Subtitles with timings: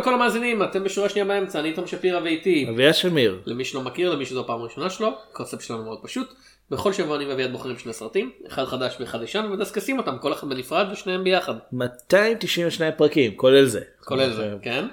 [0.00, 2.66] לכל המאזינים, אתם בשורה שנייה באמצע, אני תום שפירא ואיתי.
[2.70, 3.40] אביעד שמיר.
[3.46, 6.34] למי שלא מכיר, למי שזו הפעם הראשונה שלו, הקונספט שלנו מאוד פשוט.
[6.70, 10.48] בכל שבוע אני ואביעד בוחרים שני סרטים, אחד חדש ואחד ישן, ומדסקסים אותם, כל אחד
[10.48, 11.54] בנפרד ושניהם ביחד.
[11.72, 13.80] 292 פרקים, כולל זה.
[14.04, 14.84] כולל זה, כן.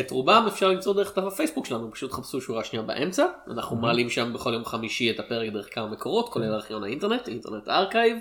[0.00, 3.26] את רובם אפשר למצוא דרך דף הפייסבוק שלנו, פשוט חפשו שורה שנייה באמצע.
[3.50, 7.68] אנחנו מעלים שם בכל יום חמישי את הפרק דרך כמה מקורות, כולל ארכיון האינטרנט, Internet
[7.68, 8.18] Archive.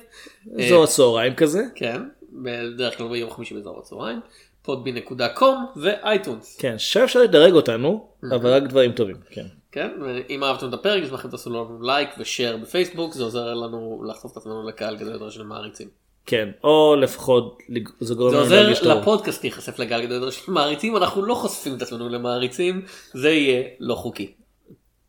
[0.59, 1.63] אזור הצהריים כזה.
[1.75, 4.19] כן, בדרך כלל ביום חמישי באזור הצהריים.
[4.67, 6.57] podby.com ואייטונס.
[6.59, 9.15] כן, שם אפשר לדרג אותנו, אבל רק דברים טובים.
[9.29, 9.45] כן.
[9.71, 14.03] כן, ואם אהבתם את הפרק, אשמח אם תעשו לנו לייק ושאר בפייסבוק, זה עוזר לנו
[14.07, 15.87] לחשוף את עצמנו לקהל גדול יותר של מעריצים.
[16.25, 17.57] כן, או לפחות
[17.99, 18.87] זה גורם זה לנו עוזר להרגיש טוב.
[18.87, 22.81] לפודקאסט להיחשף לקהל גדול יותר של מעריצים, אנחנו לא חושפים את עצמנו למעריצים,
[23.13, 24.33] זה יהיה לא חוקי.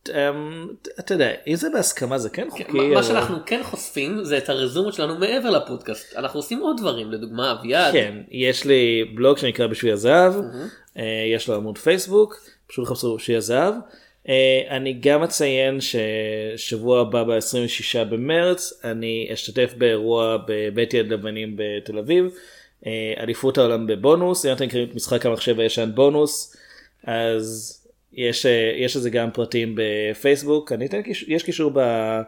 [0.09, 0.67] אמ,
[0.99, 2.63] אתה יודע, אם זה בהסכמה זה כן חוקי.
[2.93, 7.51] מה- שאנחנו כן חושפים זה את הרזומות שלנו מעבר לפודקאסט, אנחנו עושים עוד דברים, לדוגמה
[7.51, 7.93] אביעד.
[7.93, 10.33] כן, יש לי בלוג שנקרא בשביל הזהב,
[10.97, 11.03] אה,
[11.35, 12.35] יש לו עמוד פייסבוק,
[12.67, 13.73] פשוט חפשו בשביל הזהב.
[14.29, 21.97] אה, אני גם אציין ששבוע הבא ב-26 במרץ אני אשתתף באירוע בבית יד לבנים בתל
[21.97, 22.25] אביב,
[22.85, 26.55] אה, אליפות העולם בבונוס, אם אתם מכירים את משחק המחשב הישן בונוס,
[27.03, 27.78] אז
[28.13, 32.21] יש, אה, יש לזה גם פרטים בפייסבוק, אני אתן, יש קישור ב-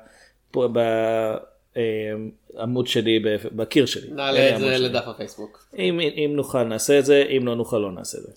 [2.58, 4.08] בעמוד שלי, ב- בקיר שלי.
[4.12, 4.86] נעלה את זה שלי.
[4.90, 5.66] לדף הפייסבוק.
[5.80, 8.30] אם, אם נוכל נעשה את זה, אם לא נוכל לא נעשה את זה.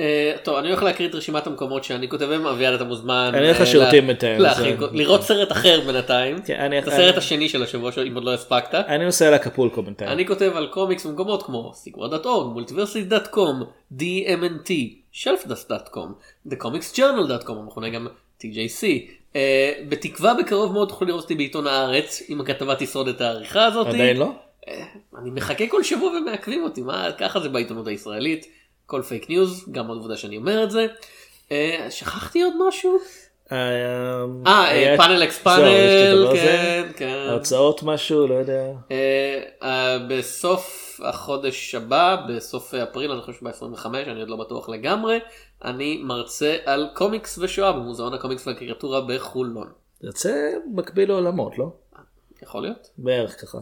[0.00, 3.30] אה, טוב, אני הולך להקריא את רשימת המקומות שאני כותב בהם, אביעד אתה מוזמן.
[3.34, 6.42] אני הולך אה, לשירותים לה- בינתיים, להכין- זה- לראות סרט אחר בינתיים.
[6.46, 8.74] כן, אני- את הסרט אני- השני של השבוע אם עוד לא הספקת.
[8.74, 10.10] אני נוסע לאקפולקו בינתיים.
[10.10, 13.64] אני כותב על קומיקס במקומות כמו סיקוור.org, מולטיברסיט.com,
[13.98, 14.70] DMNT,
[15.12, 18.06] Shelfdust.com, TheComicsJournal.com, המכונה גם
[18.40, 18.82] TJC.
[19.32, 19.36] אה,
[19.88, 23.86] בתקווה בקרוב מאוד תוכלו לראות אותי בעיתון הארץ, אם הכתבה תשרוד את העריכה הזאת.
[23.86, 24.32] עדיין לא?
[25.18, 28.46] אני מחכה כל שבוע ומעכבים אותי, מה, ככה זה בעיתונות הישראלית,
[28.86, 30.86] כל פייק ניוז, גם עוד עובדה שאני אומר את זה.
[31.52, 32.98] אה, שכחתי עוד משהו?
[33.52, 36.28] אה, אה, היה- PanelxPanel.
[36.34, 37.26] כן, כן.
[37.28, 38.66] הרצאות משהו, לא יודע.
[38.90, 45.18] אה, אה, בסוף החודש הבא, בסוף אפריל, אני חושב ב-25, אני עוד לא בטוח לגמרי,
[45.64, 49.68] אני מרצה על קומיקס ושואה במוזיאון הקומיקס והקריאטורה בחולון.
[50.02, 51.72] יוצא מקביל לעולמות, לא?
[52.42, 52.88] יכול להיות?
[52.98, 53.58] בערך ככה.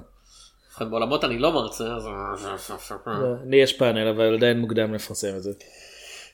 [0.70, 2.08] ובכן בעולמות אני לא מרצה, אז...
[3.46, 5.52] לי יש פאנל, אבל עדיין מוקדם לפרסם את זה.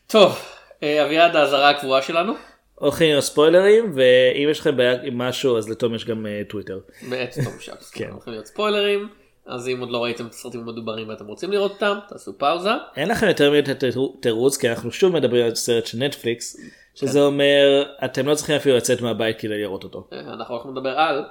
[0.07, 0.39] טוב,
[0.83, 2.33] אה, אביעד האזהרה הקבועה שלנו,
[2.82, 6.78] הולכים עם הספוילרים, ואם יש לכם בעיה עם משהו, אז לתום יש גם אה, טוויטר.
[7.09, 7.91] מאת תום שקס.
[7.91, 8.10] כן.
[8.10, 9.09] הולכים להיות ספוילרים,
[9.47, 12.71] אז אם עוד לא ראיתם את הסרטים המדוברים ואתם רוצים לראות אותם, תעשו פאוזה.
[12.97, 16.56] אין לכם יותר מדי תירו- תירוץ, כי אנחנו שוב מדברים על סרט של נטפליקס,
[16.94, 20.09] שזה אומר, אתם לא צריכים אפילו לצאת מהבית כדי לראות אותו.
[20.12, 21.25] אה, אנחנו הולכים לדבר על...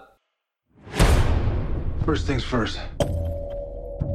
[2.06, 2.78] First things first.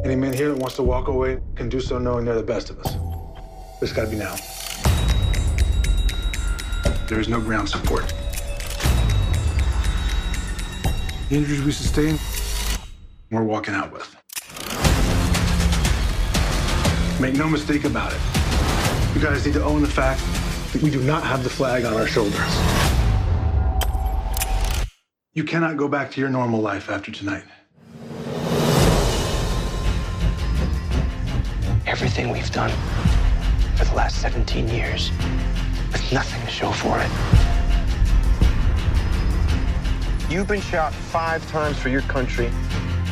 [0.04, 2.70] Any man here that wants to walk away can do so knowing they're the best
[2.70, 2.91] of us.
[3.78, 4.56] But it's gotta be now.
[7.09, 8.12] There is no ground support.
[11.28, 12.19] The injuries we sustain,
[13.31, 14.15] we're walking out with.
[17.21, 18.21] Make no mistake about it.
[19.15, 20.21] You guys need to own the fact
[20.72, 22.34] that we do not have the flag on our shoulders.
[25.33, 27.44] You cannot go back to your normal life after tonight.
[31.87, 32.71] everything we've done
[33.77, 35.11] for the last 17 years
[35.96, 37.10] with nothing to show for it.
[40.32, 42.48] You've been shot five times for your country,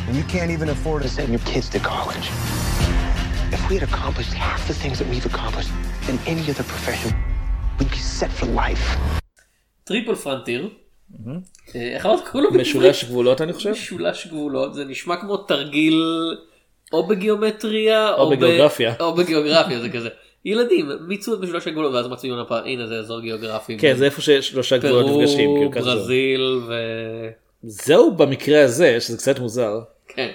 [0.05, 2.27] and you can't even afford to Send your kids to college.
[3.55, 5.71] If we had accomplished half the things that we've accomplished
[6.09, 7.11] in any other profession,
[7.77, 8.85] we'd be set for life.
[9.83, 10.69] Triple Frontier.
[11.75, 12.61] אה, איך אמרת קוראים לו?
[12.61, 13.71] משולש גבולות אני חושב?
[13.71, 16.01] משולש גבולות זה נשמע כמו תרגיל
[16.93, 18.93] או בגיאומטריה או בגיאוגרפיה.
[18.99, 20.09] או בגיאוגרפיה זה כזה.
[20.45, 23.77] ילדים מיצו את משולש הגבולות ואז מצביעים על המפה הנה זה אזור גיאוגרפי.
[23.77, 25.49] כן, זה איפה שיש שלושה גבולות נפגשים.
[25.49, 25.85] פרו, כאילו.
[25.85, 26.73] ברזיל ו...
[27.63, 29.79] זהו במקרה הזה, שזה קצת מוזר.
[30.07, 30.31] כן.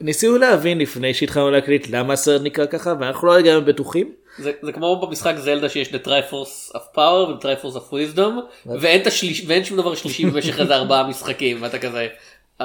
[0.00, 4.12] ניסינו להבין לפני שהתחלנו להקליט למה הסרט נקרא ככה, ואנחנו לא לגמרי בטוחים.
[4.38, 8.32] זה, זה כמו במשחק זלדה שיש את Triforce of power וטרייפורס of wisdom
[8.66, 12.08] ואין, את השליש, ואין שום דבר שלישי במשך איזה ארבעה משחקים ואתה כזה.
[12.60, 12.64] "אה,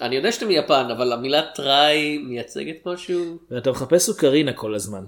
[0.00, 3.36] אני יודע שאתם מיפן אבל המילה tri מייצגת משהו.
[3.50, 5.04] ואתה מחפש אוקרינה כל הזמן.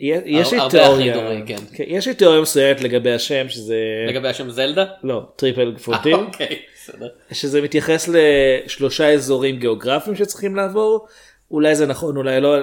[0.00, 1.56] יש לי תיאוריה, כן.
[1.74, 3.76] כן, יש לי תיאוריה מסוימת לגבי השם שזה,
[4.08, 4.84] לגבי השם זלדה?
[5.02, 7.08] לא, Triple Frontier, אוקיי, בסדר.
[7.32, 11.06] שזה מתייחס לשלושה אזורים גיאוגרפיים שצריכים לעבור,
[11.50, 12.56] אולי זה נכון, אולי לא,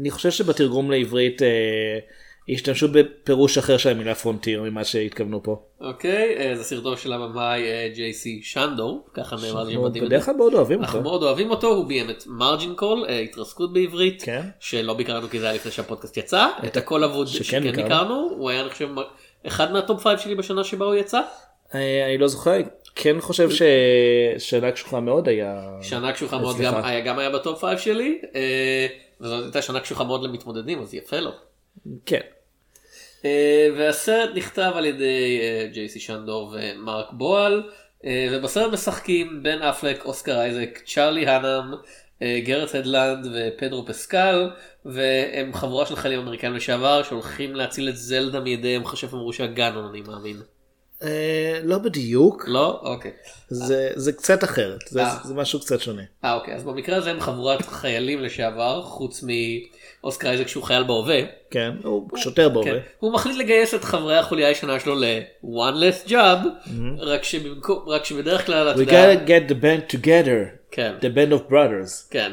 [0.00, 1.98] אני חושב שבתרגום לעברית, אה,
[2.54, 5.62] השתמשו בפירוש אחר של המילה frontier ממה שהתכוונו פה.
[5.80, 7.62] אוקיי, אה, זה סרטו של הבמאי
[7.94, 10.04] ג'יי סי צ'נדור, ככה נאמר לי אנחנו מדהים.
[10.04, 11.10] בדרך כלל מאוד אוהבים אנחנו אותו.
[11.10, 14.42] מאוד אוהבים אותו, הוא ביים את Margin Call, התרסקות בעברית, כן.
[14.60, 18.30] שלא ביקרנו כי זה היה לפני שהפודקאסט יצא, את הכל אבוד שכן ביקרנו.
[18.36, 18.88] הוא היה אני חושב
[19.46, 21.20] אחד מה top five שלי בשנה שבה הוא יצא,
[21.74, 22.52] אה, אני לא זוכר,
[22.94, 23.48] כן חושב
[24.38, 25.78] ששנה קשוחה מאוד היה...
[25.82, 26.56] שנה קשוחה מאוד.
[27.04, 28.86] גם היה ב top five שלי, אה,
[29.20, 31.30] וזאת הייתה שנה קשוחה מאוד למתמודדים אז יפה לו.
[32.06, 32.20] כן.
[33.24, 37.70] אה, והסרט נכתב על ידי אה, ג'יי סי צ'נדור ומרק בועל
[38.04, 41.74] אה, ובסרט משחקים בן אפלק, אוסקר אייזק, צ'ארלי האנם,
[42.22, 44.50] אה, גארט הדלנד ופדרו פסקל
[44.84, 50.00] והם חבורה של חיילים אמריקאים לשעבר שהולכים להציל את זלדה מידי המכשף המרושע גאנון אני
[50.00, 50.36] מאמין.
[51.02, 52.80] אה, לא בדיוק, לא?
[52.82, 53.10] אוקיי.
[53.48, 55.16] זה זה קצת אחרת, זה- אה.
[55.24, 56.02] זה משהו קצת שונה.
[56.24, 59.24] אה אוקיי אז במקרה הזה הם חבורת חיילים לשעבר חוץ
[60.02, 61.20] מאוסקר אייזק שהוא חייל בהווה.
[61.50, 62.70] כן, הוא שוטר בהווה.
[62.72, 62.78] כן.
[62.98, 68.46] הוא מחליט לגייס את חברי החוליה הישנה שלו ל-one less job רק שבמקום רק שבדרך
[68.46, 72.10] כלל אתה We יודע gotta get the band together, כן the band of brothers.
[72.10, 72.32] כן.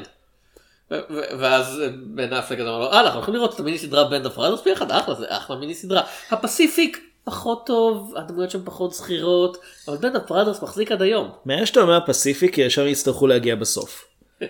[1.39, 1.81] ואז
[2.15, 4.63] בן אפלק אז אמר לו אה אנחנו הולכים לראות את המיני סדרה Band of Brothers
[4.63, 9.57] ביחד אחלה זה אחלה מיני סדרה ה Pacific פחות טוב הדמויות שם פחות זכירות
[9.87, 11.31] אבל of Brothers מחזיק עד היום.
[11.45, 14.07] מהר שאתה אומר Pacific ישר יצטרכו להגיע בסוף.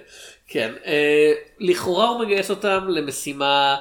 [0.48, 3.76] כן אה, לכאורה הוא מגייס אותם למשימה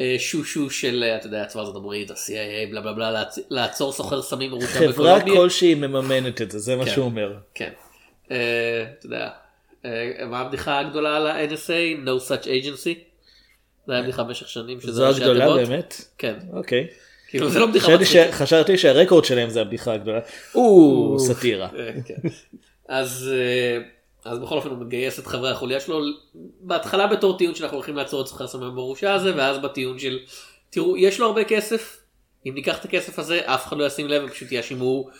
[0.00, 3.92] אה, שושו של אה, אתה יודע צבא ארצות הברית ה-CIA בלה בלה בלה לעצ- לעצור
[3.92, 5.34] סוחר סמים מרושע חברה בקולומביה.
[5.36, 6.90] כלשהי מממנת את זה, זה מה כן.
[6.90, 7.32] שהוא אומר.
[7.54, 7.70] כן.
[8.30, 8.36] אה,
[8.98, 9.28] אתה יודע,
[9.84, 9.90] אה,
[10.26, 12.04] מה הבדיחה הגדולה על ה-NSA?
[12.06, 12.98] No such agency?
[13.86, 14.80] זה היה בדיחה במשך שנים.
[14.80, 15.54] שזה זו הגדולה.
[15.54, 16.04] באמת?
[16.18, 16.34] כן.
[16.52, 16.86] אוקיי.
[17.30, 18.32] כאילו זה לא בדיחה מצחיקה.
[18.32, 20.20] חשבתי שהרקורד שלהם זה הבדיחה הגדולה.
[20.54, 21.68] או, סאטירה.
[21.78, 22.28] אה, כן.
[22.88, 23.82] אז אה,
[24.24, 26.00] אז בכל אופן הוא מגייס את חברי החוליה שלו
[26.60, 30.18] בהתחלה בתור טיעון שאנחנו הולכים לעצור את סוחר סמים המרושע הזה ואז בטיעון של
[30.70, 32.00] תראו יש לו הרבה כסף
[32.46, 35.14] אם ניקח את הכסף הזה אף אחד לא ישים לב ופשוט יאשימו אה,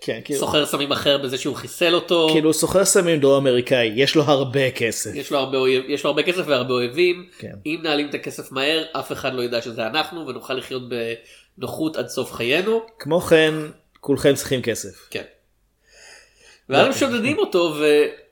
[0.00, 2.28] כן, כאילו- סוחר סמים אחר בזה שהוא חיסל אותו.
[2.32, 5.10] כאילו סוחר סמים דרום אמריקאי, יש לו הרבה כסף.
[5.14, 7.28] יש לו הרבה אויב, יש לו הרבה כסף והרבה אויבים.
[7.38, 7.52] כן.
[7.66, 10.82] אם נעלים את הכסף מהר, אף אחד לא ידע שזה אנחנו ונוכל לחיות
[11.58, 12.82] בנוחות עד סוף חיינו.
[12.98, 13.54] כמו כן,
[14.00, 15.08] כולכם צריכים כסף.
[15.10, 15.24] כן.
[16.68, 17.84] ואז הם שודדים אותו ו...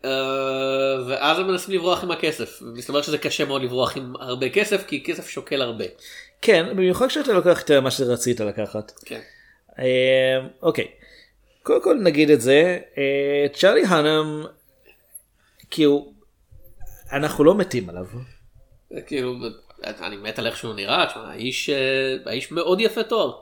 [0.05, 2.59] אה, ואז הם מנסים לברוח עם הכסף.
[2.63, 5.85] מסתבר שזה קשה מאוד לברוח עם הרבה כסף כי כסף שוקל הרבה.
[6.43, 8.93] כן, במיוחד כשאתה לוקח את מה שרצית לקחת.
[9.05, 9.21] כן.
[9.79, 10.87] אה, אוקיי,
[11.69, 14.45] קודם כל נגיד את זה, אה, צ'ארלי האנם,
[15.71, 16.13] כאילו,
[17.13, 18.07] אנחנו לא מתים עליו.
[19.07, 19.35] כאילו
[20.01, 23.33] אני מת על איך שהוא נראה, תשמע, האיש, אה, האיש מאוד יפה תואר.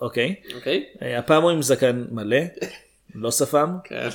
[0.00, 0.84] אוקיי, אוקיי?
[1.02, 2.40] אה, הפעם הוא עם זקן מלא,
[3.14, 3.76] לא שפם.
[3.84, 4.08] כן.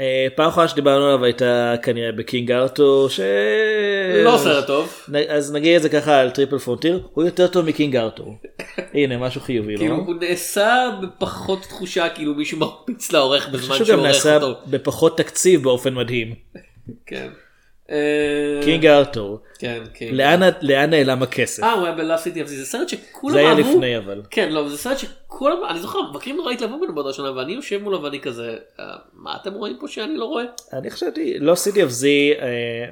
[0.00, 3.20] אה, פעם אחרונה שדיברנו עליו הייתה כנראה ב King Arthur, ש...
[4.24, 5.06] לא סרט טוב.
[5.28, 8.36] אז נגיד את זה ככה על Triple Frontier, הוא יותר טוב מ King Arthur.
[8.94, 10.02] הנה משהו חיובי, כאילו לא?
[10.02, 14.60] הוא נעשה בפחות תחושה כאילו מישהו מרביץ לעורך אני בזמן חושב שהוא עורך נעשה אותו.
[14.66, 16.34] בפחות תקציב באופן מדהים.
[17.06, 17.28] כן.
[17.92, 20.14] אה, King Arthur, כן, King.
[20.62, 21.62] לאן נעלם הכסף?
[21.62, 23.54] אה, הוא היה ב Lost City, זה סרט שכולם זה היה.
[23.54, 24.22] לפני אבל.
[24.30, 27.82] כן, לא, זה סרט שכולם, אני זוכר, מבקרים נורא התלהבו ממנו באותה שנה, ואני יושב
[27.82, 28.84] מולו ואני כזה, "אה,
[29.14, 30.44] מה אתם רואים פה שאני לא רואה?
[30.72, 32.32] אני חשבתי, לא City of Z,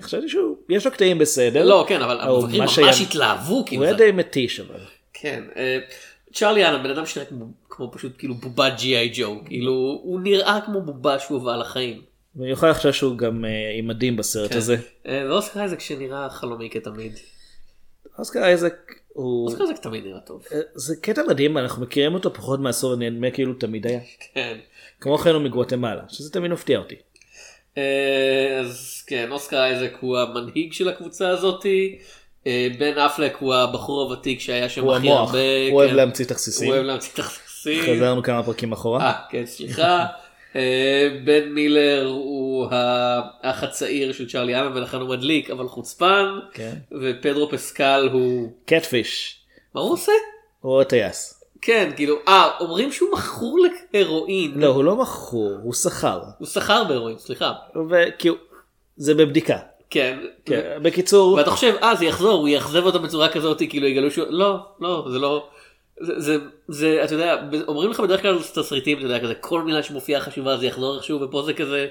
[0.01, 1.65] חשבתי שהוא, יש לו קטעים בסדר.
[1.65, 3.83] לא, כן, אבל המבקרים ממש התלהבו, הוא כאילו.
[3.83, 4.81] היה זה- די מתיש אבל.
[5.13, 5.43] כן.
[5.57, 5.79] אה,
[6.33, 7.29] צ'ארלי אנן, בן אדם שנראה
[7.71, 9.73] כמו- פשוט כאילו בובה ג'י.איי ג'ו, כאילו,
[10.03, 12.10] הוא נראה כמו בובה שהוא הובא לחיים.
[12.35, 14.57] במיוחד עכשיו שהוא גם אה, עם מדים בסרט כן.
[14.57, 14.77] הזה.
[15.07, 17.13] אה, ואוסקר אייזק שנראה חלומי כתמיד.
[18.19, 18.75] אוסקר אייזק
[19.09, 20.45] הוא, אוסקר אייזק תמיד נראה טוב.
[20.53, 24.01] אה, זה קטע מדהים, אנחנו מכירים אותו פחות מעשור, נדמה כאילו תמיד היה.
[24.35, 24.59] כן.
[25.01, 26.95] כמו כן הוא מגואטמלה, שזה תמיד מפתיע אותי.
[28.61, 31.99] אז כן, אוסקר אייזק הוא המנהיג של הקבוצה הזאתי.
[32.79, 35.39] בן אפלק הוא הבחור הוותיק שהיה שם הכי הרבה.
[35.71, 35.97] הוא אוהב כן.
[35.97, 36.69] להמציא תכסיסים.
[36.69, 37.97] הוא אוהב להמציא תכסיסים.
[37.97, 39.01] חזרנו כמה פרקים אחורה.
[39.01, 40.07] אה, כן, סליחה.
[40.57, 46.39] אה, בן מילר הוא האח הצעיר של צ'ארלי אמן ולכן הוא מדליק אבל חוצפן.
[46.53, 46.75] כן.
[47.03, 48.53] ופדרו פסקל הוא...
[48.65, 49.41] קטפיש,
[49.75, 50.13] מה הוא עושה?
[50.61, 51.45] הוא הטייס.
[51.63, 53.59] כן, כאילו, אה, אומרים שהוא מכור
[53.95, 54.53] להרואין.
[54.57, 56.21] לא, הוא לא מכור, הוא שכר.
[56.39, 57.53] הוא שכר בהרואין, סליחה.
[57.91, 58.35] וכאילו,
[58.97, 59.59] זה בבדיקה.
[59.91, 60.19] כן.
[60.45, 64.27] כן, בקיצור, ואתה חושב, אה, זה יחזור, הוא יאכזב אותם בצורה כזאת, כאילו יגלו שהוא...
[64.31, 65.49] לא, לא, זה לא...
[66.01, 66.37] זה, זה,
[66.69, 67.37] זה, אתה יודע,
[67.69, 71.21] אומרים לך בדרך כלל תסריטים, אתה יודע, כזה, כל מילה שמופיעה חשובה זה יחזור איכשהו,
[71.21, 71.87] ופה זה כזה,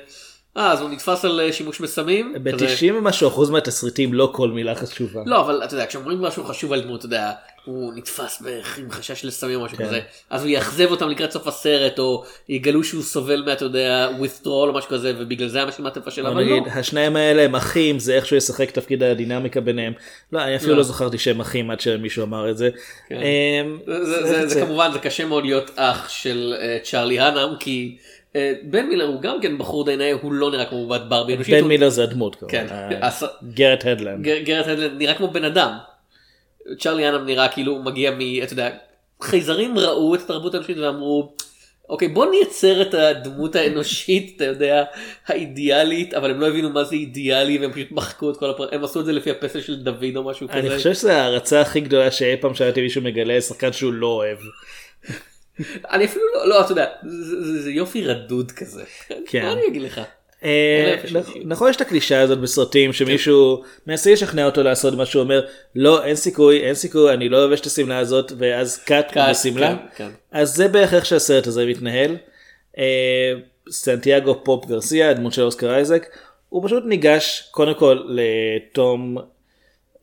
[0.57, 2.33] אה, אז הוא נתפס על אה, שימוש בסמים?
[2.53, 5.21] כזה- ב-90 ומשהו אחוז מהתסריטים לא כל מילה חשובה.
[5.25, 7.31] לא, אבל אתה יודע, כשאומרים משהו חשוב על דמות, אתה יודע,
[7.69, 9.85] הוא נתפס בערך עם חשש לסמים או משהו כן.
[9.85, 9.99] כזה,
[10.29, 14.47] אז הוא יאכזב אותם לקראת סוף הסרט, או יגלו שהוא סובל מה, אתה יודע, withdrawal
[14.47, 16.45] או משהו כזה, ובגלל זה מה תפשל, בוא אבל לא.
[16.57, 19.93] נגיד, השניים האלה הם אחים, זה איכשהו ישחק תפקיד הדינמיקה ביניהם.
[20.33, 20.77] לא, אני אפילו לא.
[20.77, 22.69] לא זכרתי שהם אחים עד שמישהו אמר את זה.
[23.09, 23.15] כן.
[23.15, 27.53] אמ, זה, זה, זה, זה כמובן, זה קשה מאוד להיות אח של אה, צ'ארלי האנם,
[27.59, 27.97] כי
[28.35, 31.35] אה, בן מילר הוא גם כן בחור די נאה, הוא לא נראה כמו בת ברבי
[31.35, 31.53] אנושית.
[31.53, 32.35] בן הוא- מילר זה הדמות.
[32.47, 32.67] כן.
[32.69, 33.03] כמובן.
[33.03, 33.23] הס-
[33.53, 34.23] גרט הדלנד.
[34.25, 35.71] גר- גרט הדלנד נראה כמו בן אדם.
[36.79, 38.19] צ'ארלי האנם נראה כאילו הוא מגיע מ...
[38.43, 38.69] אתה יודע,
[39.21, 41.33] חייזרים ראו את התרבות האנושית ואמרו,
[41.89, 44.83] אוקיי בוא נייצר את הדמות האנושית, אתה יודע,
[45.27, 48.83] האידיאלית, אבל הם לא הבינו מה זה אידיאלי והם פשוט מחקו את כל הפרט, הם
[48.83, 50.59] עשו את זה לפי הפסל של דוד או משהו כזה.
[50.59, 54.37] אני חושב שזו ההערצה הכי גדולה שאי פעם שמעתי מישהו מגלה שחקן שהוא לא אוהב.
[55.91, 58.83] אני אפילו לא, לא, אתה יודע, זה- זה זה יופי רדוד כזה.
[59.25, 59.41] כן.
[59.45, 60.01] מה אני אגיד לך?
[60.43, 60.95] אה.
[61.45, 65.41] נכון יש את הקלישה הזאת בסרטים שמישהו מנסה לשכנע אותו לעשות מה שהוא אומר
[65.75, 69.85] לא אין סיכוי אין סיכוי אני לא לובש את השמלה הזאת ואז קאט בשמלה כן,
[69.95, 70.09] כן.
[70.31, 72.17] אז זה בערך איך שהסרט הזה מתנהל.
[72.77, 73.33] אה,
[73.69, 76.05] סנטיאגו פופ גרסיה הדמות של אוסקר אייזק
[76.49, 79.17] הוא פשוט ניגש קודם כל לתום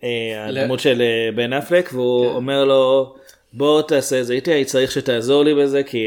[0.05, 1.03] אה, הדמות של
[1.35, 2.35] בן אפלק והוא כן.
[2.35, 3.15] אומר לו
[3.53, 6.07] בוא תעשה את זה איתי צריך שתעזור לי בזה כי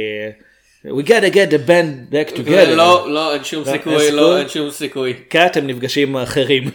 [0.86, 2.70] we gotta get the band back together.
[2.76, 4.38] לא, לא, אין שום לא, אין סיכוי, לא?
[4.38, 5.14] אין שום סיכוי.
[5.14, 6.72] קאט הם נפגשים עם האחרים.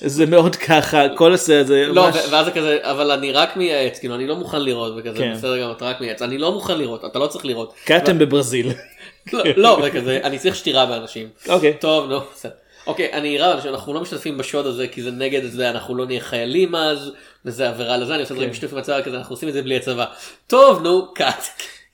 [0.00, 3.98] זה מאוד ככה כל הזה לא, ממש- ו- ואז זה כזה, אבל אני רק מייעץ,
[3.98, 5.32] כאילו, אני לא מוכן לראות, וכזה, כן.
[5.34, 7.74] בסדר גם, אתה רק מייעץ, אני לא מוכן לראות, אתה לא צריך לראות.
[7.84, 8.70] קאט הם בברזיל.
[9.32, 11.28] לא, לא, וכזה, אני צריך שתירה באנשים.
[11.48, 11.74] אוקיי.
[11.80, 12.52] טוב, נו, בסדר.
[12.86, 16.20] אוקיי, אני רב, אנחנו לא משתתפים בשוד הזה, כי זה נגד זה, אנחנו לא נהיה
[16.20, 17.10] חיילים אז,
[17.44, 19.76] וזה עבירה לזה, אני עושה דברים בשיתוף עם הצבא, כזה, אנחנו עושים את זה בלי
[19.76, 20.04] הצבא.
[20.46, 21.44] טוב, נו, קאט.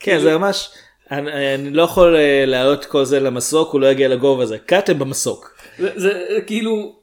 [0.01, 0.69] כן זה ממש
[1.11, 4.91] אני אני לא יכול אה, להעלות כל זה למסוק הוא לא יגיע לגובה הזה קאט
[4.91, 5.57] הם במסוק.
[5.79, 6.97] זה, זה כאילו,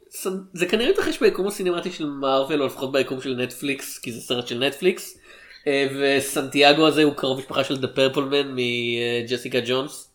[0.53, 4.48] זה כנראה מתרחש ביקום הסינמטי של מארוול, או לפחות ביקום של נטפליקס, כי זה סרט
[4.48, 5.17] של נטפליקס.
[5.67, 10.08] אה, וסנטיאגו הזה הוא קרוב משפחה של the Purple Man מג'סיקה ג'ונס.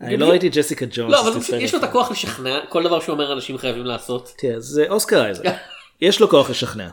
[0.00, 1.12] אני לא ראיתי ג'סיקה ג'ונס.
[1.12, 1.84] לא, אבל יש לו את.
[1.84, 4.32] הכוח לשכנע, כל דבר שהוא אומר אנשים חייבים לעשות.
[4.38, 5.44] תראה, זה אוסקר אייזק.
[6.00, 6.88] יש לו כוח לשכנע.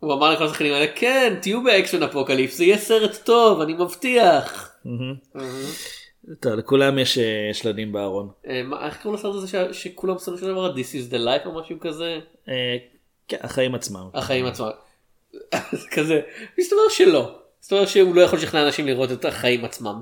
[0.00, 3.72] הוא אמר לכל השחקנים האלה, כן, תהיו ב X-Men Apocalypse, זה יהיה סרט טוב, אני
[3.72, 4.75] מבטיח.
[6.40, 8.28] טוב, לכולם יש אה, שלדים בארון.
[8.46, 11.80] אה, איך קוראים לסרט הזה שכולם שמו של דבר, This is the life או משהו
[11.80, 12.18] כזה?
[12.48, 12.76] אה,
[13.28, 14.08] כן, החיים עצמם.
[14.14, 14.70] החיים עצמם.
[15.72, 16.20] זה כזה,
[16.58, 17.38] מסתבר שלא.
[17.62, 20.00] מסתבר שהוא לא יכול לשכנע אנשים לראות את החיים עצמם.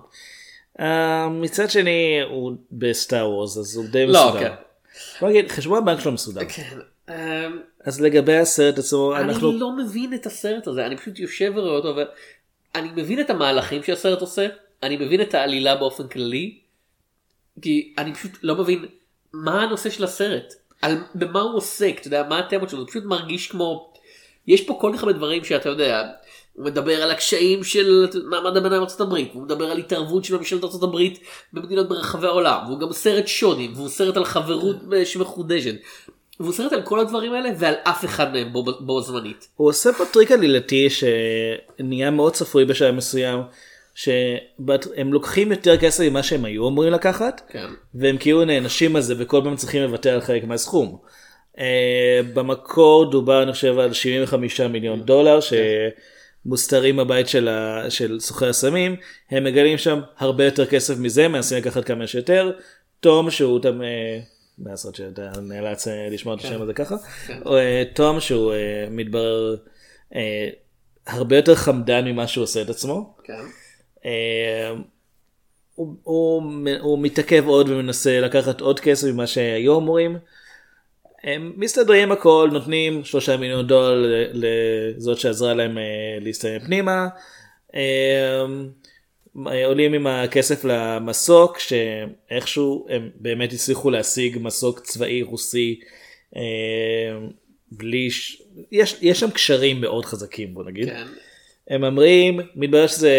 [1.30, 4.40] מצד שני הוא בסטאר וורס אז הוא די לא, מסודר.
[4.40, 4.54] כן.
[5.20, 6.40] בוא נגיד חשבון הבנק שלו מסודר.
[6.48, 6.78] כן.
[7.84, 11.76] אז לגבי הסרט עצמו אנחנו אני לא מבין את הסרט הזה, אני פשוט יושב ורואה
[11.76, 14.46] אותו, ואני מבין את המהלכים שהסרט עושה,
[14.84, 16.58] אני מבין את העלילה באופן כללי,
[17.62, 18.84] כי אני פשוט לא מבין
[19.32, 23.04] מה הנושא של הסרט, על, במה הוא עוסק, אתה יודע, מה התמות שלו, זה פשוט
[23.04, 23.92] מרגיש כמו,
[24.46, 26.02] יש פה כל כך הרבה דברים שאתה יודע,
[26.52, 30.64] הוא מדבר על הקשיים של מעמד הביניים בארצות הברית, הוא מדבר על התערבות של ממשלת
[30.64, 31.18] ארצות הברית
[31.52, 35.74] במדינות ברחבי העולם, והוא גם סרט שודים, והוא סרט על חברות שמחודשת,
[36.40, 39.48] והוא סרט על כל הדברים האלה ועל אף אחד מהם בו, בו זמנית.
[39.56, 43.40] הוא עושה פה טריק עלילתי שנהיה מאוד צפוי בשלב מסוים
[43.94, 47.66] שהם לוקחים יותר כסף ממה שהם היו אמורים לקחת כן.
[47.94, 50.98] והם כאילו נענשים על זה וכל פעם צריכים לוותר על חלק מהסכום.
[51.56, 51.58] Uh,
[52.34, 55.38] במקור דובר אני חושב על 75 מיליון דולר
[56.44, 58.96] שמוסתרים בבית של, ה, של סוחר הסמים
[59.30, 62.52] הם מגלים שם הרבה יותר כסף מזה מנסים לקחת כמה שיותר.
[63.00, 63.80] תום שהוא תם...
[64.58, 66.96] מהסרט שאתה נאלץ אה, לשמוע את השם הזה ככה.
[67.46, 69.56] אה, תום שהוא אה, מתברר
[70.14, 70.48] אה,
[71.06, 73.14] הרבה יותר חמדן ממה שהוא עושה את עצמו.
[73.24, 73.32] כן.
[74.06, 74.73] אה,
[75.75, 76.42] הוא, הוא,
[76.80, 80.18] הוא מתעכב עוד ומנסה לקחת עוד כסף ממה שהיו אמורים.
[81.25, 87.08] הם מסתדרים הכל נותנים שלושה מיליון דולר לזאת שעזרה להם אה, להסתיים פנימה.
[87.75, 88.44] אה,
[89.64, 95.80] עולים עם הכסף למסוק שאיכשהו הם באמת הצליחו להשיג מסוק צבאי רוסי
[97.73, 98.42] בלי ש...
[98.73, 100.88] יש, יש שם קשרים מאוד חזקים בוא נגיד.
[100.88, 101.06] כן.
[101.71, 103.12] הם אומרים מתברר שזה,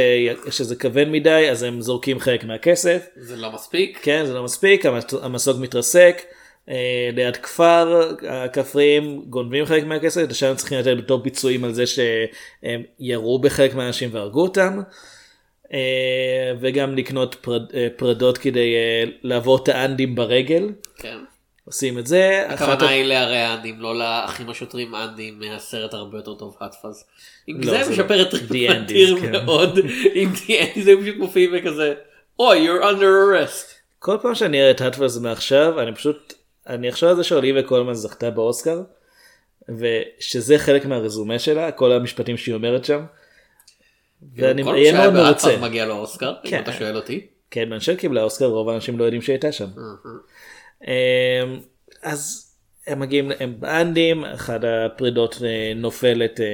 [0.49, 3.99] שזה כבד מדי אז הם זורקים חלק מהכסף זה לא מספיק.
[4.01, 6.21] כן זה לא מספיק המס- המסוק מתרסק
[6.69, 11.83] אה, ליד כפר הכפריים גונבים חלק מהכסף עכשיו הם צריכים לתת בתור פיצויים על זה
[11.87, 14.79] שהם ירו בחלק מהאנשים והרגו אותם
[15.73, 15.79] אה,
[16.59, 21.17] וגם לקנות פרד, אה, פרדות כדי אה, לעבור את האנדים ברגל כן.
[21.65, 22.45] עושים את זה.
[22.49, 27.05] הכוונה היא להרי האנדים, לא לאחים השוטרים אנדים מהסרט הרבה יותר טוב האטפז.
[27.49, 28.21] אם לא, זה זה משפר לא.
[28.21, 29.31] את Andes, כן.
[29.31, 29.79] מאוד,
[30.15, 31.93] אם Andes הם פשוט מופיעים וכזה,
[32.39, 33.73] אוי, you're under arrest.
[33.99, 36.33] כל פעם שאני אראה את האטפס מעכשיו אני פשוט
[36.67, 38.81] אני אחשוב על זה שאוליביה קולמן זכתה באוסקר
[39.69, 43.05] ושזה חלק מהרזומה שלה, כל המשפטים שהיא אומרת שם.
[44.35, 45.57] ואני כל אהיה שהיה מאוד מרוצה.
[45.57, 46.59] מגיע לו אוסקר, אם כן.
[46.63, 47.27] אתה שואל אותי.
[47.51, 49.67] כן, בנשל קיבלה אוסקר, רוב האנשים לא יודעים שהיא הייתה שם.
[50.87, 50.91] אמ,
[52.03, 52.41] אז
[52.87, 56.45] הם מגיעים, הם באנדים, אחת הפרידות אה, נופלת אה,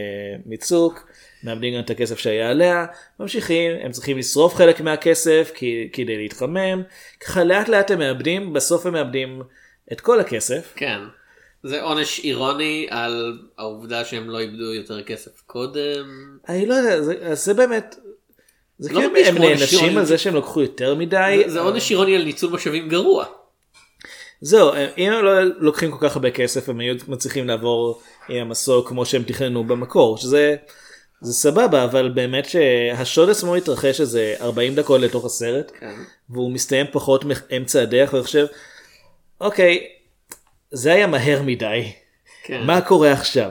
[0.45, 1.07] מצוק,
[1.43, 2.85] מאבדים גם את הכסף שהיה עליה,
[3.19, 6.83] ממשיכים, הם צריכים לשרוף חלק מהכסף כי, כדי להתחמם,
[7.19, 9.41] ככה לאט לאט הם מאבדים, בסוף הם מאבדים
[9.91, 10.73] את כל הכסף.
[10.75, 10.99] כן.
[11.63, 16.05] זה עונש אירוני על העובדה שהם לא איבדו יותר כסף קודם.
[16.49, 17.95] אני לא יודע, זה, זה באמת,
[18.79, 19.97] זה לא כאילו הם נענשים.
[19.97, 21.41] על זה שהם לקחו יותר מדי.
[21.45, 23.25] זה- זה עונש אירוני על ניצול משאבים גרוע.
[24.41, 28.89] זהו, אם הם לא לוקחים כל כך הרבה כסף הם היו מצליחים לעבור עם המסוק
[28.89, 30.55] כמו שהם תכננו במקור, שזה
[31.21, 35.95] זה סבבה, אבל באמת שהשוד עצמו התרחש איזה 40 דקות לתוך הסרט, כן.
[36.29, 38.45] והוא מסתיים פחות מאמצע הדרך, ואני חושב,
[39.41, 39.87] אוקיי,
[40.71, 41.91] זה היה מהר מדי,
[42.43, 42.63] כן.
[42.65, 43.49] מה קורה עכשיו?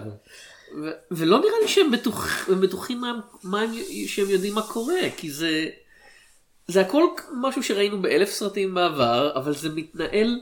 [0.82, 3.12] ו- ולא נראה לי שהם בטוח, הם בטוחים מה,
[3.44, 3.70] מה הם,
[4.06, 5.68] שהם יודעים מה קורה, כי זה,
[6.68, 7.04] זה הכל
[7.40, 10.40] משהו שראינו באלף סרטים בעבר, אבל זה מתנהל,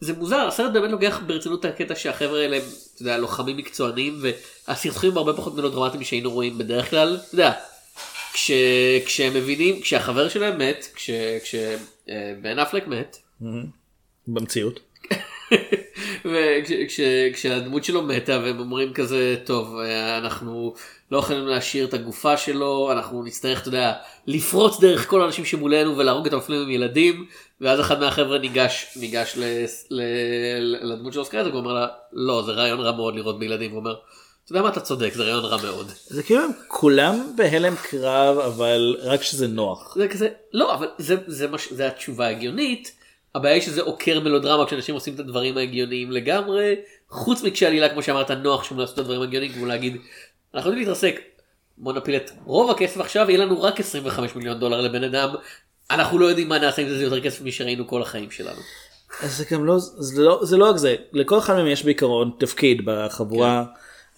[0.00, 2.62] זה מוזר, הסרט באמת לוקח ברצינות את הקטע שהחבר'ה האלה הם,
[2.94, 4.22] אתה יודע, לוחמים מקצוענים,
[4.68, 7.52] והסרטונים הם הרבה פחות מלודרמטיים שהיינו רואים בדרך כלל, אתה יודע,
[8.32, 8.50] כש,
[9.06, 11.10] כשהם מבינים, כשהחבר שלהם מת, כש,
[11.42, 13.16] כשבן אפלק מת,
[14.26, 14.80] במציאות.
[16.24, 20.74] וכשהדמות שלו מתה והם אומרים כזה טוב אה, אנחנו
[21.10, 23.92] לא יכולים להשאיר את הגופה שלו אנחנו נצטרך אתה יודע
[24.26, 27.26] לפרוץ דרך כל האנשים שמולנו ולהרוג את המפלים עם ילדים
[27.60, 29.44] ואז אחד מהחבר'ה ניגש ניגש ל,
[29.90, 30.02] ל,
[30.60, 33.70] ל, לדמות של אוסקר והוא אומר לה לא זה רעיון רע מאוד לראות בילדים.
[33.70, 33.94] הוא אומר
[34.44, 35.90] אתה יודע מה אתה צודק זה רעיון רע מאוד.
[36.06, 39.94] זה כאילו הם כולם בהלם קרב, אבל רק שזה נוח.
[39.98, 42.92] זה כזה לא אבל זה זה מה ש- זה התשובה ההגיונית.
[43.34, 46.74] הבעיה היא שזה עוקר מלודרמה כשאנשים עושים את הדברים ההגיוניים לגמרי.
[47.08, 49.96] חוץ מכשעלילה כמו שאמרת נוח שהם לעשות את הדברים ההגיוניים כמו להגיד
[50.54, 51.20] אנחנו יודעים להתרסק.
[51.78, 55.28] בוא נפיל את רוב הכסף עכשיו יהיה לנו רק 25 מיליון דולר לבן אדם
[55.90, 58.60] אנחנו לא יודעים מה נעשה עם זה זה יותר כסף משראינו כל החיים שלנו.
[59.22, 62.30] אז זה גם לא, זה לא, זה לא רק זה, לכל אחד מהם יש בעיקרון
[62.38, 63.64] תפקיד בחבורה,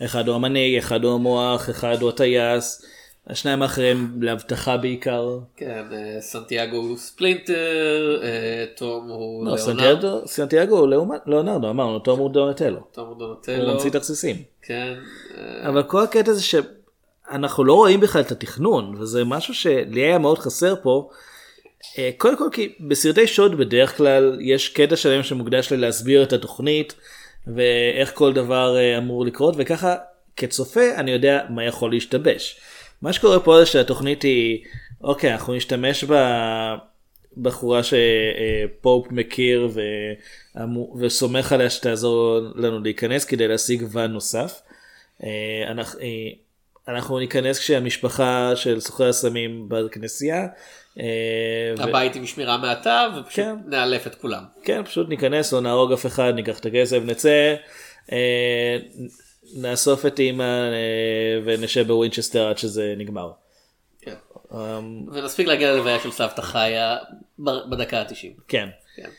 [0.05, 2.83] אחד הוא המנהיג, אחד הוא המוח, אחד הוא הטייס,
[3.27, 5.39] השניים האחרים לאבטחה בעיקר.
[5.57, 10.89] כן אה, סנטיאגו הוא ספלינטר אה, תום הוא לא, ליאונרד, סנטיאגו, הוא
[11.27, 14.37] ליאונרדו, אמרנו, תום הוא דונטלו, תום הוא הוא דונטלו ממציא תכסיסים.
[14.63, 14.95] כן
[15.39, 20.19] אה, אבל כל הקטע זה שאנחנו לא רואים בכלל את התכנון, וזה משהו שלי היה
[20.19, 21.09] מאוד חסר פה.
[21.99, 26.95] אה, קודם כל כי בסרטי שוד בדרך כלל יש קטע שלם שמוקדש ללהסביר את התוכנית
[27.47, 29.97] ואיך כל דבר אה, אמור לקרות וככה
[30.37, 32.61] כצופה אני יודע מה יכול להשתבש.
[33.03, 34.65] מה שקורה פה זה שהתוכנית היא
[35.01, 36.05] אוקיי אנחנו נשתמש
[37.37, 44.61] בבחורה שפופ מכיר ואמו- וסומך עליה שתעזור לנו להיכנס כדי להשיג ואן נוסף.
[45.25, 45.29] אה,
[46.01, 46.09] אה,
[46.89, 50.47] אנחנו ניכנס כשהמשפחה של סוחרי הסמים בכנסייה.
[51.01, 53.57] אה, הבית עם שמירה מועטה ופשוט כן.
[53.67, 54.45] נעלף את כולם.
[54.63, 57.55] כן, פשוט ניכנס, לא נהרוג אף אחד, ניקח את הכסף, נצא,
[58.13, 58.79] אה,
[59.55, 63.33] נאסוף את אימא אה, ונשב בווינצ'סטר עד שזה נגמר.
[64.01, 64.15] כן.
[64.55, 64.81] אה,
[65.13, 66.97] ונספיק להגיע ללוויה של סבתא חיה
[67.39, 68.41] בדקה ה-90.
[68.49, 68.69] כן.
[68.97, 69.11] כן.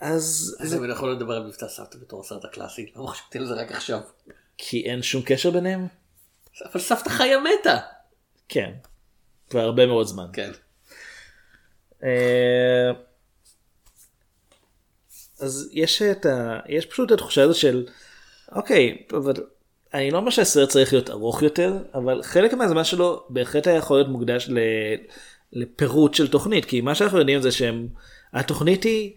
[0.00, 3.54] אז אז אני יכול לדבר על מבצע סבתא בתור הסרט הקלאסי, לא חשבתי על זה
[3.54, 4.00] רק עכשיו.
[4.58, 5.86] כי אין שום קשר ביניהם?
[6.64, 7.78] אבל סבתא חיה מתה.
[8.48, 8.72] כן.
[9.50, 10.26] כבר הרבה מאוד זמן.
[10.32, 10.50] כן.
[12.04, 12.90] אה,
[15.40, 16.60] אז יש את ה...
[16.68, 17.86] יש פשוט את התחושה הזאת של
[18.52, 19.32] אוקיי, אבל
[19.94, 23.96] אני לא אומר שהסרט צריך להיות ארוך יותר, אבל חלק מהזמן שלו בהחלט היה יכול
[23.96, 24.58] להיות מוקדש ל...
[25.52, 27.88] לפירוט של תוכנית, כי מה שאנחנו יודעים זה שהם...
[28.32, 29.12] התוכנית היא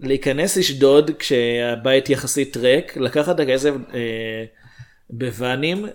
[0.00, 4.44] להיכנס לשדוד כשהבית יחסית ריק, לקחת את הכסף אה,
[5.10, 5.86] בוואנים,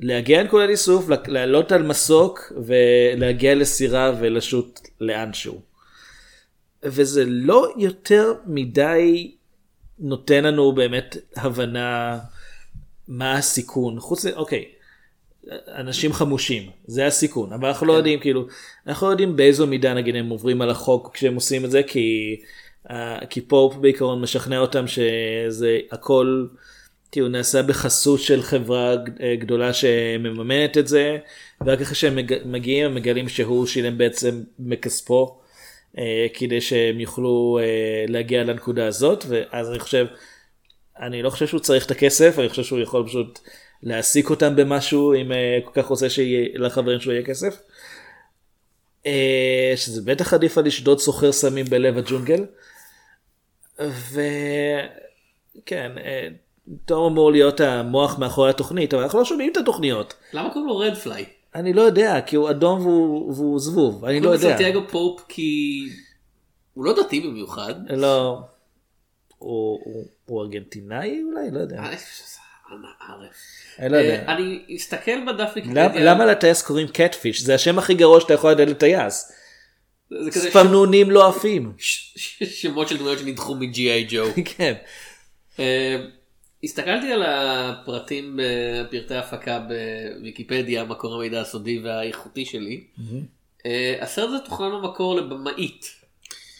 [0.00, 5.60] להגיע לנקודת איסוף, לעלות על מסוק ולהגיע לסירה ולשוט לאנשהו.
[6.82, 9.34] וזה לא יותר מדי
[9.98, 12.18] נותן לנו באמת הבנה
[13.08, 14.28] מה הסיכון, חוץ מ...
[14.36, 14.64] אוקיי,
[15.68, 18.46] אנשים חמושים, זה הסיכון, אבל אנחנו לא יודעים כאילו,
[18.86, 22.36] אנחנו לא יודעים באיזו מידה נגיד הם עוברים על החוק כשהם עושים את זה, כי,
[22.88, 22.92] uh,
[23.30, 26.46] כי פופ בעיקרון משכנע אותם שזה הכל
[27.12, 28.96] כאילו נעשה בחסות של חברה
[29.38, 31.18] גדולה שמממנת את זה,
[31.66, 35.40] ורק אחרי שהם מג- מגיעים הם מגלים שהוא שילם בעצם מכספו.
[35.98, 40.06] אה, כדי שהם יוכלו אה, להגיע לנקודה הזאת ואז אני חושב
[41.00, 43.38] אני לא חושב שהוא צריך את הכסף אני חושב שהוא יכול פשוט
[43.82, 47.60] להעסיק אותם במשהו אם אה, כל כך רוצה שלחברים שלו יהיה כסף.
[49.76, 52.44] שזה בטח עדיף על לשדוד סוחר סמים בלב הג'ונגל.
[53.78, 55.92] וכן
[56.84, 60.14] תום אמור להיות המוח מאחורי התוכנית, אבל אנחנו לא שומעים את התוכניות.
[60.32, 61.24] למה קוראים לו רד פליי?
[61.54, 64.50] אני לא יודע, כי הוא אדום והוא, והוא זבוב, אני לא יודע.
[64.50, 65.80] סנטיאגו פופ כי
[66.74, 67.74] הוא לא דתי במיוחד.
[67.90, 68.38] לא,
[69.38, 71.50] הוא, הוא, הוא ארגנטינאי אולי?
[71.50, 71.82] לא יודע.
[71.82, 71.94] אה,
[73.78, 74.24] אני לא יודע.
[74.28, 75.88] אה, אני אסתכל בדף ויקיפדיה.
[75.94, 77.42] למה לטייס קוראים קטפיש?
[77.42, 79.32] זה השם הכי גרוע שאתה יכול לדעת לטייס.
[80.30, 81.72] ספמנונים לא עפים.
[82.60, 84.06] שמות של דמויות שנדחו מ-G.I.
[84.08, 84.24] ג'ו.
[84.56, 84.74] כן.
[86.60, 88.38] אה, הסתכלתי על הפרטים
[88.90, 89.60] בפרטי הפקה
[90.18, 92.84] בוויקיפדיה, מקור המידע הסודי והאיכותי שלי.
[93.66, 95.86] אה, הסרט הזה תוכנן במקור לבמאית,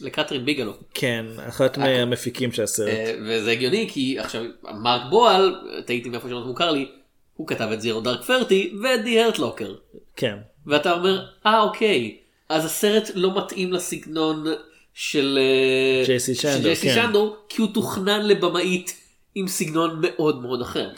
[0.00, 0.72] לקטרין ביגלו.
[0.94, 2.88] כן, אחת מהמפיקים של הסרט.
[2.88, 5.54] אה, וזה הגיוני כי עכשיו מרק בועל,
[5.86, 6.88] טעיתי מאיפה שמות מוכר לי,
[7.34, 9.74] הוא כתב את זירו דארק פרטי ואת די הרטלוקר.
[10.16, 10.36] כן.
[10.66, 12.16] ואתה אומר, אה אוקיי,
[12.48, 14.44] אז הסרט לא מתאים לסגנון
[14.94, 16.32] של אה, ג'ייסי
[16.62, 17.12] ג'ייסי כן.
[17.48, 18.99] כי הוא תוכנן לבמאית
[19.34, 20.90] עם סגנון מאוד מאוד אחר.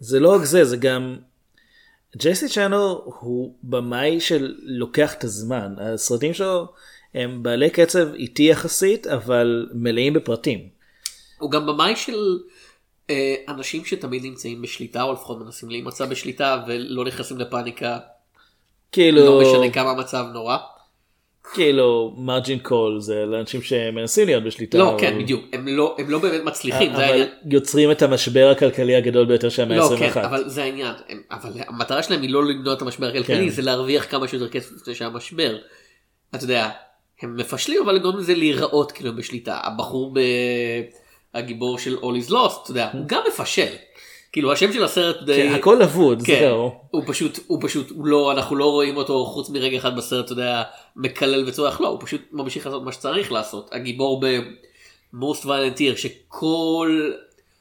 [0.00, 1.16] זה לא רק זה, זה גם...
[2.16, 5.74] ג'ייסי צ'אנו הוא במאי של לוקח את הזמן.
[5.78, 6.72] הסרטים שלו
[7.14, 10.68] הם בעלי קצב איטי יחסית, אבל מלאים בפרטים.
[11.38, 12.38] הוא גם במאי של
[13.10, 17.98] אה, אנשים שתמיד נמצאים בשליטה, או לפחות מנסים להימצא בשליטה ולא נכנסים לפאניקה,
[18.92, 20.56] כאילו, לא משנה כמה המצב נורא.
[21.54, 24.78] כאילו מרג'ין קול זה לאנשים שמנסים להיות בשליטה.
[24.78, 27.28] לא, כן, בדיוק, הם לא הם לא באמת מצליחים, זה אבל העניין.
[27.50, 30.26] יוצרים את המשבר הכלכלי הגדול ביותר של המאה לא, כן, ה-21.
[30.26, 30.92] אבל זה העניין,
[31.30, 33.48] אבל המטרה שלהם היא לא למנוע את המשבר הכלכלי, כן.
[33.48, 35.56] זה להרוויח כמה שיותר כסף לפני שהמשבר.
[36.34, 36.68] אתה יודע,
[37.22, 39.60] הם מפשלים אבל לגרום לזה להיראות כאילו בשליטה.
[39.62, 40.14] הבחור.
[41.34, 43.72] הגיבור של All is Lost, אתה יודע, הוא גם מפשל.
[44.32, 45.36] כאילו השם של הסרט די...
[45.36, 46.72] כן, הכל אבוד, כן, זהו.
[46.90, 50.32] הוא פשוט, הוא פשוט, הוא לא, אנחנו לא רואים אותו חוץ מרגע אחד בסרט, אתה
[50.32, 50.62] יודע,
[50.96, 53.70] מקלל וצורח, לא, הוא פשוט ממשיך לעשות מה שצריך לעשות.
[53.72, 57.10] הגיבור ב-most violent year, שכל,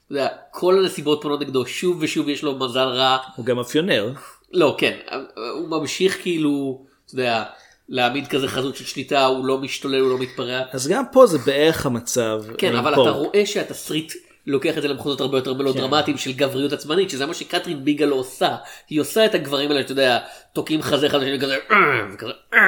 [0.06, 3.18] אתה יודע, כל הנסיבות פונות נגדו, שוב ושוב יש לו מזל רע.
[3.36, 4.12] הוא גם אפיונר.
[4.54, 4.98] לא, כן,
[5.36, 7.44] הוא ממשיך כאילו, אתה יודע,
[7.90, 10.62] להעמיד כזה חזות של שליטה, הוא לא משתולל, הוא לא מתפרע.
[10.72, 12.44] אז גם פה זה בערך המצב.
[12.58, 13.10] כן, עם אבל פורק.
[13.10, 14.14] אתה רואה שהתסריט
[14.50, 18.56] לוקח את זה למחוזות הרבה יותר מלודרמטיים של גבריות עצמנית, שזה מה שקתרין ביגלו עושה.
[18.90, 20.20] היא עושה את הגברים האלה, אתה יודע,
[20.54, 21.78] תוקעים חזה אחד לשני כזה, "אה",
[22.14, 22.60] וכזה, "אה".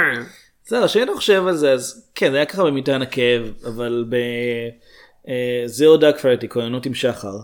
[0.68, 4.06] זהו, כשאני חושב על זה, אז כן, זה היה ככה במטען הכאב, אבל
[5.66, 7.38] בזירו דאק פרטי, כוננות עם שחר,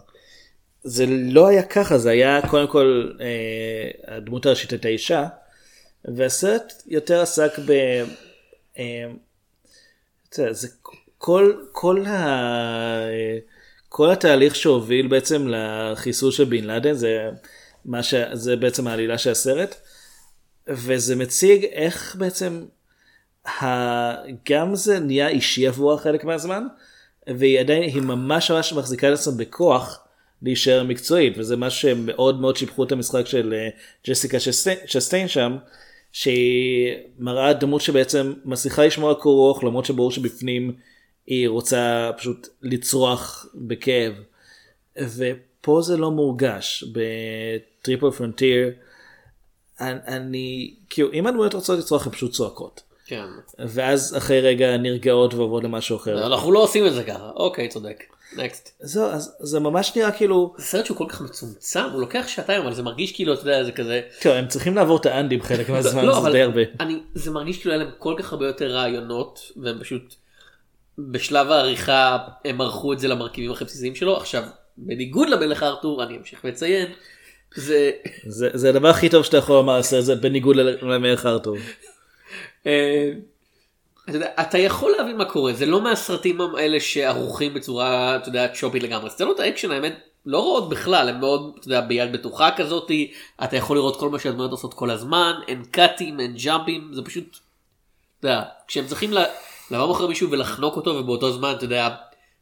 [0.83, 5.25] זה לא היה ככה, זה היה קודם כל, אה, הדמות הראשית הייתה אישה,
[6.05, 7.71] והסרט יותר עסק ב...
[8.79, 9.05] אה,
[10.51, 10.67] זה
[11.17, 12.17] כל, כל, ה...
[13.87, 17.29] אה, כל התהליך שהוביל בעצם לחיסול של בן לאדן, זה,
[18.01, 18.13] ש...
[18.33, 19.75] זה בעצם העלילה של הסרט,
[20.67, 22.65] וזה מציג איך בעצם
[23.47, 24.15] ה-
[24.49, 26.63] גם זה נהיה אישי עבורה חלק מהזמן,
[27.27, 29.99] והיא עדיין, היא ממש ממש מחזיקה את עצמה בכוח
[30.41, 33.69] להישאר מקצועית, וזה מה שמאוד מאוד שיבחו את המשחק של אה,
[34.07, 35.57] ג'סיקה שסטיין- שסטיין שם,
[36.11, 40.75] שהיא מראה דמות שבעצם מצליחה לשמור על קור רוח, למרות שברור שבפנים
[41.27, 44.13] היא רוצה פשוט לצרוח בכאב.
[44.97, 48.71] ופה זה לא מורגש, בטריפל פרונטיר,
[49.79, 52.81] אני, אני, כאילו, אם הדמויות רוצות לצרוח הן פשוט צועקות.
[53.05, 53.25] כן.
[53.59, 56.27] ואז אחרי רגע נרגעות ועוברות למשהו אחר.
[56.27, 58.03] אנחנו לא עושים את זה ככה, אוקיי, צודק.
[58.37, 58.75] נקסט.
[58.79, 62.61] זהו, אז זה ממש נראה כאילו, זה סרט שהוא כל כך מצומצם, הוא לוקח שעתיים,
[62.61, 64.01] אבל זה מרגיש כאילו, אתה יודע, זה כזה...
[64.21, 66.61] טוב, הם צריכים לעבור את האנדים חלק מהזמן, לא, זה די הרבה.
[67.13, 70.15] זה מרגיש כאילו היה להם כל כך הרבה יותר רעיונות, והם פשוט
[70.99, 74.17] בשלב העריכה הם ערכו את זה למרכיבים הכי בסיסיים שלו.
[74.17, 74.43] עכשיו,
[74.77, 76.87] בניגוד למלך ארתור, אני אמשיך לציין,
[77.55, 77.91] זה...
[78.27, 81.57] זה, זה הדבר הכי טוב שאתה יכול לומר זה, בניגוד למלך ארתור.
[82.67, 83.11] אה,
[84.09, 88.47] אתה יודע, אתה יכול להבין מה קורה, זה לא מהסרטים האלה שערוכים בצורה, אתה יודע,
[88.47, 89.09] choppy ית לגמרי.
[89.09, 93.11] סצנות האקשן האמת לא רעות בכלל, הן מאוד, אתה יודע, ביד בטוחה כזאתי,
[93.43, 97.37] אתה יכול לראות כל מה שהדמויות עושות כל הזמן, אין קאטים, אין ג'אמפים, זה פשוט,
[98.19, 99.25] אתה יודע, כשהם צריכים ל-
[99.71, 101.89] לבוא אחרי מישהו ולחנוק אותו ובאותו זמן, אתה יודע,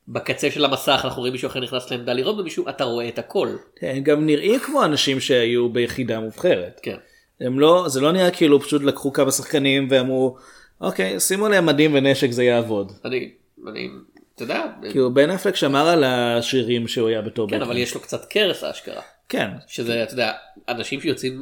[0.07, 3.49] בקצה של המסך אנחנו רואים מישהו אחר נכנס לעמדה לראות במישהו, אתה רואה את הכל.
[3.81, 6.79] הם גם נראים כמו אנשים שהיו ביחידה מובחרת.
[6.83, 6.95] כן.
[7.41, 10.37] הם לא, זה לא נראה כאילו פשוט לקחו כמה שחקנים ואמרו,
[10.81, 12.91] אוקיי, שימו להם מדים ונשק זה יעבוד.
[13.05, 13.31] אני,
[13.67, 13.89] אני,
[14.35, 17.67] אתה יודע, כאילו בן אפלק שמר על השרירים שהוא היה בתור כן, בטמן.
[17.67, 19.01] אבל יש לו קצת קרס האשכרה.
[19.29, 20.31] כן, שזה, אתה יודע,
[20.69, 21.41] אנשים שיוצאים,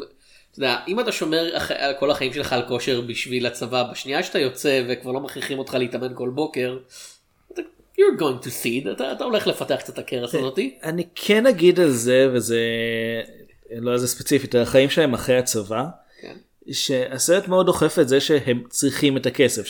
[0.54, 1.72] אתה יודע, אם אתה שומר אח...
[2.00, 6.12] כל החיים שלך על כושר בשביל הצבא, בשנייה שאתה יוצא וכבר לא מכריחים אותך להתאמן
[6.16, 6.78] כל בוקר,
[7.54, 7.62] אתה,
[7.98, 10.78] you're going to see, אתה, אתה הולך לפתח קצת את הקרס הזאתי.
[10.84, 12.60] אני כן אגיד על זה, וזה
[13.72, 15.86] לא על זה ספציפית, על החיים שלהם אחרי הצבא,
[16.22, 16.36] כן.
[16.72, 19.66] שהסרט מאוד דוחף את זה שהם צריכים את הכסף,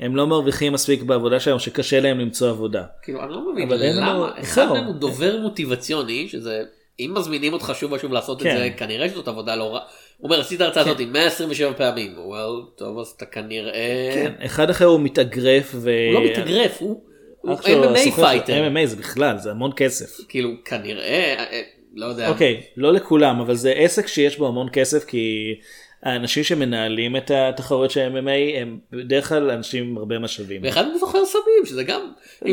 [0.00, 2.84] הם לא מרוויחים מספיק בעבודה שלהם, שקשה להם למצוא עבודה.
[3.02, 4.66] כאילו אני לא מבין למה אחד.
[4.72, 6.62] מהם הוא דובר מוטיבציוני שזה
[7.00, 8.56] אם מזמינים אותך שוב ושוב לעשות את כן.
[8.58, 9.80] זה כנראה שזאת עבודה לא רע.
[10.18, 12.14] הוא אומר עשית הרצאה הזאת 127 פעמים.
[12.16, 14.10] well טוב אז אתה כנראה.
[14.14, 15.90] כן, אחד אחר הוא מתאגרף ו...
[16.12, 17.00] הוא לא מתאגרף הוא
[17.40, 18.68] הוא MMA fighter.
[18.68, 20.26] MMA זה בכלל, זה המון כסף.
[20.28, 21.62] כאילו כנראה אה,
[21.94, 22.28] לא יודע.
[22.28, 25.54] אוקיי, לא לכולם, אבל זה עסק שיש בו המון כסף, כי
[26.02, 30.60] האנשים שמנהלים את התחרויות של MMA הם בדרך כלל אנשים עם הרבה משאבים.
[30.64, 32.00] ואחד הוא סוחר סמים שזה גם.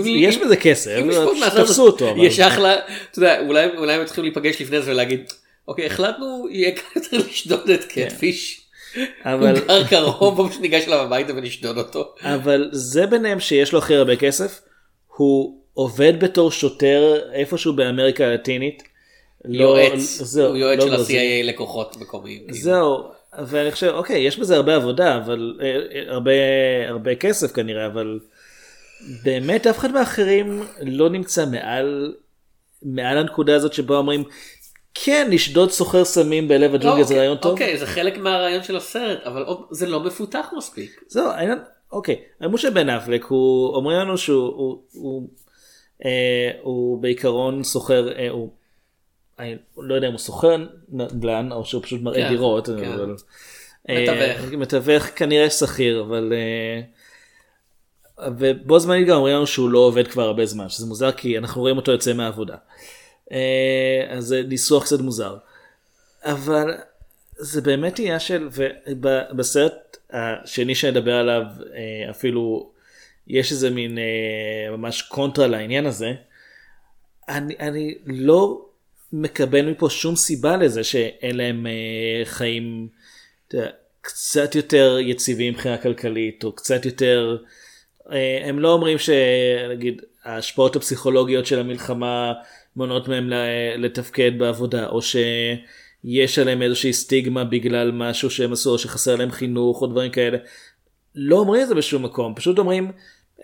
[0.05, 0.99] יש בזה כסף,
[1.39, 2.15] מהצד תפסו אותו.
[2.17, 2.75] יש אחלה,
[3.11, 3.39] אתה יודע,
[3.77, 5.31] אולי הם צריכים להיפגש לפני זה ולהגיד,
[5.67, 8.59] אוקיי, החלטנו, יהיה קל יותר לשדוד את קטפיש.
[8.95, 12.15] הוא אבל גר קרוב, פשוט ניגש אליו הביתה ונשדוד אותו.
[12.21, 14.61] אבל זה ביניהם שיש לו הכי הרבה כסף,
[15.17, 18.83] הוא עובד בתור שוטר איפשהו באמריקה הלטינית.
[19.45, 20.93] לא- יועץ, הוא יועץ לא של.
[20.93, 22.41] ה-CIA לקוחות מקומיים.
[22.49, 23.03] זהו,
[23.47, 26.31] ואני חושב, אוקיי, יש בזה הרבה עבודה, אבל אה, אה, הרבה,
[26.87, 28.19] הרבה כסף כנראה, אבל
[29.23, 32.13] באמת אף אחד מהאחרים לא נמצא מעל,
[32.83, 34.23] מעל הנקודה הזאת שבה אומרים,
[34.93, 37.51] כן, לשדוד סוחר סמים בלב הג'ונגל זה אוקיי, רעיון טוב.
[37.51, 41.03] אוקיי, זה חלק מהרעיון של הסרט, אבל זה לא מפותח מספיק.
[41.07, 41.59] זהו, העניין,
[41.91, 45.29] אוקיי, משה בן אפלק, הוא, אומרים לנו שהוא, הוא, הוא,
[46.05, 48.49] אה, הוא בעיקרון סוחר, אה, הוא,
[49.39, 50.57] אני לא יודע אם הוא סוחר
[50.89, 52.91] נדל"ן או שהוא פשוט מראה כן, דירות, כן.
[52.91, 53.15] אבל,
[53.89, 54.51] מתווך.
[54.51, 56.81] אה, מתווך כנראה שכיר, אבל, אה,
[58.37, 61.61] ובו זמנית גם אומרים לנו שהוא לא עובד כבר הרבה זמן, שזה מוזר כי אנחנו
[61.61, 62.55] רואים אותו יוצא מהעבודה.
[63.31, 65.37] אה, אז זה ניסוח קצת מוזר.
[66.23, 66.73] אבל
[67.35, 71.43] זה באמת עניין של, ובסרט השני שנדבר עליו
[72.09, 72.71] אפילו
[73.27, 73.97] יש איזה מין
[74.71, 76.13] ממש קונטרה לעניין הזה.
[77.29, 78.65] אני, אני לא
[79.13, 82.87] מקבל מפה שום סיבה לזה שאין להם אה, חיים
[83.53, 83.69] יודע,
[84.01, 87.37] קצת יותר יציבים מבחינה כלכלית או קצת יותר
[88.11, 92.33] אה, הם לא אומרים שנגיד ההשפעות הפסיכולוגיות של המלחמה
[92.75, 93.29] מונעות מהם
[93.77, 99.81] לתפקד בעבודה או שיש עליהם איזושהי סטיגמה בגלל משהו שהם עשו או שחסר להם חינוך
[99.81, 100.37] או דברים כאלה.
[101.15, 102.91] לא אומרים את זה בשום מקום פשוט אומרים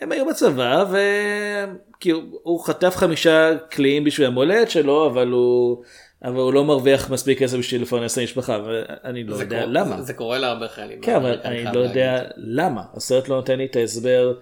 [0.02, 5.84] הם היו בצבא וכאילו הוא חטף חמישה קליעים בשביל המולדת שלו אבל הוא
[6.24, 9.72] אבל הוא לא מרוויח מספיק כסף בשביל לפרנס את המשפחה ואני לא זה יודע קורה-
[9.74, 9.98] למה.
[9.98, 11.02] זה- זה קורה להרבה חיילים.
[11.02, 11.82] כן, אבל אני לא להגיד.
[11.82, 12.82] יודע למה.
[12.94, 14.34] הסרט לא נותן לי את ההסבר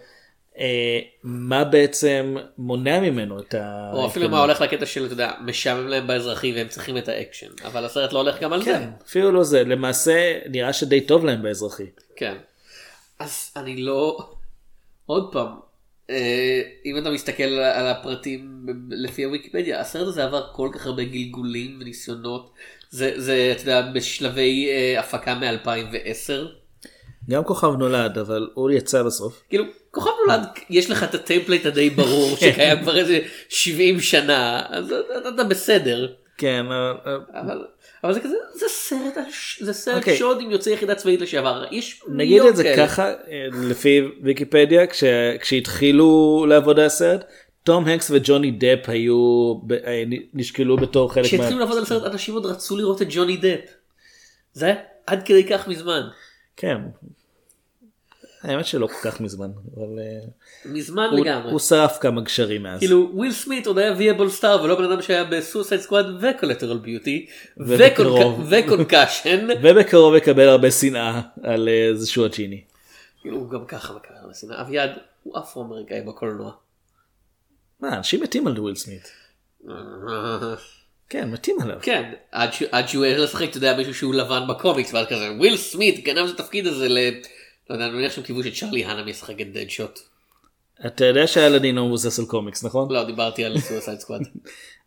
[0.60, 3.92] אה, מה בעצם מונע ממנו את ה...
[3.94, 7.48] או אפילו מה הולך לקטע של, אתה יודע, משעמם להם באזרחי והם צריכים את האקשן.
[7.66, 8.72] אבל הסרט לא הולך גם על זה.
[8.74, 9.64] כן, אפילו לא זה.
[9.64, 11.86] למעשה נראה שדי טוב להם באזרחי.
[12.16, 12.36] כן.
[13.20, 14.18] אז אני לא...
[15.08, 15.48] עוד פעם,
[16.10, 21.78] אה, אם אתה מסתכל על הפרטים לפי הוויקיפדיה, הסרט הזה עבר כל כך הרבה גלגולים
[21.82, 22.52] וניסיונות.
[22.90, 26.48] זה, זה אתה יודע, בשלבי אה, הפקה מ-2010.
[27.30, 29.44] גם כוכב נולד, אבל הוא יצא בסוף.
[29.50, 34.62] כאילו, כוכב נולד, יש לך את ה template הדי ברור שקיים כבר איזה 70 שנה,
[34.70, 36.14] אז אתה, אתה בסדר.
[36.38, 37.66] כן, אה, אה, אבל,
[38.04, 39.18] אבל זה כזה, זה סרט,
[39.60, 40.18] זה סרט אוקיי.
[40.18, 41.66] שוד עם יוצאי יחידה צבאית לשעבר.
[41.72, 42.88] יש נגיד את זה כאלה.
[42.88, 43.14] ככה, אה,
[43.70, 45.04] לפי ויקיפדיה, כש-
[45.42, 47.24] כשהתחילו לעבוד על הסרט,
[47.64, 49.54] תום הנקס וג'וני דפ היו,
[49.86, 51.30] אה, נשקלו בתור חלק מה...
[51.30, 53.60] כשהתחילו לעבוד על הסרט אנשים עוד רצו לראות את ג'וני דפ.
[54.54, 54.76] זה היה
[55.08, 56.02] עד כדי כך מזמן.
[56.58, 56.78] כן.
[58.42, 60.20] האמת שלא כל כך מזמן, אבל אה,
[60.66, 61.52] מזמן הוא- לגמרי.
[61.52, 62.80] הוא שרף כמה גשרים מאז.
[62.80, 66.27] כאילו וויל סמית עוד היה viable star ולא בן אדם שהיה ב Suicide Squad ו
[66.27, 67.26] Collateral Beauty.
[68.50, 69.48] ו Concussion.
[69.64, 72.62] ובקרוב יקבל הרבה שנאה על אה, איזשהו הג'יני.
[73.22, 74.62] כאילו הוא גם ככה מקבל הרבה שנאה.
[74.62, 74.92] אביעד
[75.24, 76.52] הוא אפרו אמריקאי בקולנוע.
[77.80, 79.12] מה, אנשים מתים על וויל סמית.
[81.10, 81.78] כן, מתים עליו.
[81.82, 82.12] כן
[82.72, 86.30] עד שהוא העז לשחק אתה יודע מישהו שהוא לבן בקומיקס ואז כזה וויל סמית גנב
[86.30, 86.98] את התפקיד הזה ל...
[87.70, 90.00] לא יודע, אני מניח שהם קיוו שצ'רלי האנם ישחק את דדשוט.
[90.86, 92.92] אתה יודע שאלאדין הוא מבוסס על קומיקס, נכון?
[92.92, 94.22] לא דיברתי על Suicide Squad.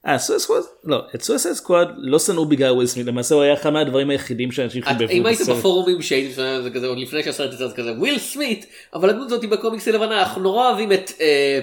[0.07, 0.63] אה, Suicide Squad?
[0.85, 4.53] לא, את Suicide Squad לא שנאו בגלל וויל סמית, למעשה הוא היה אחד מהדברים היחידים
[4.53, 5.57] שאנשים חיבבו אם היית בסרט.
[5.57, 9.45] בפורומים שהייתי זה כזה עוד לפני שהסרט יצא זה כזה וויל סמית אבל הדמות הזאת
[9.45, 11.61] בקומיקס היא לבנה אנחנו נורא אוהבים את אה,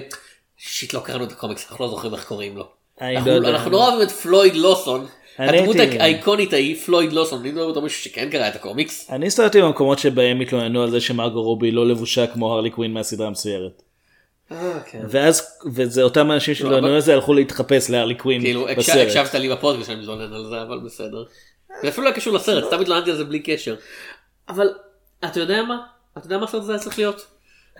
[0.56, 2.68] shit לא קראנו את הקומיקס אנחנו לא זוכרים איך קוראים לו.
[3.00, 3.48] לא.
[3.48, 5.06] אנחנו נורא אוהבים את פלויד לוסון.
[5.38, 7.40] הדמות האיקונית ההיא פלויד לוסון.
[7.40, 9.10] אני לא יודע מישהו שכן קרא את הקומיקס.
[9.10, 13.26] אני הסתובבתי במקומות שבהם התלוננו על זה שמרגו רובי לא לבושה כמו הרלי קווין מהסדרה
[13.26, 13.82] המצוירת.
[15.08, 19.06] ואז, וזה אותם אנשים אבל- שהתלוננו על זה הלכו להתחפש להרלי קווין כאילו בסרט.
[19.06, 21.24] הקשבת לי בפודקאסט שאני מתלונן על זה אבל בסדר.
[21.82, 23.76] זה אפילו לא קשור לסרט סתם התלוננתי על זה בלי קשר.
[24.48, 24.66] אבל
[25.24, 25.78] אתה יודע מה?
[26.18, 27.26] אתה יודע מה הסרט הזה היה צריך להיות?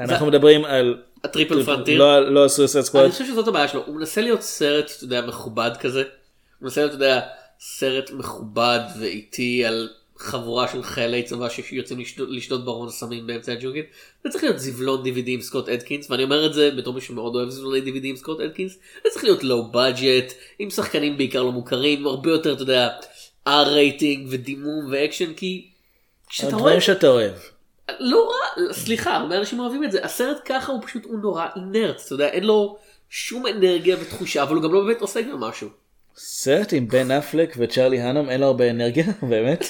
[0.01, 0.97] אנחנו מדברים על...
[1.24, 1.98] ה Triple Frontier.
[1.99, 3.05] לא לא Suicide Squad.
[3.05, 5.99] אני חושב שזאת הבעיה שלו, הוא מנסה להיות סרט, אתה יודע, מכובד כזה.
[6.01, 6.07] הוא
[6.62, 7.21] מנסה להיות, אתה יודע,
[7.61, 13.83] סרט מכובד ואיטי על חבורה של חיילי צבא שיוצאים לשדוד- לשדוד ברון סמים באמצע הג'ונגל.
[14.25, 17.35] זה צריך להיות זבלון DVD עם סקוט אדקינס ואני אומר את זה בתור מי שמאוד
[17.37, 18.73] אוהב זבלוני DVD עם סקוט אדקינס.
[19.05, 22.88] זה צריך להיות low budget עם שחקנים בעיקר לא מוכרים הרבה יותר אתה יודע
[23.49, 25.71] R rating ודימום ואקשן כי.
[26.55, 27.35] הדברים שאתה אוהב.
[28.01, 30.05] לא רע, סליחה, הרבה אנשים אוהבים את זה.
[30.05, 32.79] הסרט ככה הוא פשוט, הוא נורא inert, אתה יודע, אין לו
[33.11, 35.68] שום אנרגיה ותחושה, אבל הוא גם לא באמת עושה גם משהו.
[36.20, 39.64] סרט עם בן אפלק וצ'רלי הנום אין לו הרבה אנרגיה באמת.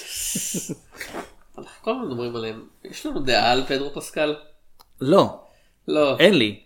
[1.59, 2.65] אנחנו כל הזמן מדברים עליהם.
[2.85, 4.35] יש לנו דעה על פדרו פסקל?
[5.01, 5.41] לא
[5.89, 6.17] לא.
[6.19, 6.61] אין לי.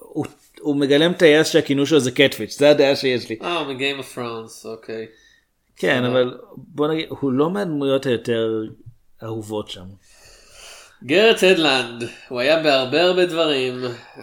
[0.00, 0.26] הוא-
[0.60, 3.38] הוא מגלם היעס שהכינוי שלו זה Catfish זה הדעה שיש לי.
[3.42, 5.06] אה, מ Game of Thrones, אוקיי.
[5.76, 8.62] כן אבל בוא נגיד הוא לא מהדמויות היותר
[9.22, 9.84] אהובות שם.
[11.04, 13.74] גרט הדלנד, הוא היה בהרבה הרבה דברים.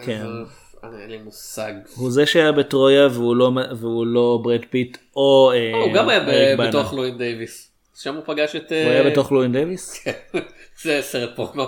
[0.04, 0.20] כן.
[0.22, 0.44] אבל
[0.82, 1.72] אין לי מושג.
[1.96, 6.56] הוא זה שהיה בטרויה והוא לא והוא לא ברד פיט או אה, הוא גם היה.
[6.56, 7.70] בתוך לואין דייוויס.
[7.94, 8.72] שם הוא פגש את...
[8.72, 10.04] הוא היה בתוך לואין דייוויס?
[10.82, 11.64] זה סרט פורנו.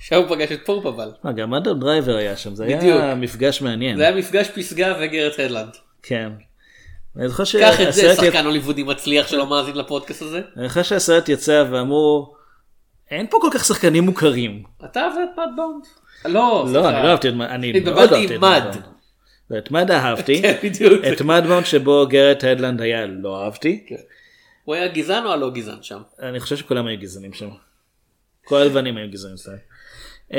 [0.00, 1.10] שם הוא פגש את פורפ אבל.
[1.24, 3.00] מה, גם אדם דרייבר היה שם זה בדיוק.
[3.00, 3.96] היה מפגש מעניין.
[3.96, 5.76] זה היה מפגש פסגה וגרט הדלנד.
[6.02, 6.28] כן.
[7.16, 10.40] אני זוכר קח את זה שהסרט שחקן הוליוודי מצליח שלא מאזין לפודקאסט הזה.
[10.56, 12.34] אני חושב שהסרט יצא ואמרו
[13.10, 14.62] אין פה כל כך שחקנים מוכרים.
[14.84, 15.84] אתה אוהב את Mudbound.
[16.24, 16.88] לא, לא.
[16.88, 18.62] אני לא אהבתי את Mud, אני מאוד התבלבלתי אהבתי את Mud.
[18.62, 18.84] bound.
[19.50, 20.42] לא, את Mud אהבתי.
[20.42, 21.12] כן.
[21.12, 23.86] את Mudbound שבו גרט הדלנד היה לא אהבתי.
[24.64, 26.00] הוא היה גזען או הלא גזען שם?
[26.22, 27.48] אני חושב שכולם היו גזענים שם.
[28.44, 29.50] כל הלבנים היו גזענים שם.
[30.32, 30.38] אמ,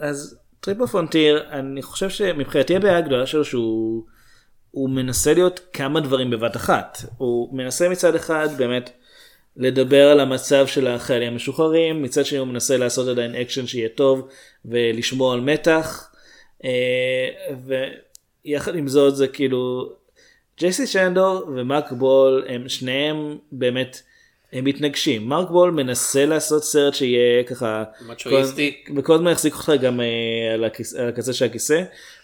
[0.00, 4.04] אז Triple Frontier אני חושב שמבחינתי הבעיה הגדולה שלו שהוא
[4.70, 6.98] הוא מנסה להיות כמה דברים בבת אחת.
[7.16, 8.90] הוא מנסה מצד אחד באמת
[9.56, 14.28] לדבר על המצב של החיילים המשוחררים, מצד שני הוא מנסה לעשות עדיין אקשן שיהיה טוב
[14.64, 16.10] ולשמור על מתח.
[16.64, 16.70] אה,
[18.46, 19.92] ויחד עם זאת זה כאילו
[20.58, 24.02] ג'ייסי צ'נדור ומרק בול הם שניהם באמת
[24.52, 25.28] הם מתנגשים.
[25.28, 28.82] מרק בול מנסה לעשות סרט שיהיה ככה מצ'ואיסטי.
[28.86, 30.06] כל- וכל הזמן יחזיק אותך גם אה,
[30.54, 30.64] על,
[31.08, 31.82] הקצה של הכיסא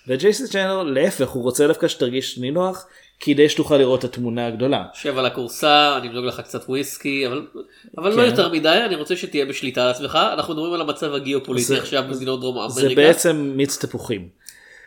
[0.08, 2.86] וג'ייסי צ'נדור להפך הוא רוצה דווקא שתרגיש נינוח
[3.20, 4.85] כדי שתוכל לראות את התמונה הגדולה.
[4.94, 7.46] שב על הכורסה, אני אמזוג לך קצת וויסקי, אבל,
[7.98, 8.24] אבל לא כן.
[8.30, 10.18] יותר מדי, אני רוצה שתהיה בשליטה על עצמך.
[10.33, 13.00] אנחנו מדברים על המצב הגיאופוליטי זה- עכשיו במדינות דרום זה אמריקה.
[13.02, 14.28] בעצם מיץ תפוחים.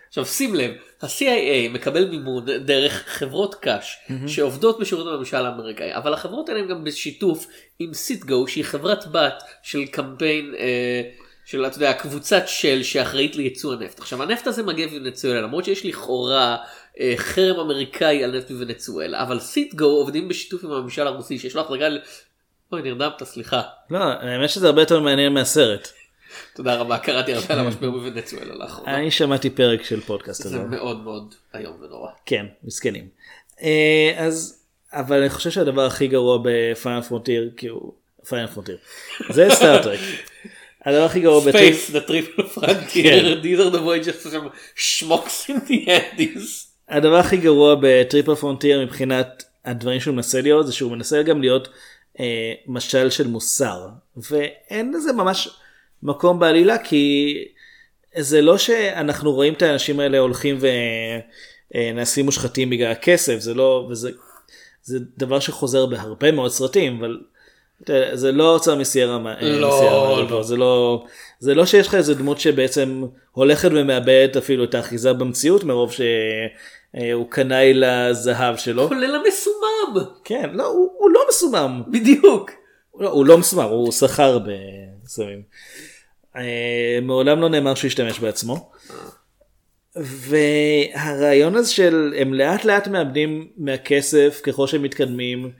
[0.10, 6.50] עכשיו שים לב, ה-CIA מקבל מימון דרך חברות קש שעובדות בשירות הממשל האמריקאי, אבל החברות
[6.50, 7.48] האלה הן גם בשיתוף
[7.80, 11.02] עם סיטגו שהיא חברת בת של קמפיין אה,
[11.46, 14.00] של אתה יודע קבוצת של שאחראית לייצוא הנפט.
[14.00, 16.58] עכשיו הנפט הזה מגיע מוונצואלה למרות שיש לכאורה
[17.16, 21.90] חרם אמריקאי על נפט מוונצואלה, אבל סיטגו עובדים בשיתוף עם הממשל הרוסי שיש לו החלטה
[21.90, 22.00] ל...
[22.72, 23.62] אוי נרדמת סליחה.
[23.90, 25.88] לא, האמת שזה הרבה יותר מעניין מהסרט.
[26.56, 28.98] תודה רבה קראתי הרבה על המשבר בוונצואלה לאחרונה.
[28.98, 30.58] אני שמעתי פרק של פודקאסט הזה.
[30.58, 32.10] זה מאוד מאוד איום ונורא.
[32.26, 33.08] כן, מסכנים.
[33.62, 37.94] אה, אז, אבל אני חושב שהדבר הכי גרוע ב Final Frontier, כאילו,
[38.30, 38.78] Final Frontier,
[39.30, 40.00] זה סטאר טרק.
[40.86, 45.50] הדבר הכי גרוע ב Trip, Space, the triple frontier, these are the voyages some schmucks
[45.50, 46.73] in the.
[46.90, 51.42] הדבר הכי גרוע ב Triple Frontier מבחינת הדברים שהוא מנסה להיות, זה שהוא מנסה גם
[51.42, 51.68] להיות
[52.20, 53.88] אה, משל של מוסר.
[54.18, 55.50] ואין לזה ממש
[56.04, 57.36] מקום בעלילה, כי
[58.18, 60.58] זה לא שאנחנו רואים את האנשים האלה הולכים
[61.76, 64.12] ונעשים מושחתים בגלל הכסף, זה לא, וזה
[64.84, 67.20] זה דבר שחוזר בהרבה מאוד סרטים, אבל
[68.14, 70.44] זה לא הוצאה מסיירה, אה, לא, מסיירה, לא.
[70.44, 71.06] זה לא,
[71.40, 77.30] זה לא שיש לך איזה דמות שבעצם הולכת ומאבדת אפילו את האחיזה במציאות מרוב שהוא
[77.30, 78.88] קנאי לזהב שלו.
[78.88, 80.06] כולל המסומם.
[80.24, 81.82] כן, לא, הוא, הוא לא מסומם.
[81.88, 82.52] בדיוק.
[82.92, 85.42] הוא לא, הוא לא מסומם, הוא שכר בסמים.
[86.36, 88.72] אה, מעולם לא נאמר שהוא השתמש בעצמו.
[89.96, 95.52] והרעיון הזה של הם לאט לאט מאבדים מהכסף ככל שהם מתקדמים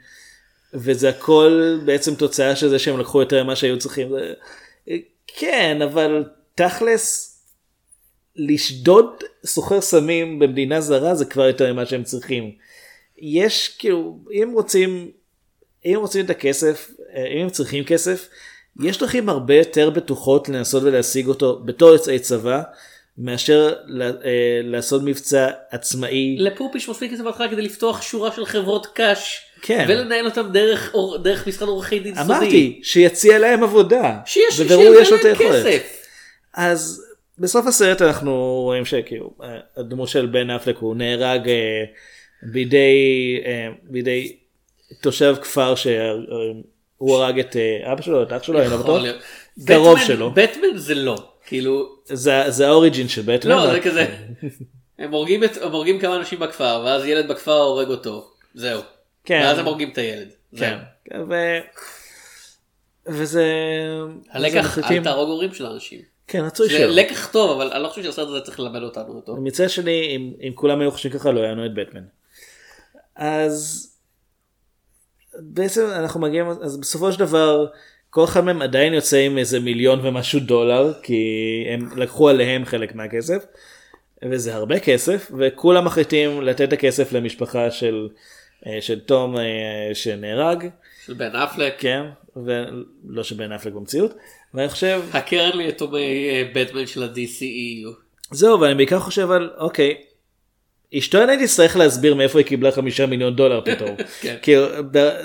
[0.74, 4.08] וזה הכל בעצם תוצאה של זה שהם לקחו יותר ממה שהיו צריכים.
[5.28, 6.24] כן אבל
[6.56, 7.30] תכלס
[8.36, 12.52] לשדוד סוחר סמים במדינה זרה זה כבר יותר ממה שהם צריכים.
[13.18, 15.12] יש כאילו אם רוצים
[15.86, 18.30] אם רוצים את הכסף אה, אם הם צריכים כסף
[18.84, 22.62] יש דרכים הרבה יותר בטוחות לנסות ולהשיג אותו בתור יוצאי צבא
[23.18, 26.38] מאשר אה, לעשות מבצע עצמאי.
[26.40, 29.42] לפופיש מספיק כסף בהתחלה כדי לפתוח שורה של חברות קש.
[29.66, 29.86] כן.
[29.90, 32.26] ולנהל אותם דרך עור- דרך משרד עורכי דין סודי.
[32.34, 34.20] אמרתי שיציע להם עבודה.
[34.26, 35.82] שיש בבירור יש לו את להם היכולת.
[36.54, 37.04] אז
[37.40, 38.32] בסוף הסרט אנחנו
[38.64, 39.48] רואים שכאילו אה,
[39.78, 41.84] הדמות של בן אפלק הוא נהרג אה,
[42.44, 42.96] בידי
[43.46, 44.36] אה, בידי
[45.02, 45.94] תושב כפר שהוא
[47.16, 49.02] הרג את אה, אבא שלו את אח שלו בטוח.
[49.02, 49.16] להיות.
[49.68, 50.32] קרוב שלו.
[50.32, 51.16] בטמן זה לא.
[51.48, 53.52] כאילו זה זה האוריג'ין של בטמן.
[53.52, 54.06] לא זה כזה.
[55.00, 58.32] הם הורגים את- הם הורגים כמה אנשים בכפר ואז ילד בכפר הורג אותו.
[58.54, 58.82] זהו.
[59.26, 59.42] כן.
[59.44, 60.30] ואז הם הורגים את הילד.
[60.58, 60.78] כן.
[61.30, 61.34] ו...
[63.08, 63.24] וזה...
[63.32, 63.44] זה
[64.32, 66.00] הלקח, אל תהרוג הורים של אנשים.
[66.28, 66.88] כן, רצוי זה שלא.
[66.88, 69.36] לקח טוב, אבל אני לא חושב שהסרט הזה צריך ללמד אותנו אותו.
[69.36, 72.04] מצד שני, אם, אם כולם היו חושבים ככה, לא היה לנו את בטמן.
[73.16, 73.90] אז
[75.40, 77.68] בעצם אנחנו מגיעים, אז בסופו של דבר,
[78.10, 81.24] כל אחד מהם עדיין יוצא עם איזה מיליון ומשהו דולר, כי
[81.70, 83.46] הם לקחו עליהם חלק מהכסף,
[84.30, 88.10] וזה הרבה כסף, וכולם מחליטים לתת את הכסף למשפחה של,
[88.82, 89.44] של תום אה,
[89.94, 90.68] שנהרג,
[91.06, 91.74] של בן אפלק.
[91.78, 92.04] כן,
[92.36, 94.14] ולא של בן אפלק במציאות,
[94.54, 96.00] ואני חושב, הקרן ליתומי
[96.30, 97.90] אה, בטמן של ה-DCEU.
[98.32, 99.96] זהו, ואני בעיקר חושב על, אוקיי,
[100.98, 103.96] אשתו עדיין תצטרך להסביר מאיפה היא קיבלה חמישה מיליון דולר פתאום.
[104.22, 104.36] כן.
[104.42, 104.52] כי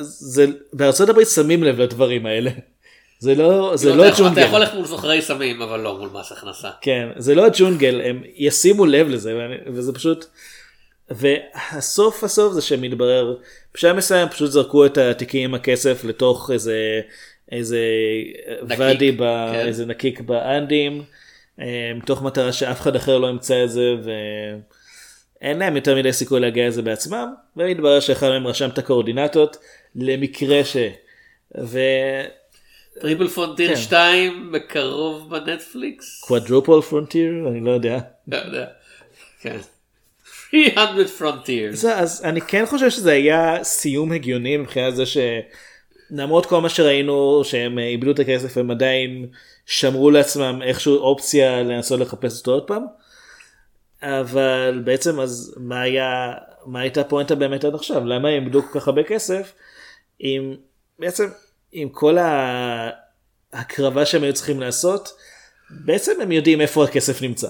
[0.00, 2.50] זה, בארצות הברית שמים לב לדברים האלה.
[3.20, 4.42] זה לא, זה לא יכול- אתה הג'ונגל.
[4.46, 6.68] יכול ללכת מול סוחרי סמים, אבל לא מול מס הכנסה.
[6.80, 10.24] כן, זה לא הג'ונגל, הם ישימו לב לזה, וזה פשוט...
[11.10, 13.36] והסוף הסוף זה שמתברר,
[13.74, 17.00] בשעה מסוים פשוט זרקו את התיקים עם הכסף לתוך איזה,
[17.52, 17.78] איזה
[18.62, 19.66] נקיק, ואדי, ב, כן.
[19.66, 21.02] איזה נקיק באנדים,
[21.60, 23.94] אה, מתוך מטרה שאף אחד אחר לא ימצא את זה,
[25.40, 29.56] ואין להם יותר מדי סיכוי להגיע לזה בעצמם, ומתברר שאחד מהם רשם את הקואורדינטות
[29.96, 30.76] למקרה ש...
[31.60, 31.78] ו...
[33.00, 33.76] Triple Frontier כן.
[33.76, 36.24] 2 בקרוב בנטפליקס.
[36.24, 37.98] quadruple frontier, אני לא יודע.
[38.28, 38.66] לא יודע.
[39.40, 39.58] כן.
[40.50, 41.80] 300 frontiers.
[41.80, 47.42] זה, אז אני כן חושב שזה היה סיום הגיוני מבחינת זה שלמרות כל מה שראינו
[47.44, 49.26] שהם אה, איבדו את הכסף הם עדיין
[49.66, 52.82] שמרו לעצמם איכשהו אופציה לנסות לחפש אותו עוד פעם.
[54.02, 56.32] אבל בעצם אז מה היה
[56.66, 59.52] מה הייתה הפואנטה באמת עד עכשיו למה הם איבדו כל כך הרבה כסף
[60.20, 60.54] אם
[60.98, 61.26] בעצם
[61.72, 62.18] עם כל
[63.52, 65.08] ההקרבה שהם היו צריכים לעשות
[65.70, 67.48] בעצם הם יודעים איפה הכסף נמצא.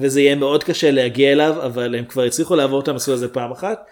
[0.00, 3.52] וזה יהיה מאוד קשה להגיע אליו אבל הם כבר הצליחו לעבור את המסלול הזה פעם
[3.52, 3.86] אחת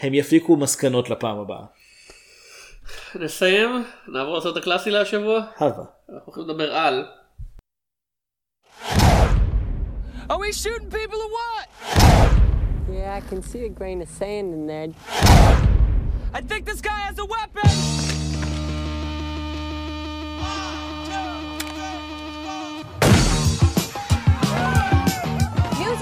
[0.00, 1.64] הם יפיקו מסקנות לפעם הבאה.
[3.14, 5.40] נסיים, נעבור לסרט הקלאסי להשבוע.
[5.58, 5.84] הווה.
[6.14, 7.04] אנחנו הולכים לדבר על
[10.30, 11.66] Are we shooting people or what?
[12.90, 14.88] Yeah, I can see a grain of sand in there.
[16.32, 18.13] I think this guy has a weapon!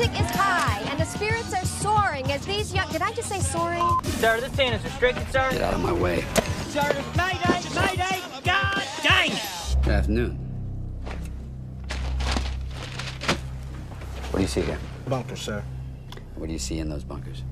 [0.03, 2.91] Music is high and the spirits are soaring as these young.
[2.91, 3.89] Did I just say soaring?
[4.03, 5.49] Sir, this stand is restricted, sir.
[5.53, 6.25] Get out of my way.
[6.71, 6.83] Sir,
[7.17, 9.31] mayday, mayday, God dang!
[9.83, 10.33] Good afternoon.
[14.31, 14.79] What do you see here?
[15.07, 15.63] Bunker, sir.
[16.35, 17.45] What do you see in those bunkers?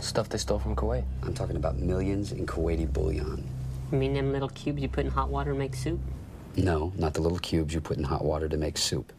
[0.00, 1.04] Stuff they stole from Kuwait.
[1.22, 3.46] I'm talking about millions in Kuwaiti bullion.
[3.92, 6.00] You mean them little cubes you put in hot water to make soup?
[6.56, 9.12] No, not the little cubes you put in hot water to make soup.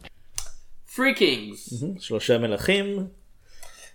[0.96, 1.82] פרי קינגס.
[1.98, 3.06] שלושה מלכים.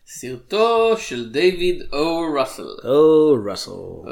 [0.08, 2.68] סרטו של דיוויד או ראסל.
[2.84, 3.72] או ראסל.
[3.72, 4.06] או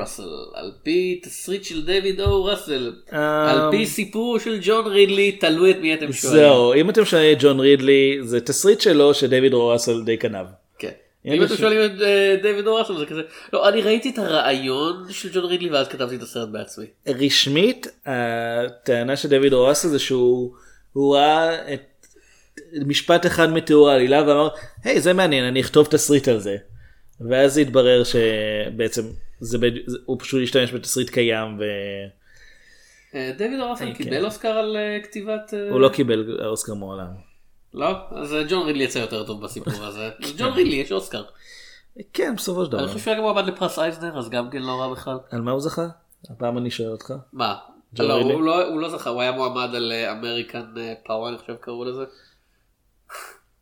[0.00, 0.28] ראסל.
[0.54, 2.92] על פי תסריט של דיוויד או ראסל.
[3.12, 6.38] אה, על פי סיפור של ג'ון רידלי, תלוי את מי אתם שואלים.
[6.38, 10.46] זהו אם אתם שואלים את ג'ון רידלי זה תסריט שלו שדייוויד ראסל די קנב.
[10.78, 10.90] כן.
[11.24, 13.22] אם אתם שואלים את אה, דיוויד או ראסל זה כזה.
[13.52, 16.86] לא, אני ראיתי את הרעיון של ג'ון רידלי ואז כתבתי את הסרט בעצמי.
[17.08, 20.52] רשמית הטענה של דייוויד ראסל זה שהוא
[20.92, 21.80] הוא ראה את
[22.86, 24.48] משפט אחד מתיאור העלילה ואמר
[24.84, 26.56] היי זה מעניין אני אכתוב תסריט על זה.
[27.30, 29.02] ואז התברר שבעצם
[29.40, 31.58] זה בד- הוא פשוט השתמש בתסריט קיים
[33.14, 33.92] אה, דיוויד או ראסל כן.
[33.94, 35.54] קיבל אוסקר על אה, כתיבת...
[35.54, 37.08] אה, והוא לא קיבל אוסקר מעולם.
[37.74, 37.86] לא?
[38.10, 40.10] אז אה, ג'ון רידלי יצא יותר טוב בסיפור הזה.
[40.38, 41.22] ג'ון רידלי יש אוסקר.
[42.12, 42.92] כן בסופו של אני דבר.
[42.92, 45.18] חושב שהיה גם מועמד לפרס אייזנר אז גם כן לא רע בכלל.
[45.30, 45.86] על מה הוא זכה?
[46.30, 47.12] הפעם אני שואל אותך.
[47.32, 47.54] מה?
[47.98, 48.14] לא?
[48.14, 50.64] הוא לא, הוא לא זכה, הוא היה מועמד על אמריקן
[51.06, 52.04] פאוור, אני חושב קראו לזה.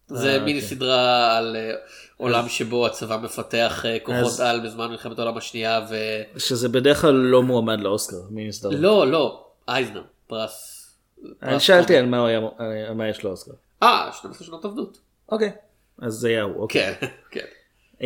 [0.09, 0.77] זה אה, מיני אוקיי.
[0.77, 1.75] סדרה על אה,
[2.17, 5.95] עולם שבו הצבא מפתח אה, כוחות על בזמן מלחמת העולם השנייה ו...
[6.37, 8.17] שזה בדרך כלל לא מועמד לאוסקר.
[8.31, 8.69] מן הסתם.
[8.73, 10.77] לא, לא, אייזנר, פרס.
[11.43, 11.97] אני שאלתי.
[11.97, 12.07] על
[12.95, 13.53] מה יש לו אוסקר.
[13.83, 14.99] אה, 12 שנות עבדות.
[15.29, 15.51] אוקיי.
[15.99, 16.63] אז זה היה הוא.
[16.63, 16.95] אוקיי.
[17.31, 17.41] כן,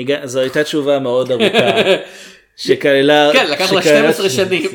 [0.07, 0.27] כן.
[0.27, 1.47] זו הייתה תשובה מאוד ארוכה.
[2.57, 3.31] שכללה...
[3.33, 4.71] כן, לקח לה שכללה- 12 שנים.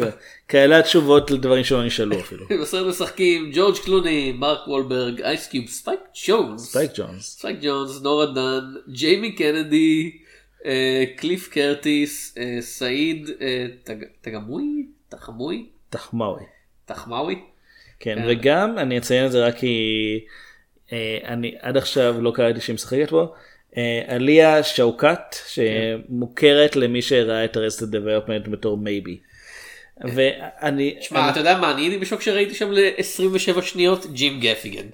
[0.50, 2.46] כללה תשובות לדברים שלא נשאלו אפילו.
[2.62, 6.62] בסרט משחקים ג'ורג' קלוני, מרק וולברג, אייס קיוב, ספייק ג'ונס.
[6.62, 7.24] ספייק ג'ונס.
[7.38, 8.60] ספייק ג'ונס, נורה דאן,
[8.92, 10.12] ג'יימי קנדי,
[10.66, 14.64] אה, קליף קרטיס, אה, סעיד אה, תג- תגמוי?
[15.10, 15.66] תחמוי?
[15.90, 16.44] תחמאווי.
[16.86, 17.40] תחמאווי?
[18.00, 18.24] כן.
[18.28, 20.20] וגם אני אציין את זה רק כי
[21.26, 23.34] אני עד עכשיו לא קראתי שהיא משחקת בו.
[23.78, 29.20] אה, עליה שוקת שמוכרת למי שראה את הרסטד דבלופמנט בתור מייבי.
[30.16, 34.88] ואני שמע, אתה יודע מה, אני הייתי בשוק שראיתי שם ל-27 שניות ג'ים גפיגן.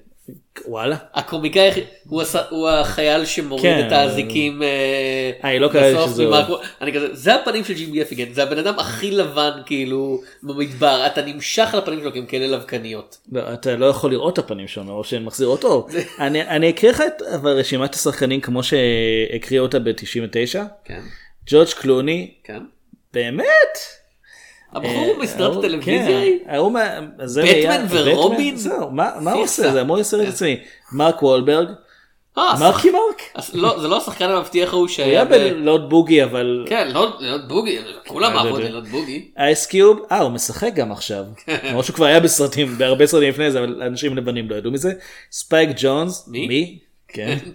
[0.68, 0.96] וואלה.
[1.14, 1.70] הקומיקאי
[2.08, 3.86] הוא עשה- הוא החייל שמוריד כן.
[3.86, 6.26] את האזיקים אה, אה, לא בסוף שזה.
[6.26, 6.48] ממרק-
[6.80, 11.22] אני כזה זה הפנים של ג'ים גפיגן זה הבן אדם הכי לבן כאילו במדבר אתה
[11.22, 13.16] נמשך לפנים שלו כי הם כאלה לבקניות.
[13.32, 15.88] לא, אתה לא יכול לראות את הפנים שלנו או שהן מחזירות אור.
[16.18, 20.58] אני, אני אקריא לך את אבל רשימת השחקנים כמו שהקריאו אותה ב-99.
[20.84, 21.00] כן.
[21.46, 22.62] ג'ורג' קלוני, כן.
[23.12, 23.78] באמת?
[24.72, 26.38] הבחור אה, מסדרת טלוויזיה כן, היא?
[27.26, 28.56] בטמן ורובין?
[28.56, 29.42] זהו, מה הוא.
[29.42, 29.72] עושה?
[29.72, 30.56] זה אמור לסרט עצמי.
[30.92, 31.68] מרק וולברג,
[32.38, 33.44] אה, מרקי מרק?
[33.54, 35.28] לא, זה לא השחקן המבטיח ההוא הוא שהיה היה ב...
[35.28, 36.64] בלורד בוגי אבל...
[36.68, 37.12] כן, לא
[37.48, 38.66] בוגי, כולם יודע.
[38.66, 39.30] את לורד בוגי.
[39.38, 41.24] אייס קיוב, אה הוא משחק גם עכשיו.
[41.64, 44.92] למרות שהוא כבר היה בסרטים, בהרבה סרטים לפני זה, אבל אנשים לבנים לא ידעו מזה.
[45.32, 46.28] ספייק ג'ונס?
[46.28, 46.78] מי?
[47.08, 47.36] כן.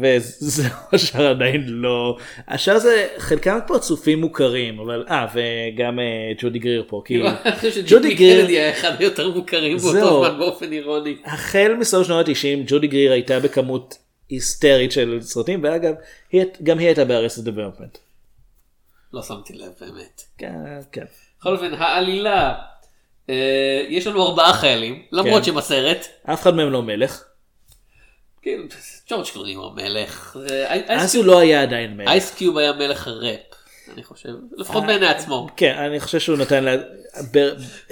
[0.00, 0.62] וזה
[0.92, 2.16] השאר עדיין לא,
[2.48, 6.04] השאר זה חלקם פרצופים מוכרים, אבל אה וגם אה,
[6.38, 10.24] ג'ודי גריר פה, אני חושב ג'ודי שג'ודי גריר- היה אחד היותר מוכרים באותו.
[10.26, 11.16] זמן באופן אירוני.
[11.24, 12.34] החל מסוף שנות ה-90
[12.66, 13.94] ג'ודי גריר הייתה בכמות
[14.28, 15.94] היסטרית של סרטים, ואגב,
[16.62, 17.98] גם היא הייתה בארסט דבלופמנט.
[19.12, 20.22] לא שמתי לב באמת.
[20.38, 20.52] כן,
[20.92, 21.04] כן.
[21.40, 22.54] בכל אופן, העלילה,
[23.30, 23.34] אה,
[23.88, 25.42] יש לנו ארבעה חיילים, למרות כן.
[25.44, 26.06] שהם הסרט.
[26.24, 27.24] אף אחד מהם לא מלך,
[28.42, 28.64] כאילו,
[29.10, 30.36] ג'ורג' קלוני הוא המלך.
[30.50, 32.08] אה, אז הוא לא היה עדיין מלך.
[32.08, 33.40] אייס קיוב היה מלך הראפ,
[33.94, 35.46] אני חושב, לפחות בעיני עצמו.
[35.56, 36.74] כן, אני חושב שהוא נתן לה...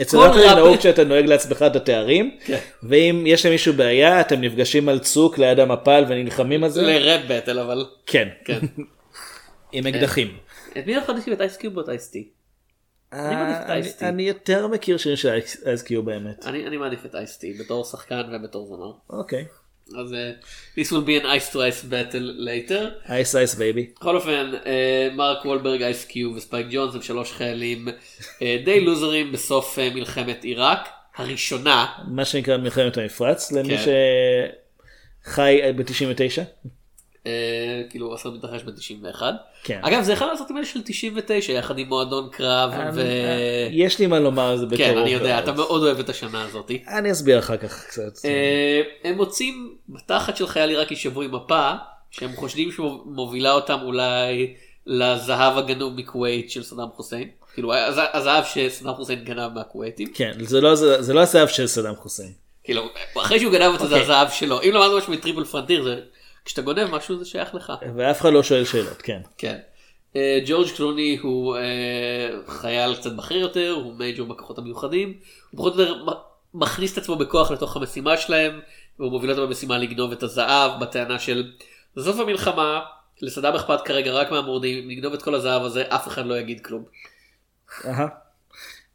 [0.02, 2.58] אצל ראפרים ראפר- נהוג שאתה נוהג לעצמך את התארים, כן.
[2.82, 7.58] ואם יש למישהו בעיה אתם נפגשים על צוק ליד המפל ונלחמים על זה, לראפ בטל
[7.58, 7.86] אבל.
[8.06, 8.58] כן, כן.
[9.72, 10.36] עם אקדחים.
[10.78, 12.28] את מי יכול להקשיב את אייס קיוב או את אייס טי?
[13.12, 16.46] אני אה, יותר מכיר שירים של אייס- אייס קיו באמת.
[16.46, 19.18] אני מעדיף את אייס טי בתור שחקן ובתור זמר.
[19.18, 19.44] אוקיי.
[20.00, 20.32] אז אה,
[20.78, 23.10] this will be an ice to ice battle later.
[23.12, 23.86] Ice Ice Baby.
[24.00, 27.88] בכל אופן, אה, מרק וולברג, אייס קיוב וספייק ג'ונס הם שלוש חיילים
[28.42, 31.86] אה, די לוזרים בסוף מלחמת עיראק הראשונה.
[32.08, 33.84] מה שנקרא מלחמת המפרץ, למי כן.
[35.24, 36.68] שחי ב-99.
[37.26, 37.32] אה,
[37.90, 39.22] כאילו הסרט מתרחש ב-91.
[39.64, 39.80] כן.
[39.82, 43.02] אגב זה אחד מהסרטים האלה של 99 יחד עם מועדון קרב ו...
[43.70, 44.78] יש לי מה לומר על זה בקרוב.
[44.90, 45.38] כן אני יודע.
[45.38, 46.82] אתה מאוד אוהב את השנה הזאתי.
[46.88, 48.24] אני אסביר אחר כך קצת.
[48.24, 51.70] אה, הם מוצאים בתחת של חייל עיראקי שבוי מפה
[52.10, 54.54] שהם חושדים שמובילה אותם אולי
[54.86, 57.28] לזהב הגנוב מכווית של סדאם חוסיין.
[57.54, 60.08] כאילו הז- הזהב שסדאם חוסיין גנב מהכוויתים.
[60.14, 62.32] כן, זה לא- זה לא הזהב של סדאם חוסיין.
[62.64, 62.82] כאילו
[63.20, 64.00] אחרי שהוא גנב זה אוקיי.
[64.02, 64.62] הזהב שלו.
[64.62, 66.00] אם למדנו משהו מטריפל פרנטיר זה
[66.48, 67.72] כשאתה גונב משהו זה שייך לך.
[67.96, 69.20] ואף אחד לא שואל שאלות, כן.
[69.38, 69.58] כן.
[70.16, 75.14] אה, ג'ורג' קלוני הוא אה, חייל קצת בכיר יותר, הוא מייג'ור בכוחות המיוחדים,
[75.50, 75.94] הוא פחות או יותר
[76.54, 78.60] מכניס את עצמו בכוח לתוך המשימה שלהם,
[78.98, 81.52] והוא מוביל אותם במשימה לגנוב את הזהב, בטענה של
[81.96, 82.80] בסוף המלחמה,
[83.22, 86.84] לסדאם אכפת כרגע רק מהמורדים, לגנוב את כל הזהב הזה, אף אחד לא יגיד כלום.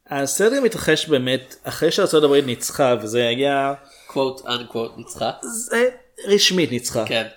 [0.09, 3.73] הסרט מתרחש באמת אחרי שארצות הברית ניצחה וזה היה
[4.07, 5.31] קוואט אנקוואט ניצחה.
[5.41, 5.89] זה
[6.27, 7.05] רשמית ניצחה.
[7.05, 7.27] כן.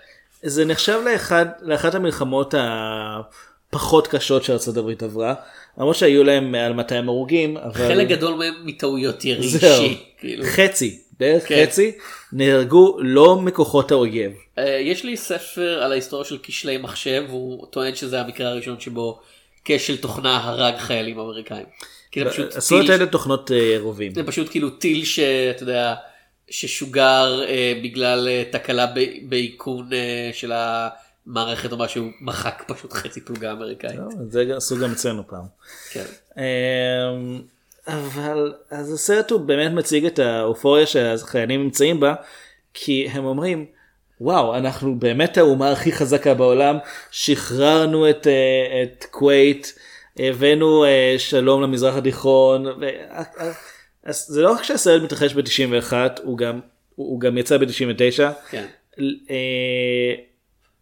[0.43, 5.35] זה נחשב לאחד, לאחת המלחמות הפחות קשות שארצות הברית עברה.
[5.79, 9.47] למרות שהיו להם מעל 200 הרוגים אבל חלק גדול מהם מטעויות ירי.
[9.47, 9.99] אישי.
[10.19, 10.45] כאילו.
[10.45, 11.67] חצי בערך כן.
[11.67, 11.93] חצי
[12.33, 14.33] נהרגו לא מכוחות האויב.
[14.59, 19.21] אה, יש לי ספר על ההיסטוריה של כשלי מחשב, והוא טוען שזה המקרה הראשון שבו
[19.65, 21.67] כשל תוכנה הרג חיילים אמריקאים.
[22.11, 24.15] כי זה פשוט טיל, האלה תוכנות אה, רובים.
[24.15, 25.95] זה פשוט כאילו טיל שאתה יודע,
[26.51, 28.87] ששוגר אה, בגלל אה, תקלה
[29.29, 34.01] באיכון אה, של המערכת או משהו, מחק פשוט חצי פלוגה אמריקאית.
[34.23, 35.45] את זה עשו גם אצלנו פעם.
[35.91, 36.05] כן.
[36.39, 37.41] אמ,
[37.87, 42.15] אבל אז הסרט הוא באמת מציג את האופוריה שהחיילים נמצאים בה
[42.75, 43.67] כי הם אומרים
[44.21, 46.79] וואו אנחנו באמת האומה הכי חזקה בעולם
[47.11, 49.75] שחררנו את, אה, את כווית
[50.19, 52.87] הבאנו אה, שלום למזרח התיכון ו...
[54.07, 55.93] אז זה לא רק שהסרט מתרחש ב-91
[56.23, 56.61] הוא גם
[56.95, 58.67] הוא הוא גם יצא ב-99 כן.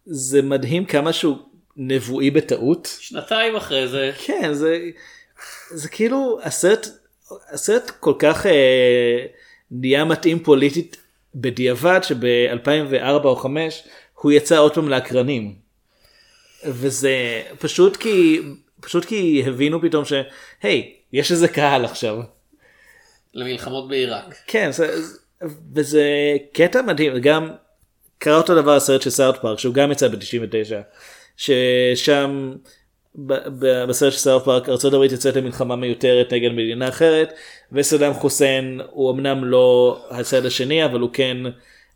[0.05, 1.37] זה מדהים כמה שהוא
[1.77, 2.97] נבואי בטעות.
[2.99, 4.79] שנתיים אחרי זה, כן זה
[5.69, 6.87] זה כאילו הסרט
[7.49, 9.25] הסרט כל כך אה,
[9.71, 10.97] נהיה מתאים פוליטית
[11.35, 15.55] בדיעבד שב-2004 או 2005 הוא יצא עוד פעם לאקרנים.
[16.65, 18.41] וזה פשוט כי
[18.81, 22.34] פשוט כי הבינו פתאום שהי יש איזה קהל עכשיו.
[23.35, 24.35] למלחמות בעיראק.
[24.47, 24.87] כן זה,
[25.73, 26.03] וזה
[26.53, 27.51] קטע מדהים גם
[28.17, 30.73] קרה אותו דבר הסרט של סאוט פארק שהוא גם יצא ב-99
[31.37, 32.53] ששם
[33.87, 37.33] בסרט של סאוט פארק ארה"ב יוצאת למלחמה מיותרת נגד מדינה אחרת
[37.71, 41.37] וסדאם חוסיין הוא אמנם לא הצד השני אבל הוא כן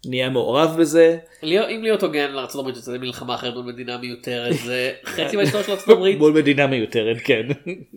[0.06, 1.18] נהיה מעורב בזה.
[1.44, 5.92] אם להיות הוגן לארצות הברית יוצאת למלחמה אחרת מול מדינה מיותרת זה חצי מההיסטוריה של
[5.92, 6.18] הברית.
[6.18, 7.48] מול מדינה מיותרת כן.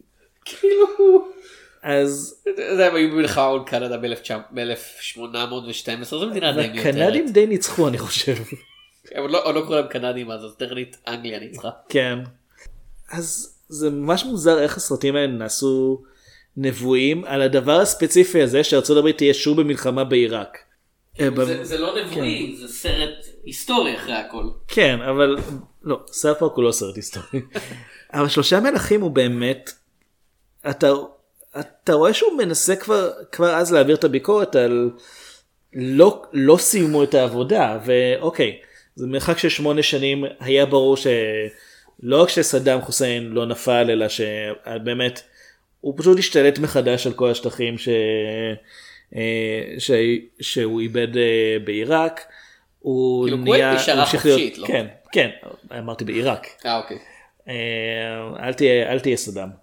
[0.45, 0.87] כאילו
[1.83, 2.43] אז
[2.77, 5.25] זה הם היו במלחמה מול קנדה ב-1812
[6.05, 6.95] זו מדינה די מיותרת.
[6.95, 8.35] הקנדים די ניצחו אני חושב.
[9.13, 11.71] הם עוד לא- לא קוראים להם קנדים אז אז טכנית אנגליה ניצחה.
[11.89, 12.19] כן.
[13.13, 16.03] אז זה ממש מוזר איך הסרטים האלה נעשו
[16.57, 20.59] נבואים על הדבר הספציפי הזה שארצות הברית תהיה שוב במלחמה בעיראק.
[21.21, 23.15] אה, זה- זה לא נבואי זה סרט
[23.45, 24.45] היסטורי אחרי הכל.
[24.69, 25.37] כן אבל
[25.83, 27.27] לא סארט פארק הוא לא סרט היסטורי.
[28.15, 29.71] אבל שלושה מלכים הוא באמת
[30.71, 30.93] אתה
[31.61, 34.91] אתה רואה שהוא מנסה כבר כבר אז להעביר את הביקורת על
[35.75, 38.59] לא לא סיימו את העבודה ואוקיי
[38.95, 45.23] זה מרחק של שמונה שנים היה ברור שלא רק שסדאם חוסיין לא נפל אלא שבאמת
[45.81, 47.89] הוא פשוט השתלט מחדש על כל השטחים ש...
[49.17, 49.91] אה, ש...
[50.41, 52.27] שהוא איבד אה, בעיראק.
[52.79, 54.67] הוא כאילו, נהיה, הוא המשיך חופשית, לא?
[54.67, 55.31] כן, כן,
[55.79, 56.47] אמרתי בעיראק.
[56.67, 56.99] אה אוקיי.
[57.49, 59.62] אה, אל תהיה, אל תהיה סדאם.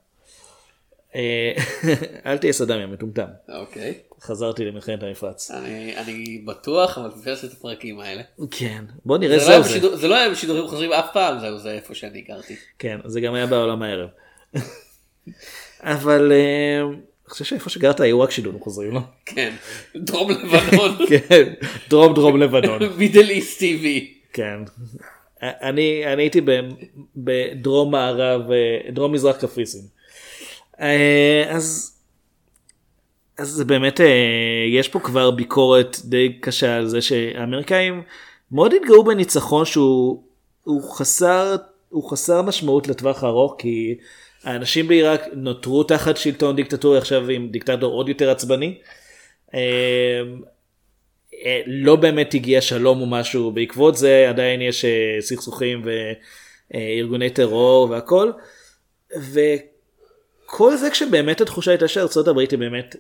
[1.16, 1.52] אה,
[2.26, 3.28] אל תהיה סדאם יא מטומטם.
[3.50, 3.94] אוקיי.
[4.22, 5.52] חזרתי למלחמת המפרץ.
[5.52, 8.22] אני אני בטוח אבל פספסתי את הפרקים האלה.
[8.52, 9.70] כן, בוא נראה זה לא זה.
[9.70, 12.56] בשידור- זה לא היה בשידורים חוזרים אף פעם זהו זה איפה שאני גרתי.
[12.80, 14.10] כן, זה גם היה בעולם הערב.
[15.84, 16.98] אבל אה, אני
[17.34, 19.00] חושב שאיפה שגרת היו רק שידורים חוזרים, לא?
[19.26, 19.54] כן.
[19.96, 20.98] דרום לבנון.
[21.10, 21.54] כן,
[21.90, 22.80] דרום דרום לבנון.
[22.98, 24.14] מידל איסט טיווי.
[24.34, 24.60] כן.
[25.42, 26.42] אני, אני הייתי
[27.16, 29.82] בדרום מערב, אה, דרום מזרח קפריסין.
[30.82, 31.98] אה, אז,
[33.38, 34.06] אז זה באמת, אה,
[34.74, 38.04] יש פה כבר ביקורת די קשה על זה שהאמריקאים
[38.52, 40.24] מאוד התגאו בניצחון שהוא
[40.64, 41.56] הוא חסר,
[41.90, 43.98] הוא חסר משמעות לטווח הארוך, כי
[44.44, 48.78] האנשים בעיראק נותרו תחת שלטון דיקטטורי עכשיו עם דיקטטור עוד יותר עצבני.
[49.54, 50.22] אה,
[51.68, 54.86] לא באמת הגיע שלום או משהו בעקבות זה עדיין יש
[55.20, 55.86] סכסוכים
[56.74, 58.32] וארגוני טרור והכל
[60.50, 62.96] וכל זה כשבאמת התחושה הייתה שארצות הברית היא באמת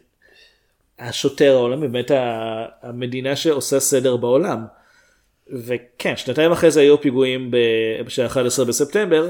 [0.99, 2.11] השוטר העולמי באמת
[2.81, 4.65] המדינה שעושה סדר בעולם.
[5.47, 7.51] וכן שנתיים אחרי זה היו פיגועים
[8.05, 9.29] בשעה 11 בספטמבר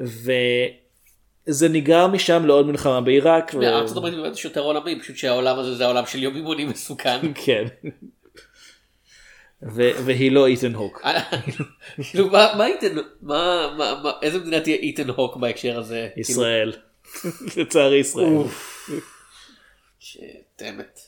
[0.00, 3.54] וזה נגרר משם לעוד מלחמה בעיראק.
[3.54, 7.18] ארצות הברית באמת יש יותר עולמי פשוט שהעולם הזה זה העולם של יום אימונים מסוכן.
[7.44, 7.64] כן.
[10.04, 11.02] והיא לא איתן הוק.
[12.10, 12.96] כאילו מה איתן
[14.22, 16.08] איזה מדינה תהיה איתן הוק בהקשר הזה.
[16.16, 16.72] ישראל.
[17.56, 18.36] לצערי ישראל.
[19.98, 21.00] שתמת.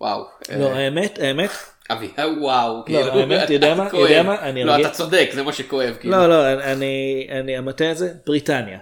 [0.00, 0.26] וואו.
[0.58, 1.50] לא אה, האמת האמת
[1.90, 2.76] אבי אה, וואו.
[2.78, 3.88] לא, כאילו, האמת, יודע מה?
[3.92, 4.40] יודע מה?
[4.40, 5.96] אני לא אתה צודק זה מה שכואב.
[6.00, 6.16] כאילו.
[6.16, 8.78] לא לא אני אני המטה הזה בריטניה.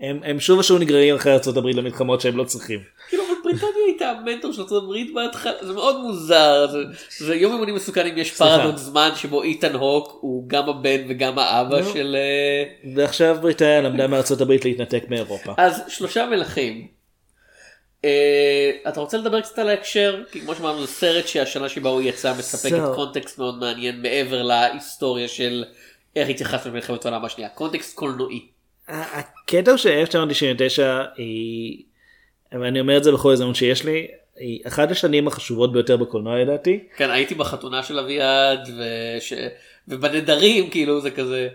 [0.00, 2.80] הם שוב ושוב נגררים אחרי ארה"ב למלחמות שהם לא צריכים.
[3.08, 3.24] כאילו
[3.60, 6.78] בריטניה הייתה המנטור של ארצות הברית בהתחלה זה מאוד מוזר זה,
[7.18, 8.32] זה יום אימונים מסוכן אם יש.
[8.32, 11.92] פרדוקס זמן שבו איתן הוק הוא גם הבן וגם האבא נו.
[11.92, 15.54] של אה, ועכשיו בריטניה למדה מארצות הברית להתנתק מאירופה.
[15.56, 16.86] אז שלושה מלכים.
[18.04, 22.02] אה, אתה רוצה לדבר קצת על ההקשר כי כמו שאמרנו זה סרט שהשנה שבה הוא
[22.02, 22.72] יצא מספק.
[22.72, 25.64] את קונטקסט מאוד מעניין מעבר להיסטוריה של
[26.16, 28.46] איך התייחסנו למלחמת העולם השנייה קונטקסט קולנועי.
[28.88, 30.82] הקטע הוא ש-1999
[31.16, 31.82] היא,
[32.60, 36.84] ואני אומר את זה בכל הזדמנות שיש לי, היא אחת השנים החשובות ביותר בקולנוע לדעתי.
[36.96, 39.32] כן הייתי בחתונה של אביעד וש...
[39.88, 41.48] ובנדרים כאילו זה כזה.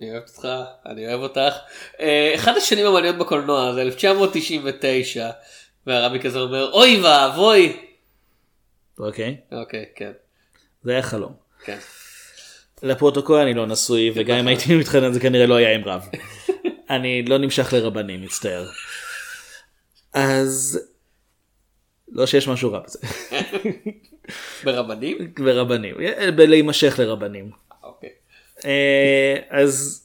[0.00, 0.48] אני אוהב אותך,
[0.86, 1.54] אני אוהב אותך.
[2.00, 5.30] אה, אחד השנים המעניינות בקולנוע זה 1999
[5.86, 7.76] והרבי כזה אומר אוי ואבוי.
[8.98, 9.36] אוקיי?
[9.52, 10.12] אוקיי כן
[10.84, 11.32] זה היה חלום.
[11.64, 11.78] כן.
[12.82, 16.08] לפרוטוקול אני לא נשוי וגם אם הייתי מתחתן זה כנראה לא היה עם רב.
[16.90, 18.66] אני לא נמשך לרבנים מצטער.
[20.16, 20.80] אז
[22.08, 22.98] לא שיש משהו רע בזה.
[24.64, 25.18] ברבנים?
[25.38, 25.94] ברבנים.
[26.36, 27.50] בלהימשך לרבנים.
[27.82, 28.10] אוקיי.
[28.64, 30.04] אה, אז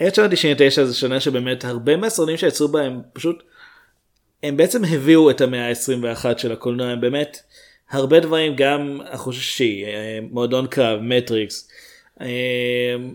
[0.00, 3.42] 1999 זה שנה שבאמת הרבה מהסרטים שיצאו בהם פשוט
[4.42, 7.38] הם בעצם הביאו את המאה ה-21 של הקולנוע הם באמת
[7.90, 11.68] הרבה דברים גם החוששי אה, מועדון קרב מטריקס.
[12.20, 12.26] אה,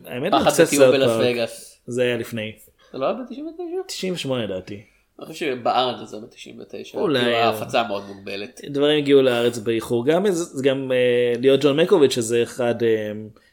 [0.05, 1.33] האמת פחד בלאס פארק.
[1.33, 1.81] וגאס.
[1.87, 2.51] זה היה לפני
[2.91, 3.87] זה לא היה ב-99?
[3.87, 4.92] 98 לדעתי.
[5.19, 6.97] אני חושב שבארץ זה ב-99.
[6.97, 7.45] אולי, כאילו אה.
[7.45, 8.61] ההפצה מאוד מוגבלת.
[8.69, 10.25] דברים הגיעו לארץ באיחור גם
[10.63, 13.11] גם אה, להיות ג'ון מקוביץ' שזה אחד אה,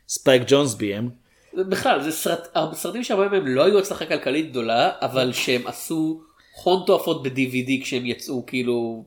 [0.09, 1.11] ספייק ג'ונס ביים.
[1.55, 6.23] בכלל זה סרט, סרטים שהרבה מהם לא היו הצלחה כלכלית גדולה אבל שהם עשו
[6.63, 9.05] הון תועפות ב-DVD כשהם יצאו כאילו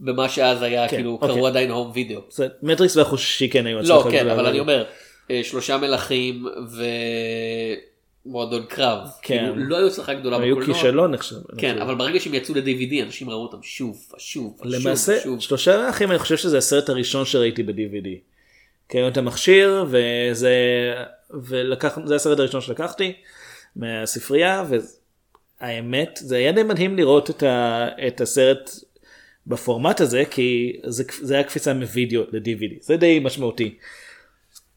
[0.00, 1.28] במה שאז היה כן, כאילו אוקיי.
[1.28, 2.20] קראו עדיין home video.
[2.62, 4.84] מטריקס והחוש השישי כן היו לא הצלחה כן גדולה, אבל אני אומר
[5.42, 6.46] שלושה מלכים
[8.26, 9.50] ומועדון קרב כן.
[9.52, 10.76] כאילו, לא היו הצלחה גדולה היו בקולנוע.
[10.76, 11.36] כישלון נחשב.
[11.58, 14.60] כן אבל ברגע שהם יצאו ל-DVD אנשים ראו אותם שוב ושוב.
[14.64, 15.40] למעשה ושוב.
[15.40, 18.08] שלושה אחים אני חושב שזה הסרט הראשון שראיתי ב-DVD.
[18.86, 20.54] קנינו את המכשיר וזה
[21.30, 23.12] ולקח זה הסרט הראשון שלקחתי
[23.76, 24.64] מהספרייה
[25.60, 28.70] האמת זה היה די מדהים לראות את, ה, את הסרט
[29.46, 33.74] בפורמט הזה כי זה, זה היה קפיצה מווידאו ל-DVD זה די משמעותי.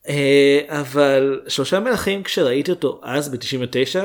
[0.09, 3.99] אה, אבל שלושה מלכים כשראיתי אותו אז ב-99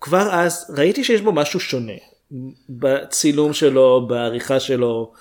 [0.00, 1.92] כבר אז ראיתי שיש בו משהו שונה
[2.68, 5.12] בצילום שלו בעריכה שלו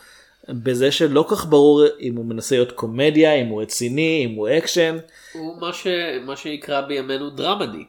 [0.49, 4.97] בזה שלא כך ברור אם הוא מנסה להיות קומדיה אם הוא רציני אם הוא אקשן
[5.33, 5.87] הוא מה, ש...
[6.25, 7.83] מה שנקרא בימינו dramedy.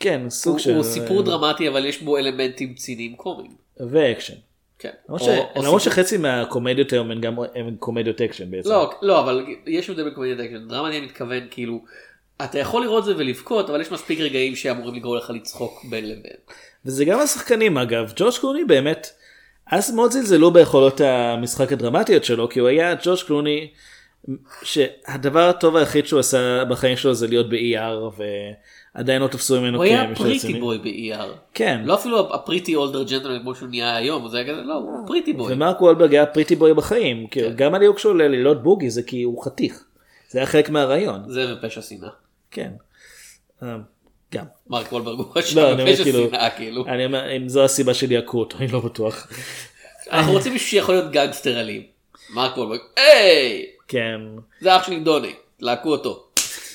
[0.00, 3.54] כן סוג הוא, של הוא סיפור דרמטי אבל יש בו אלמנטים ציניים קומיים.
[3.90, 4.34] ואקשן.
[4.78, 4.90] כן.
[5.56, 7.36] למרות שחצי מהקומדיות היום הן גם
[7.78, 8.70] קומדיות אקשן בעצם.
[8.70, 10.68] לא, לא, אבל יש הבדל בין קומדיה אקשן.
[10.68, 11.84] דרמה אני מתכוון כאילו,
[12.44, 16.36] אתה יכול לראות זה ולבכות, אבל יש מספיק רגעים שאמורים לגרום לך לצחוק בין לבין.
[16.86, 19.10] וזה גם השחקנים אגב ג'ורג' קלוני באמת
[19.66, 23.70] אז מאוד זלזלו ביכולות המשחק הדרמטיות שלו כי הוא היה ג'ורג' קלוני
[24.62, 28.22] שהדבר הטוב היחיד שהוא עשה בחיים שלו זה להיות ב-ER
[28.94, 30.60] ועדיין לא תפסו ממנו הוא היה pretty רציני.
[30.60, 31.28] boy ב-ER.
[31.54, 31.80] כן.
[31.84, 35.06] לא אפילו ה pretty older gentleman כמו שהוא נהיה היום, זה היה כזה, לא, הוא
[35.06, 35.52] pretty boy.
[35.52, 37.30] ומרק וולברג היה pretty boy בחיים כן.
[37.30, 39.84] כאילו, גם הליהוק שלו ללילות בוגי זה כי הוא חתיך.
[40.30, 41.22] זה היה חלק מהרעיון.
[41.26, 42.08] זה ופשע שנאה.
[42.50, 42.70] כן.
[43.62, 43.76] אה,
[44.34, 44.44] גם.
[44.66, 46.86] מרק וולברג הוא לא, עכשיו אומר בפשע כאילו, שנאה כאילו.
[46.86, 49.28] אני אומר אם זו הסיבה שליהקו אותו אני לא בטוח.
[50.12, 51.82] אנחנו רוצים מישהו שיכול להיות גנגסטר אלים.
[52.34, 53.66] מרק וולברג, היי!
[53.88, 54.20] כן.
[54.60, 56.27] זה אח שלי דוני, ליהקו אותו.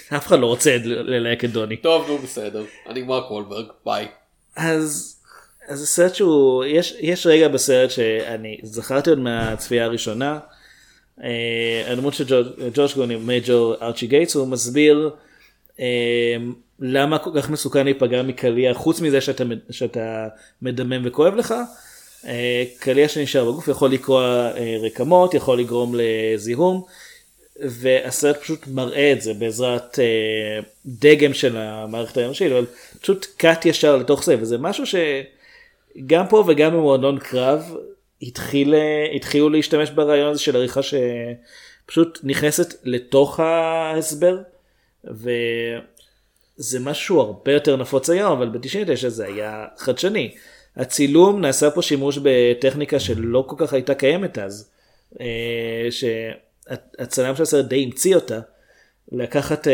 [0.18, 1.78] אף אחד לא רוצה ללהק את דוני.
[1.78, 2.64] טוב, נו בסדר.
[2.90, 4.08] אני מרק וולברג, ביי.
[4.56, 5.16] אז
[5.68, 10.40] אז זה סרט שהוא יש יש רגע בסרט שאני זכרתי עוד מהצפייה הראשונה.
[11.24, 11.30] אה,
[11.88, 15.10] הדמות של ג'ורג'- ג'וש גוני מייג'ור ארצ'י גייטס הוא מסביר
[15.80, 16.36] אה,
[16.80, 20.28] למה כל כך מסוכן להיפגע מקליע חוץ מזה שאתה שאתה
[20.62, 21.54] מדמם וכואב לך.
[22.28, 24.24] אה, קליע שנשאר בגוף יכול לקרוע
[24.58, 26.84] אה, רקמות יכול לגרום לזיהום.
[27.60, 32.66] והסרט פשוט מראה את זה בעזרת אה, דגם של המערכת האנושית, אבל
[33.02, 37.76] פשוט קאט ישר לתוך זה, וזה משהו שגם פה וגם במועדון קרב
[38.22, 44.38] התחיל, אה, התחילו להשתמש ברעיון הזה של עריכה שפשוט נכנסת לתוך ההסבר,
[45.04, 50.36] וזה משהו הרבה יותר נפוץ היום, אבל ב-99 זה היה חדשני.
[50.78, 54.70] הצילום נעשה פה שימוש בטכניקה שלא כל כך הייתה קיימת אז.
[55.22, 55.88] אה,
[56.70, 58.40] שהצלם של הסרט די המציא אותה.
[59.12, 59.74] לקחת, אה,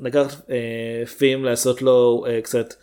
[0.00, 2.74] לקחת אה, פילם לעשות לו אה, קצת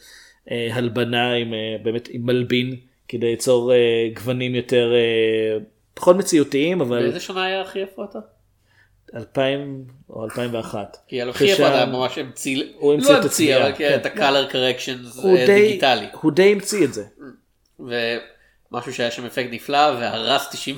[0.52, 2.76] אה, הלבנה עם אה, באמת עם מלבין
[3.08, 3.78] כדי ליצור אה,
[4.14, 5.58] גוונים יותר אה,
[5.94, 8.20] פחות מציאותיים אבל באיזה שנה היה הכי יפה אתה?
[9.16, 10.98] 2000 או 2001.
[11.08, 13.96] כי הכי יפה היה ממש המציא, הוא המציא לא את המציא, אבל כן.
[14.02, 16.06] את ה-color corrections אה, דיגיטלי.
[16.22, 17.04] הוא די המציא את זה.
[18.72, 20.70] ומשהו שהיה שם אפקט נפלא והרס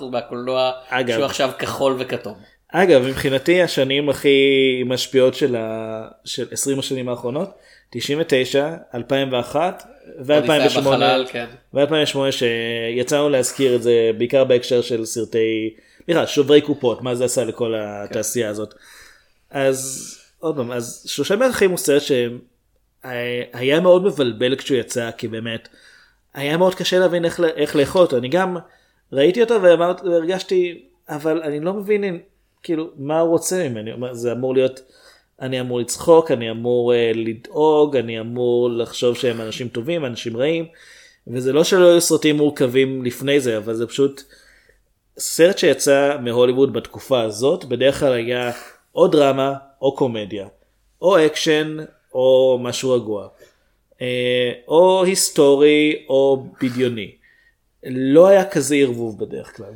[0.00, 1.14] 97% מהקולנוע אגב.
[1.14, 2.34] שהוא עכשיו כחול וכתום.
[2.72, 6.08] אגב מבחינתי השנים הכי משפיעות של, ה...
[6.24, 7.50] של 20 השנים האחרונות
[7.90, 9.84] 99 2001
[10.18, 11.46] אודיסאה ו2008 בחלל, כן.
[11.74, 11.78] ו2008
[12.30, 15.74] שיצאנו להזכיר את זה בעיקר בהקשר של סרטי
[16.08, 18.74] בכלל שוברי קופות מה זה עשה לכל התעשייה הזאת.
[19.50, 25.68] אז עוד פעם אז שלושה מלכים הוא סרט שהיה מאוד מבלבל כשהוא יצא כי באמת
[26.34, 28.56] היה מאוד קשה להבין איך, איך לאכול אותו אני גם
[29.12, 32.20] ראיתי אותו ואמרתי והרגשתי אבל אני לא מבין
[32.62, 33.90] כאילו מה הוא רוצה ממני?
[34.12, 34.80] זה אמור להיות
[35.40, 40.66] אני אמור לצחוק אני אמור אה, לדאוג אני אמור לחשוב שהם אנשים טובים אנשים רעים.
[41.26, 44.22] וזה לא שלא היו סרטים מורכבים לפני זה אבל זה פשוט
[45.18, 48.52] סרט שיצא מהוליווד בתקופה הזאת בדרך כלל היה
[48.94, 50.48] או דרמה או קומדיה
[51.02, 51.76] או אקשן
[52.14, 53.22] או משהו רגוע.
[53.22, 53.28] אה,
[54.68, 57.14] או היסטורי או בדיוני.
[57.86, 59.72] לא היה כזה ערבוב בדרך כלל.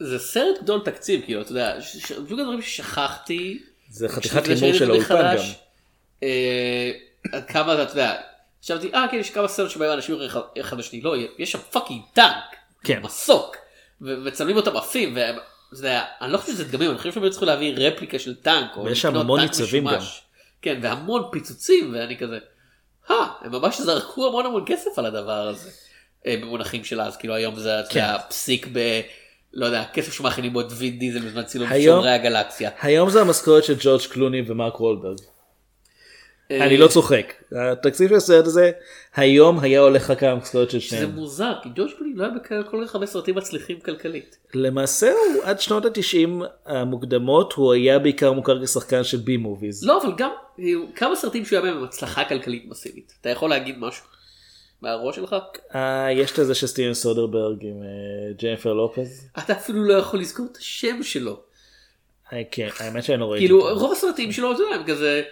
[0.00, 1.76] זה סרט גדול תקציב כאילו אתה יודע
[2.24, 3.58] בדיוק הדברים ששכחתי.
[3.90, 5.54] זה חתיכת הימור של זה האולפן מחדש,
[6.22, 6.92] אה,
[7.32, 8.14] עד כמה אתה יודע.
[8.64, 10.16] חשבתי אה כן יש כמה סרט שבהם אנשים
[10.60, 12.56] אחד- לשני לא יש שם fucking טנק.
[12.84, 13.00] כן.
[13.02, 13.56] מסוק.
[14.02, 15.16] ו- וצלמים אותם עפים.
[15.72, 18.76] יודע, אני לא חושב שזה דגמים אני חושב שהם צריכים להביא רפליקה של טנק.
[18.76, 20.22] או ויש שם המון ניצבים משומש.
[20.62, 22.38] כן והמון פיצוצים ואני כזה.
[23.10, 25.70] אה הם ממש זרקו המון המון כסף על הדבר הזה.
[26.26, 28.68] אה, במונחים של אז כאילו היום זה אתה כן.
[28.72, 29.00] ב...
[29.52, 32.70] לא יודע כסף שמאכילים בו את וין דיזל בזמן צילום שומרי הגלקסיה.
[32.80, 35.18] היום זה המשכורת של ג'ורג' קלוני ומרק וולברג.
[36.50, 37.32] אני לא צוחק.
[37.52, 38.70] התקציב של הסרט הזה
[39.16, 41.10] היום היה הולך רק המשכורת של זה שניהם.
[41.10, 44.38] מוזר כי ג'ורג' קלוני לא היה בכל כך הרבה סרטים מצליחים כלכלית.
[44.54, 49.84] למעשה הוא עד שנות התשעים המוקדמות הוא היה בעיקר מוכר כשחקן של בי מוביז.
[49.84, 50.30] לא אבל גם
[50.60, 53.12] אה, כמה סרטים שהוא היה בהם הצלחה כלכלית מסיבית.
[53.20, 54.04] אתה יכול להגיד משהו
[54.82, 55.36] מהראש שלך?
[55.74, 59.28] אה, יש את זה של סטיבן סודרברג עם אה, ג'ניפר לופז.
[59.38, 61.40] אתה אפילו לא יכול לזכור את השם שלו.
[62.50, 63.46] כן, האמת שאני לא ראיתי.
[63.46, 63.78] כאילו.
[63.78, 65.22] רוב הסרטים שלו אתה יודע, הם כזה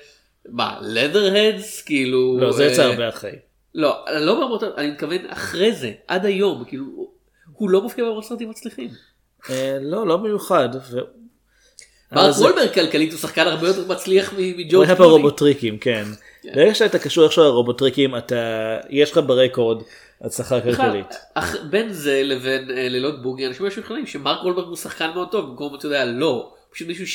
[0.48, 3.30] מה leatherheads כאילו לא זה יצא אה, הרבה אחרי.
[3.74, 6.84] לא, לא ברמות, אני מתכוון אחרי זה, עד היום, כאילו,
[7.52, 8.88] הוא לא מופיע ברמות סרטים מצליחים.
[9.50, 10.68] אה, לא, לא במיוחד.
[10.72, 11.00] זה-
[12.42, 15.10] וולברג כלכלית הוא שחקן הרבה יותר מצליח מ- הוא מג'ורג' היה קלוני.
[15.12, 16.04] ברובוטריקים, כן.
[16.54, 18.36] ברגע שאתה קשור איכשהו לרובוטריקים, אתה,
[18.90, 19.82] יש לך ברקורד
[20.20, 21.06] הצלחה כלכלית.
[21.70, 25.74] בין זה לבין אה, לילות בוגי אנשים יכולים שמרק וולברג הוא שחקן מאוד טוב במקום
[25.74, 27.06] אתה יודע לא פשוט מישהו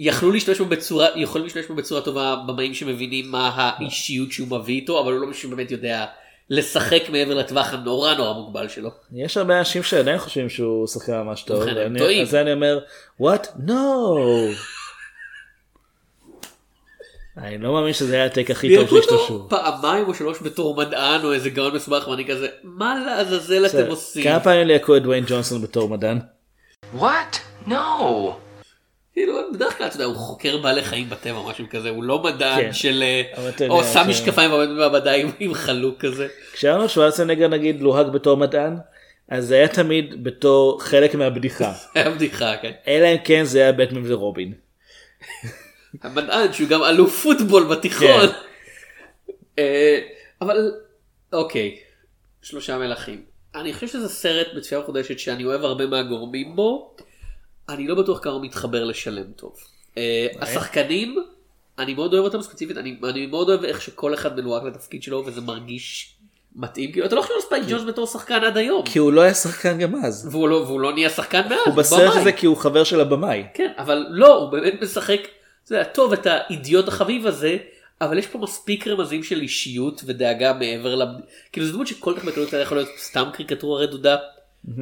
[0.00, 4.74] שיכלו להשתמש בו בצורה יכולים להשתמש בו בצורה טובה במאים שמבינים מה האישיות שהוא מביא
[4.74, 6.06] איתו אבל הוא לא מישהו שבאמת יודע
[6.50, 8.90] לשחק מעבר לטווח הנורא נורא מוגבל שלו.
[9.12, 12.22] יש הרבה אנשים שעדיין חושבים שהוא שחקן ממש טוב, ואני- טועים.
[12.22, 12.78] אז אני אומר,
[13.22, 13.46] what?
[13.66, 13.70] no.
[17.38, 19.34] אני לא מאמין שזה היה הטייק הכי טוב שהשתמשו.
[19.34, 23.86] אותו פעמיים או שלוש בתור מדען או איזה גאון מסובך ואני כזה מה לעזאזל אתם
[23.90, 24.24] עושים.
[24.24, 26.18] כמה פעמים ליהקו את דוויין ג'ונסון בתור מדען?
[26.98, 27.36] What?
[27.68, 27.72] No.
[29.16, 32.60] כאילו בדרך כלל אתה יודע הוא חוקר בעלי חיים בטבע משהו כזה הוא לא מדען
[32.62, 32.72] כן.
[32.72, 33.22] של אה,
[33.68, 36.28] או שם ש- משקפיים ועומד במעבדה עם- עם חלוק כזה.
[36.52, 38.76] כשארנולד שוורצנגר נגיד לוהג בתור מדען,
[39.28, 41.72] אז זה היה תמיד בתור חלק מהבדיחה.
[41.94, 42.72] היה בדיחה כן.
[42.88, 44.52] אלא אם כן זה היה בטמן ורובין.
[46.02, 48.06] המדען שהוא גם אלוף פוטבול בתיכון.
[48.26, 48.26] כן.
[49.58, 49.98] אה,
[50.40, 50.72] אבל
[51.32, 51.76] אוקיי,
[52.42, 53.22] שלושה מלכים.
[53.54, 56.96] אני חושב שזה סרט בצפייה מחודשת שאני אוהב הרבה מהגורמים בו.
[57.68, 59.56] אני לא בטוח כמה מתחבר לשלם טוב.
[59.98, 61.16] אה, השחקנים,
[61.78, 65.22] אני מאוד אוהב אותם ספציפית, אני, אני מאוד אוהב איך שכל אחד מלוהק לתפקיד שלו
[65.26, 66.16] וזה מרגיש
[66.56, 66.92] מתאים.
[66.92, 68.82] כאילו, אתה לא חושב על ספייק ג'ונס בתור שחקן עד היום.
[68.84, 70.28] כי הוא לא היה שחקן גם אז.
[70.30, 71.58] והוא לא, והוא לא נהיה שחקן מאז.
[71.66, 72.16] הוא בסרט.
[72.16, 73.44] הזה כי הוא חבר של הבמאי.
[73.54, 75.20] כן, אבל לא, הוא באמת משחק,
[75.70, 77.56] יודע, טוב את האידיוט החביב הזה,
[78.00, 81.02] אבל יש פה מספיק רמזים של אישיות ודאגה מעבר ל...
[81.52, 84.16] כאילו זו דמות שכל כך בקלות יכול להיות סתם קריקטורה רדודה,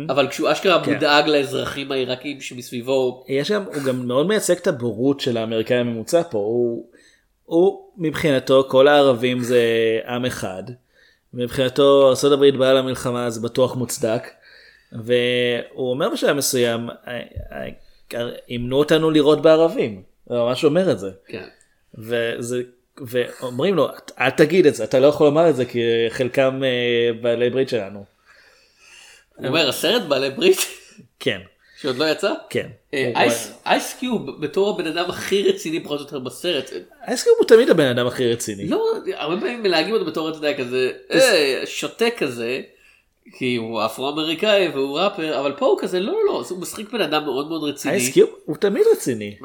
[0.09, 0.93] אבל כשהוא אשכרה כן.
[0.93, 6.23] מודאג לאזרחים העיראקים שמסביבו, יש גם, הוא גם מאוד מייצג את הבורות של האמריקאי הממוצע
[6.23, 6.39] פה.
[6.39, 6.87] הוא,
[7.45, 9.61] הוא מבחינתו כל הערבים זה
[10.07, 10.63] עם אחד.
[11.35, 14.23] מבחינתו ארה"ב באה למלחמה זה בטוח מוצדק.
[14.93, 17.21] והוא אומר בשלב מסוים, "אה,
[17.53, 20.03] אה, אימנו אותנו לירות בערבים.
[20.25, 21.11] הוא ממש אומר את זה.
[21.27, 21.45] כן.
[21.95, 22.63] וזה,
[23.01, 23.89] ואומרים לו,
[24.21, 27.69] אל תגיד את זה, אתה לא יכול לומר את זה כי חלקם אה, בעלי ברית
[27.69, 28.14] שלנו.
[29.37, 30.59] הוא אומר הסרט בעלי ברית,
[31.21, 31.41] כן,
[31.81, 32.69] שעוד לא יצא, כן.
[32.95, 36.71] אה, הוא- אייס- אייס קיוב בתור הבן אדם הכי רציני פחות או יותר בסרט,
[37.09, 38.69] אייסקרים הוא תמיד הבן אדם הכי רציני.
[38.69, 42.61] לא, הרבה פעמים מלהגים אותו בתור, אתה יודע, כזה, אה, שוטה כזה,
[43.39, 47.01] כי הוא אפרו-אמריקאי והוא ראפר, אבל פה הוא כזה, לא, לא, לא, הוא משחק בן
[47.01, 47.95] אדם מאוד מאוד רציני.
[47.95, 49.37] אייסקיוב הוא תמיד רציני.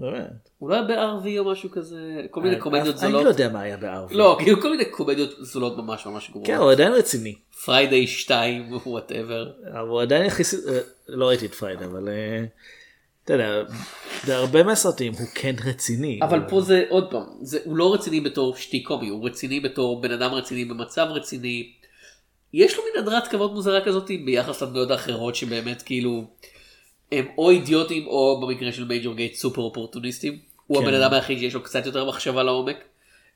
[0.00, 0.48] באמת.
[0.58, 3.24] הוא לא היה בערבי או משהו כזה, כל מיני קומדיות אני זולות.
[3.24, 4.14] לא יודע מה היה בערבי.
[4.14, 6.46] לא, כאילו כל מיני קומדיות זולות ממש ממש גרועות.
[6.46, 7.34] כן, הוא עדיין רציני.
[7.64, 9.50] Friday 2, whatever.
[9.72, 12.44] אבל הוא עדיין יחסית, אה, לא ראיתי את Friday, אבל אה,
[13.24, 13.62] אתה יודע,
[14.26, 16.18] בהרבה מהסרטים הוא כן רציני.
[16.22, 17.24] אבל פה זה עוד פעם,
[17.64, 21.72] הוא לא רציני בתור שטיק קומי, הוא רציני בתור בן אדם רציני במצב רציני.
[22.52, 26.24] יש לו מין הדרת כבוד מוזרה כזאת ביחס לדמויות האחרות שבאמת כאילו
[27.12, 30.38] הם או אידיוטים או במקרה של Major Gates סופר אופורטוניסטים.
[30.66, 30.84] הוא כן.
[30.86, 32.76] הבן אדם היחיד שיש לו קצת יותר מחשבה לעומק.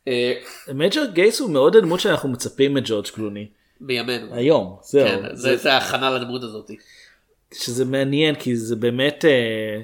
[0.08, 0.32] אה,
[0.74, 3.46] Major Gates הוא מאוד הדמות שאנחנו מצפים מג'ורג' קלוני.
[3.80, 4.34] בימינו.
[4.34, 5.08] היום, זהו.
[5.08, 6.70] כן, זה- זה, ההכנה לדמות הזאת.
[7.54, 9.80] שזה מעניין כי זה באמת אה,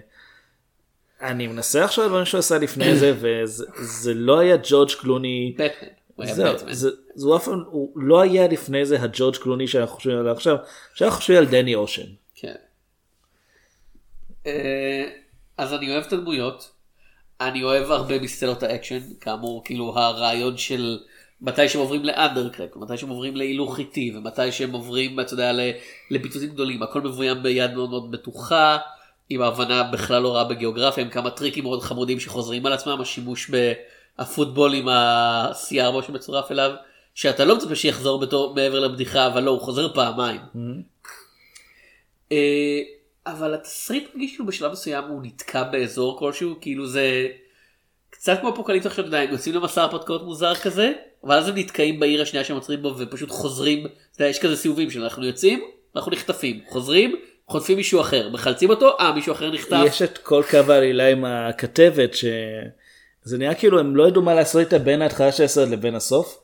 [1.29, 5.55] אני מנסה על דברים שהוא עשה לפני זה וזה זה לא היה ג'ורג' קלוני.
[6.25, 6.55] זהו.
[6.71, 10.57] זה, זה אף פעם, הוא לא היה לפני זה הג'ורג' קלוני שאנחנו חושבים עליו עכשיו,
[10.95, 12.07] שאנחנו חושבים על דני אושן.
[14.47, 15.05] אה,
[15.59, 16.71] אז אני אוהב את הדמויות.
[17.41, 20.99] אני אוהב הרבה מסצנות האקשן, כאמור, כאילו הרעיון של
[21.41, 25.53] מתי שהם עוברים ל undercrank, מתי שהם עוברים להילוך איטי, ומתי שהם עוברים, אתה יודע,
[26.11, 28.79] לפיצוצים גדולים, הכל מבוים ביד מאוד מאוד בטוחה,
[29.31, 33.51] עם ההבנה בכלל לא רעה בגיאוגרפיה, עם כמה טריקים מאוד חמודים שחוזרים על עצמם, השימוש
[33.51, 36.71] בהפוטבול עם ה-C4 שמצורף אליו,
[37.15, 40.41] שאתה לא מצפה שיחזור בתור מעבר לבדיחה, אבל לא, הוא חוזר פעמיים.
[42.33, 42.81] אה,
[43.27, 47.27] אבל התסריט מרגיש כאילו בשלב מסוים הוא נתקע באזור כלשהו, כאילו זה
[48.11, 50.93] קצת כמו אפוקליפסה עכשיו, אתה יודע, הם יוצאים למסע הרפתקאות מוזר כזה,
[51.25, 53.93] אבל אז הם נתקעים בעיר השנייה שהם עוצרים בו ופשוט חוזרים, אתה
[54.23, 55.61] יודע, יש כזה סיבובים של אנחנו יוצאים,
[55.97, 57.17] אנחנו נחטפים, חוזרים,
[57.49, 59.77] חוטפים מישהו אחר, מחלצים אותו, אה מישהו אחר נחטף.
[59.87, 64.61] יש את כל קו העלילה עם הכתבת שזה נראה כאילו הם לא ידעו מה לעשות
[64.61, 66.39] איתה בין ההתחלה של הסרט לבין הסוף.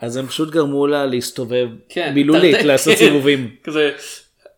[0.00, 3.04] אז הם פשוט גרמו לה להסתובב כן, מילולית תרתי- לעשות כן.
[3.04, 3.56] סיבובים.
[3.64, 3.90] כזה,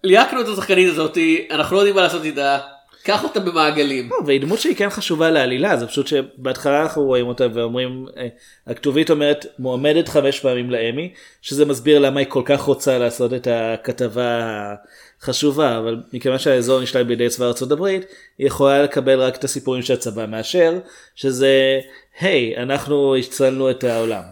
[0.05, 2.59] ליהקנו את השחקנית הזאתי, אנחנו לא יודעים מה לעשות איתה,
[3.05, 4.09] קח אותה במעגלים.
[4.11, 8.29] לא, והיא דמות שהיא כן חשובה לעלילה זה פשוט שבהתחלה אנחנו רואים אותה ואומרים אה,
[8.67, 13.49] הכתובית אומרת מועמדת חמש פעמים לאמי שזה מסביר למה היא כל כך רוצה לעשות את
[13.51, 14.75] הכתבה
[15.21, 18.03] החשובה אבל מכיוון שהאזור נשלט בידי צבא ארצות הברית
[18.39, 20.79] היא יכולה לקבל רק את הסיפורים שהצבא מאשר
[21.15, 21.81] שזה
[22.21, 24.23] היי אנחנו הצלנו את העולם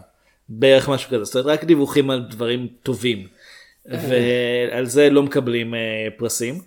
[0.49, 3.27] בערך משהו כזה, זאת אומרת רק דיווחים על דברים טובים.
[3.85, 6.61] ועל זה לא מקבלים אה, פרסים.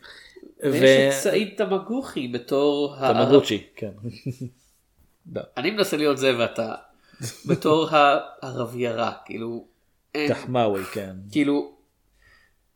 [0.62, 3.90] ויש את סעיד תמגוכי בתור תמגוצ'י, כן.
[5.56, 6.74] אני מנסה להיות זה ואתה
[7.46, 9.66] בתור הערביירה כאילו
[10.14, 11.10] אין, תחמאווי, כן.
[11.32, 11.72] כאילו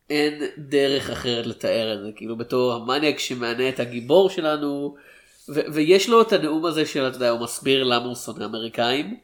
[0.09, 4.95] אין דרך אחרת לתאר את זה כאילו בתור המניאק שמענה את הגיבור שלנו
[5.47, 9.17] ויש לו את הנאום הזה של אתה יודע הוא מסביר למה הוא שונא אמריקאים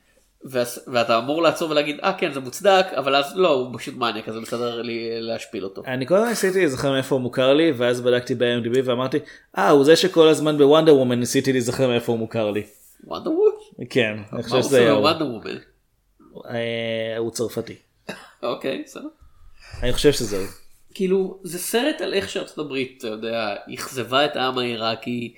[0.88, 4.34] ואתה אמור לעצור ולהגיד אה כן זה מוצדק אבל אז לא הוא פשוט מניאק אז
[4.34, 5.82] זה בסדר לי להשפיל אותו.
[5.88, 9.18] אני כל הזמן ניסיתי להיזכר מאיפה הוא מוכר לי ואז בדקתי ב-IMDb ואמרתי
[9.58, 12.64] אה הוא זה שכל הזמן בוונדר וומן ניסיתי להיזכר מאיפה הוא מוכר לי.
[13.04, 13.88] וונדר ווד?
[13.90, 14.94] כן, אני חושב שזה.
[14.94, 15.58] בוונדר וומן?
[16.50, 17.76] אה, הוא צרפתי.
[18.44, 19.08] אוקיי בסדר.
[19.84, 20.48] אני חושב שזה הוא.
[20.94, 25.34] כאילו זה סרט על איך שארצות הברית אתה יודע אכזבה את העם העיראקי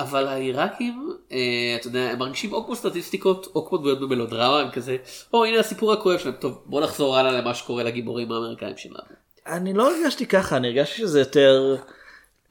[0.00, 4.70] אבל העיראקים אה, אתה יודע הם מרגישים או כמו סטטיסטיקות או כמו דמויות במלודרמה הם
[4.70, 4.96] כזה
[5.32, 8.98] או הנה הסיפור הכואב שלהם טוב בוא נחזור הלאה למה שקורה לגיבורים האמריקאים שלנו.
[9.46, 11.76] אני לא הרגשתי ככה אני הרגשתי שזה יותר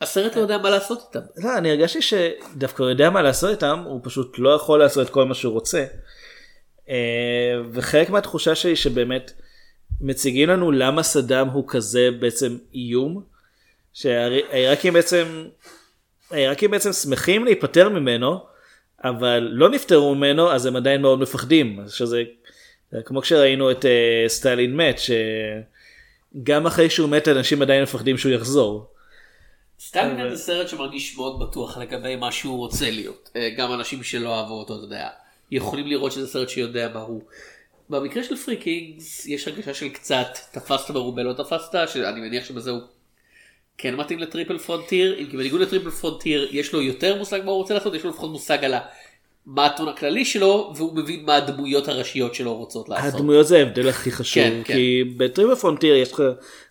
[0.02, 1.26] הסרט לא יודע מה לעשות איתם.
[1.38, 5.14] לא אני הרגשתי שדווקא הוא יודע מה לעשות איתם הוא פשוט לא יכול לעשות את
[5.14, 5.86] כל מה שהוא רוצה.
[6.90, 6.96] אה,
[7.72, 9.32] וחלק מהתחושה שלי שבאמת
[10.02, 13.24] מציגים לנו למה סדאם הוא כזה בעצם איום.
[13.98, 15.48] שהעיראקים בעצם
[16.32, 18.40] העיראקים בעצם שמחים להיפטר ממנו
[19.04, 22.24] אבל לא נפטרו ממנו אז הם עדיין מאוד מפחדים שזה
[23.06, 28.88] כמו כשראינו את אה, סטלין מת שגם אחרי שהוא מת אנשים עדיין מפחדים שהוא יחזור.
[29.80, 33.30] סטלינגרד זה סרט שמרגיש מאוד בטוח לגבי מה שהוא רוצה להיות.
[33.36, 35.10] אה, גם אנשים שלא אהבו אותו, אתה יודע,
[35.52, 37.22] יכולים לראות שזה סרט שיודע מה הוא.
[37.90, 42.72] במקרה של Three Kings יש הרגשה של קצת תפסת מרובה לא תפסת, שאני מניח שבזה
[42.72, 42.82] הוא
[43.78, 47.42] כן מתאים ל Triple Frontier, אם כי בניגוד ל Triple Frontier יש לו יותר מושג
[47.46, 48.74] מה הוא רוצה לעשות, יש לו לפחות מושג על
[49.46, 53.14] מה הטון הכללי שלו, והוא מבין מה הדמויות הראשיות שלו רוצות לעשות.
[53.14, 54.74] הדמויות זה ההבדל הכי חשוב כן, כן.
[54.74, 56.24] כי ב Triple Frontier יש לך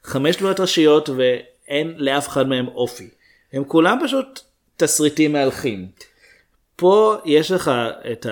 [0.05, 3.09] חמש דמויות ראשיות ואין לאף אחד מהם אופי.
[3.53, 4.41] הם כולם פשוט
[4.77, 5.87] תסריטים מהלכים.
[6.77, 7.71] פה יש לך
[8.13, 8.27] את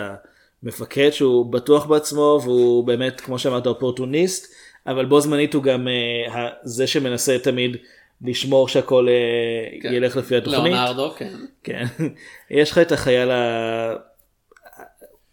[0.62, 4.55] המפקד שהוא בטוח בעצמו והוא באמת כמו שאמרת אופורטוניסט
[4.87, 5.89] אבל בו זמנית הוא גם
[6.29, 7.77] uh, זה שמנסה תמיד
[8.25, 9.93] לשמור שהכל uh, כן.
[9.93, 10.72] ילך לפי התוכנית.
[10.72, 11.31] לאונרדו, כן.
[11.62, 11.85] כן.
[12.51, 13.97] יש לך את החייל ה-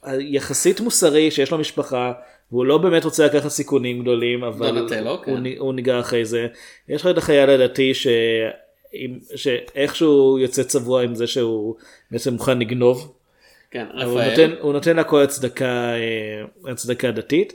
[0.03, 2.11] היחסית מוסרי שיש לו משפחה
[2.51, 5.31] והוא לא באמת רוצה לקחת סיכונים גדולים אבל דונטלו, כן.
[5.31, 6.47] הוא, הוא ניגר אחרי זה.
[6.89, 8.07] יש לך את החייל הדתי ש...
[8.93, 11.75] עם- שאיכשהו יוצא צבוע עם זה שהוא
[12.11, 13.13] בעצם מוכן לגנוב.
[13.71, 14.55] כן, הוא נותן, רפאל.
[14.61, 17.53] הוא נותן לכל הצדקה, אה, הצדקה דתית.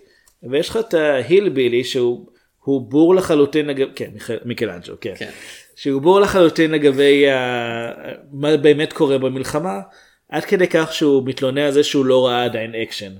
[0.50, 2.26] ויש לך את ה hillbilly שהוא
[2.66, 4.10] הוא בור לחלוטין לגבי, כן,
[4.44, 5.14] מיקלאנג'ו, כן.
[5.16, 5.30] כן.
[5.76, 7.92] שהוא בור לחלוטין לגבי ה...
[8.32, 9.80] מה באמת קורה במלחמה,
[10.28, 13.12] עד כדי כך שהוא מתלונן על זה שהוא לא ראה עדיין אקשן.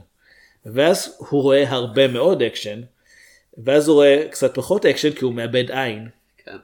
[0.67, 2.81] ואז הוא רואה הרבה מאוד אקשן,
[3.65, 6.09] ואז הוא רואה קצת פחות אקשן כי הוא מאבד עין.
[6.45, 6.57] כן.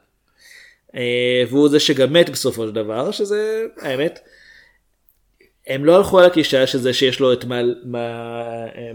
[0.95, 4.19] אה, והוא זה שגם מת בסופו של דבר, שזה האמת.
[5.67, 8.43] הם לא הלכו על הגישה של זה שיש לו את מה, מה,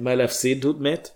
[0.00, 1.10] מה להפסיד, הוא מת.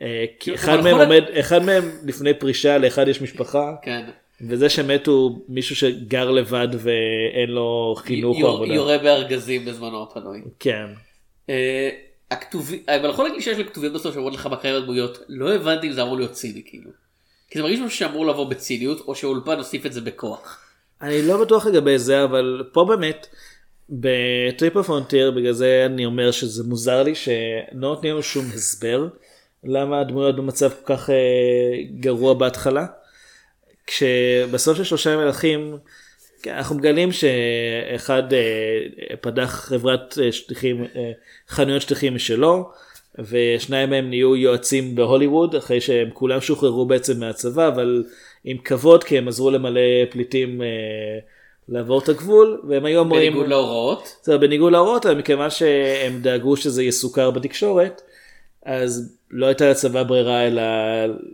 [0.00, 0.06] כי
[0.40, 3.72] כאילו, אחד מהם עומד, אחד מהם לפני פרישה, לאחד יש משפחה.
[3.82, 4.02] כן.
[4.48, 8.74] וזה שמת הוא מישהו שגר לבד ואין לו חינוך או עבודה.
[8.74, 10.40] יורה בארגזים בזמנו הפנוי.
[10.58, 10.86] כן.
[11.50, 11.90] אה,
[12.30, 15.54] הכתובים, אבל יכול להגיד שיש לי כתובים בסוף שאומרות לך מה קרה עם הדמויות, לא
[15.54, 16.90] הבנתי אם זה אמור להיות ציני כאילו.
[17.50, 20.58] כי זה מרגיש משהו שאמור לבוא בציניות, או שהאולפן הוסיף את זה בכוח.
[21.02, 23.26] אני לא בטוח לגבי זה אבל פה באמת
[23.90, 27.34] ב Triple Frontier בגלל זה אני אומר שזה מוזר לי שלא
[27.72, 29.08] נותנים לנו שום הסבר
[29.64, 31.16] למה הדמויות במצב כל כך אה,
[32.00, 32.86] גרוע בהתחלה.
[33.86, 35.76] כשבסוף של שלושה מלכים
[36.42, 40.84] כן, אנחנו מגלים שאחד אה, פתח חברת אה, שטיחים
[41.48, 42.70] חנויות שטיחים משלו
[43.18, 48.04] ושניים מהם נהיו יועצים בהוליווד אחרי שהם כולם שוחררו בעצם מהצבא אבל
[48.44, 49.80] עם כבוד כי הם עזרו למלא
[50.10, 50.66] פליטים אה,
[51.68, 54.16] לעבור את הגבול והם היו אמורים בניגוד להוראות.
[54.22, 58.02] זה בניגוד להוראות אבל מכיוון שהם דאגו שזה יסוכר בתקשורת
[58.66, 60.62] אז לא הייתה לצבא ברירה אלא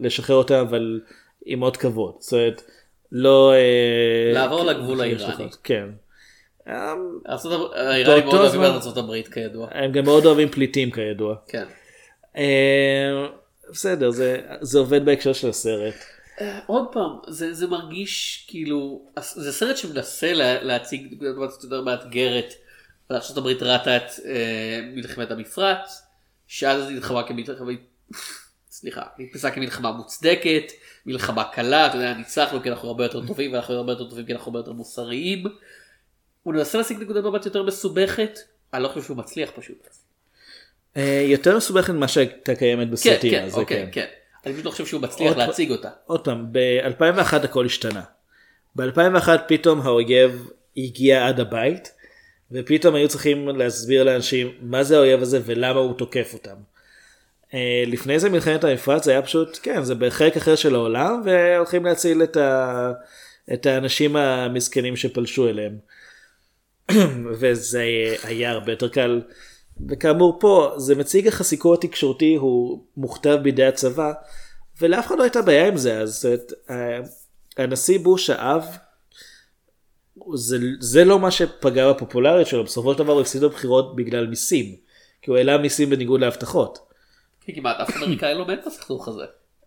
[0.00, 1.00] לשחרר אותם אבל
[1.44, 2.62] עם עוד כבוד זאת אומרת
[3.12, 5.48] לא אה, לעבור לגבול יש האיראני.
[5.64, 5.88] כן.
[6.66, 8.60] הברית- האיראנים מאוד אוהבים
[8.92, 9.68] את הברית כידוע.
[9.70, 11.34] הם גם מאוד אוהבים פליטים כידוע.
[11.48, 11.64] כן.
[12.36, 13.26] אה,
[13.70, 15.94] בסדר זה זה עובד בהקשר של הסרט.
[16.66, 19.02] עוד פעם, זה, זה מרגיש כאילו,
[19.34, 22.54] זה סרט שמנסה לה, להציג נקודת מבט יותר מאתגרת.
[23.10, 26.02] ארה"ב ראתה את אה, מלחמת המפרץ,
[26.46, 27.72] שאז היא נלחמה כמלחמה,
[28.70, 30.72] סליחה, נתפסה כמלחמה מוצדקת,
[31.06, 34.32] מלחמה קלה, אתה יודע, ניצחנו כי אנחנו הרבה יותר טובים, ואנחנו הרבה יותר טובים כי
[34.32, 35.44] אנחנו הרבה יותר מוסריים.
[36.42, 38.38] הוא מנסה להשיג נקודת מבט יותר מסובכת,
[38.74, 39.86] אני לא חושב שהוא מצליח פשוט.
[40.96, 43.30] אה, יותר מסובכת ממה שהייתה קיימת כן, בסרטים.
[43.30, 43.88] כן, זה אוקיי, כן.
[43.92, 44.06] כן.
[44.46, 45.90] אני פשוט לא חושב שהוא מצליח להציג אותה.
[46.06, 48.02] עוד פעם, ב-2001 הכל השתנה.
[48.76, 51.92] ב-2001 פתאום האויב הגיע עד הבית,
[52.52, 56.56] ופתאום היו צריכים להסביר לאנשים מה זה האויב הזה ולמה הוא תוקף אותם.
[57.54, 61.84] אה, לפני זה מלחמת המפרץ זה היה פשוט, כן, זה בחלק אחר של העולם, והולכים
[61.84, 62.92] להציל את, ה...
[63.52, 65.78] את האנשים המסכנים שפלשו אליהם.
[67.40, 67.84] וזה
[68.22, 69.20] היה הרבה יותר קל.
[69.88, 74.12] וכאמור פה זה מציג איך הסיקור התקשורתי הוא מוכתב בידי הצבא
[74.80, 77.00] ולאף אחד לא הייתה בעיה עם זה אז את, אה,
[77.56, 78.64] הנשיא בוש האב
[80.34, 84.76] זה, זה לא מה שפגע בפופולריות שלו בסופו של דבר הוא הפסיד בבחירות בגלל מיסים
[85.22, 86.78] כי הוא העלה מיסים בניגוד להבטחות.
[87.40, 89.24] כי כמעט אף אמריקאי לא מת בסכסוך הזה.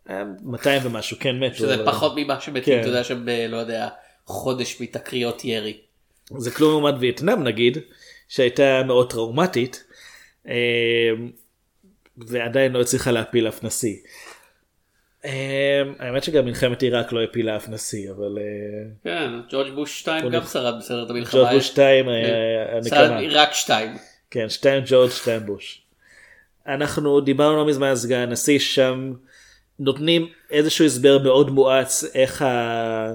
[0.10, 1.56] אה, 200 ומשהו כן מתו.
[1.56, 2.80] שזה אבל- פחות ממה שמתים, כן.
[2.80, 3.30] אתה יודע, שהם ב...
[3.30, 3.88] לא יודע,
[4.26, 5.78] חודש מתקריות ירי.
[6.38, 7.78] זה כלום לעומת וייטנאם נגיד,
[8.28, 9.84] שהייתה מאוד טראומטית,
[10.48, 10.54] אה,
[12.18, 13.96] ועדיין לא הצליחה להפיל אף נשיא.
[15.26, 20.24] אה, האמת שגם מלחמת עיראק לא הפילה אף נשיא, אבל אה, כן, ג'ורג' בוש 2
[20.24, 21.42] הוא גם שרד בסרט המלחמה.
[21.42, 22.28] ג'ורג' בוש 2 היה
[22.84, 22.90] כן.
[22.90, 23.12] שרד.
[23.12, 23.98] עיראק 2.
[24.32, 25.82] כן, שתיים ג'ורג' שתיים בוש.
[26.68, 29.14] אנחנו דיברנו לא מזמן על סגן הנשיא שם
[29.80, 33.14] נותנים איזשהו הסבר מאוד מואץ איך, ה...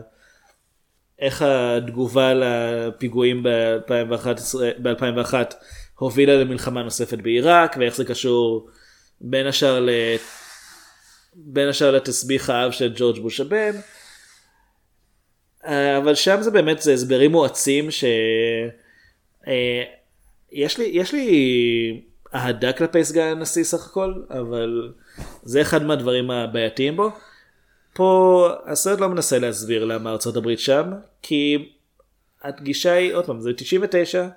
[1.19, 5.35] איך התגובה לפיגועים ב-2011 ב-2001
[5.99, 8.69] הובילה למלחמה נוספת בעיראק ואיך זה קשור
[9.21, 9.87] בין השאר.
[11.35, 13.73] בין השאר לתסביך האב של ג'ורג' בוש הבן.
[15.67, 18.05] אה, אבל שם זה באמת זה הסברים מואצים ש...
[19.47, 19.83] אה,
[20.53, 22.03] יש לי יש לי
[22.35, 24.93] אהדה כלפי סגן הנשיא סך הכל אבל
[25.43, 27.11] זה אחד מהדברים הבעייתיים בו.
[27.95, 31.69] פה הסרט לא מנסה להסביר למה ארצות הברית שם כי
[32.43, 34.29] הגישה היא עוד פעם זה 99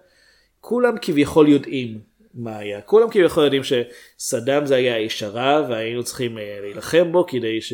[0.61, 1.99] כולם כביכול יודעים
[2.38, 2.81] מה היה.
[2.81, 7.73] כולם כביכול יודעים שסדאם זה היה האיש הרע והיינו צריכים אה, להילחם בו כדי ש...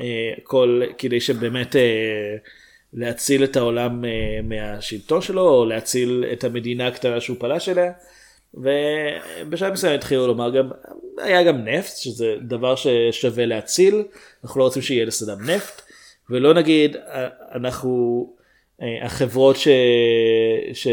[0.00, 2.36] אה, כל כדי שבאמת אה,
[2.92, 4.04] להציל את העולם
[4.42, 7.92] מהשלטון שלו או להציל את המדינה הקטנה שהוא פלש אליה.
[8.54, 10.70] ובשלב מסוים התחילו לומר גם
[11.18, 14.02] היה גם נפט שזה דבר ששווה להציל.
[14.44, 15.82] אנחנו לא רוצים שיהיה לסדאם נפט.
[16.30, 16.96] ולא נגיד
[17.54, 18.33] אנחנו
[18.80, 19.68] החברות ש...
[20.72, 20.86] ש...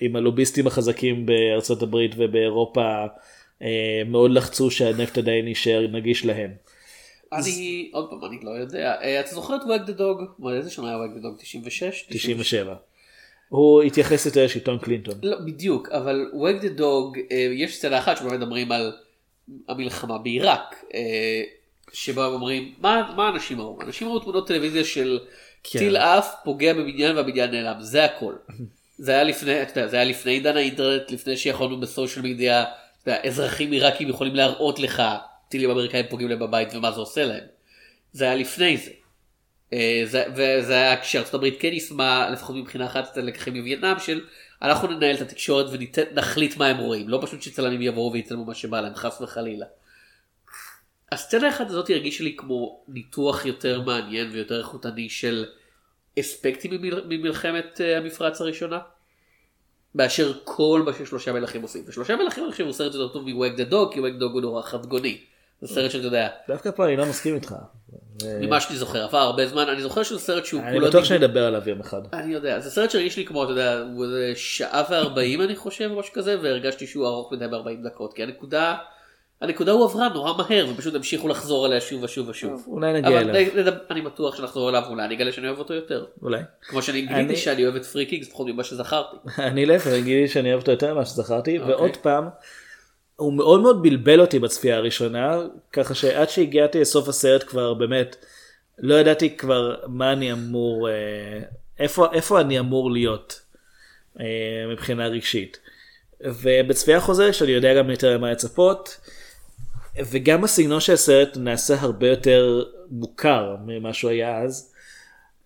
[0.00, 3.04] עם הלוביסטים החזקים בארצות הברית ובאירופה
[3.62, 6.50] אה, מאוד לחצו שהנפט עדיין יישאר נגיש להם.
[7.32, 8.94] אני, עוד פעם, אני לא יודע.
[9.02, 10.20] אה, אתה זוכר את וואג דה דוג?
[10.56, 11.36] איזה שנה היה וואג דה דוג?
[11.38, 12.06] 96?
[12.08, 12.74] 97.
[13.48, 15.14] הוא התייחס יותר לשלטון קלינטון.
[15.22, 17.18] לא, בדיוק, אבל וואג דה דוג,
[17.56, 18.92] יש סצנה אחת שבה מדברים על
[19.68, 21.42] המלחמה בעיראק, אה,
[21.92, 23.78] שבה אומרים, מה מה אנשים ראו?
[23.82, 25.18] אנשים ראו תמונות טלוויזיה של
[25.64, 25.78] כן.
[25.78, 28.32] טיל עף, פוגע בבניין והבניין נעלם, זה הכל.
[28.98, 32.62] זה היה לפני, אתה יודע, זה היה לפני עידן האינטרנט, לפני שיכולנו בסושיאל מדיה,
[33.02, 35.02] אתה יודע, אזרחים עיראקים יכולים להראות לך
[35.48, 37.44] טילים אמריקאים פוגעים להם בבית ומה זה עושה להם.
[38.12, 38.90] זה היה לפני זה.
[39.72, 44.20] אה, זה- וזה היה כשארצות הברית כן יישמה לפחות מבחינה אחת את הלקחים מווייטנאם של
[44.62, 48.80] אנחנו ננהל את התקשורת ונחליט מה הם רואים לא פשוט שצלמים יבואו ויצלמו מה שבא
[48.80, 49.66] להם חס וחלילה.
[51.12, 55.44] הסצנה האחת הזאת הרגישה לי כמו ניתוח יותר מעניין ויותר איכותני של
[56.20, 58.78] אספקטים ממל- ממלחמת אה, המפרץ הראשונה.
[59.94, 61.84] באשר כל מה ששלושה מלכים עושים.
[61.86, 64.40] ושלושה מלכים אני חושב הוא סרט יותר טוב מוואג דה דוג כי וואג דוג הוא
[64.40, 65.18] נורא חדגוני.
[65.60, 67.54] זה סרט שאתה יודע, דווקא פה אני לא מסכים איתך.
[68.40, 71.18] ממה שאני זוכר עבר הרבה זמן אני זוכר שזה סרט שהוא אני כולו בטוח דיבור-
[71.18, 72.00] שנדבר עליו יום אחד.
[72.12, 75.88] אני יודע, זה סרט שהרגיש לי כמו, אתה יודע, הוא איזה שעה וארבעים אני חושב,
[75.88, 78.76] משהו כזה, והרגשתי שהוא ארוך מדי בארבעים דקות, כי הנקודה,
[79.40, 82.64] הנקודה הוא עברה נורא מהר, ופשוט המשיכו לחזור עליה שוב ושוב ושוב.
[82.66, 83.74] אולי נגיע אליו.
[83.90, 86.04] אני בטוח שנחזור אליו, אולי אני אגלה שאני אוהב אותו יותר.
[86.22, 86.40] אולי.
[86.62, 89.16] כמו שאני אני- גיליתי שאני אוהב את פרי קינגס פחות ממה שזכרתי.
[89.38, 91.74] אני להפך, גיליתי שאני אוהב אותו יותר ממה שזכרתי, אוקיי.
[91.74, 92.28] ועוד פעם,
[93.16, 95.38] הוא מאוד מאוד בלבל אותי בצפייה הראשונה,
[95.72, 98.16] ככה שעד שהגעתי לסוף הסרט כבר באמת,
[98.78, 100.94] לא ידעתי כבר מה אני אמור, אה,
[101.78, 103.40] איפה, איפה אני אמור להיות
[104.20, 104.24] אה,
[104.72, 105.58] מבחינה רגשית.
[106.20, 109.00] ובצפייה חוזרת שאני יודע גם יותר למה לצפות,
[109.98, 114.72] וגם הסגנון של הסרט נעשה הרבה יותר מוכר ממה שהוא היה אז.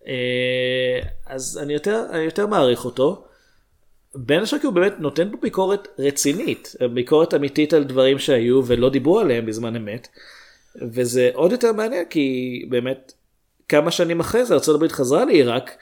[0.07, 3.25] אה, אז אני יותר, אני יותר מעריך אותו.
[4.15, 8.89] בין השאר כי הוא באמת נותן פה ביקורת רצינית, ביקורת אמיתית על דברים שהיו ולא
[8.89, 10.07] דיברו עליהם בזמן אמת.
[10.81, 13.13] וזה עוד יותר מעניין כי באמת
[13.69, 15.77] כמה שנים אחרי זה ארה"ב חזרה לעיראק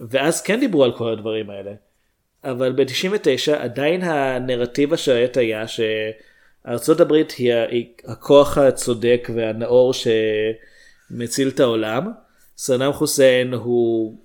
[0.00, 1.72] ואז כן דיברו על כל הדברים האלה.
[2.44, 6.33] אבל ב-99 עדיין הנרטיב השרת היה שארצות
[7.00, 9.92] הברית היא הכוח הצודק והנאור
[11.10, 12.10] שמציל את העולם.
[12.56, 14.16] סנאם חוסיין הוא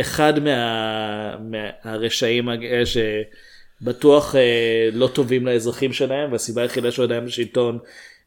[0.00, 1.36] אחד מה,
[1.84, 2.84] מהרשעים האלה
[3.82, 7.78] בטוח אה, לא טובים לאזרחים שלהם והסיבה היחידה שהוא עדיין בשלטון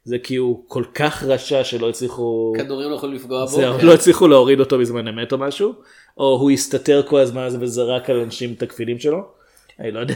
[0.04, 3.52] זה כי הוא כל כך רשע שלא הצליחו כדורים לא יכולים לפגוע בו.
[3.52, 3.86] זהו, כן.
[3.86, 5.74] לא הצליחו להוריד אותו בזמן אמת או משהו
[6.18, 9.43] או הוא הסתתר כל הזמן הזה וזרק על אנשים את הכפילים שלו.
[9.80, 10.16] אני לא יודע.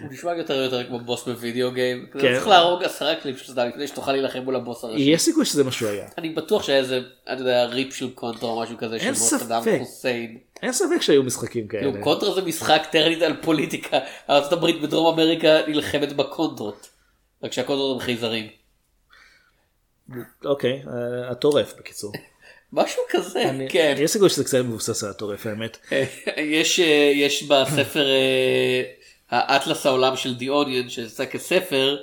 [0.00, 2.06] הוא נשמע יותר ויותר כמו בוס ב video game.
[2.12, 2.18] כן.
[2.18, 5.02] צריך להרוג עשרה כפילים של סדאם לפני שתוכל להילחם מול הבוס הראשי.
[5.02, 6.08] יש סיכוי שזה מה שהוא היה.
[6.18, 10.10] אני בטוח שהיה איזה, אני יודע, rip של קונטרה או משהו כזה עם סדאם ספק.
[10.62, 11.82] אין ספק שהיו משחקים כאלה.
[11.82, 13.98] כאילו קונטרה זה משחק טכנית על פוליטיקה.
[14.28, 16.88] הברית בדרום אמריקה נלחמת בקונטרות.
[17.42, 18.48] רק שהקונטרות הם חייזרים.
[20.44, 22.12] אוקיי, אה, הטורף בקיצור.
[22.72, 23.94] משהו כזה, אני- כן.
[23.98, 25.78] יש סיכוי שזה קצת מבוסס על הטורף האמת.
[26.36, 26.84] יש אה,
[27.14, 28.82] יש בספר אה,
[29.30, 31.96] האטלס העולם של די אוניון שיצא כספר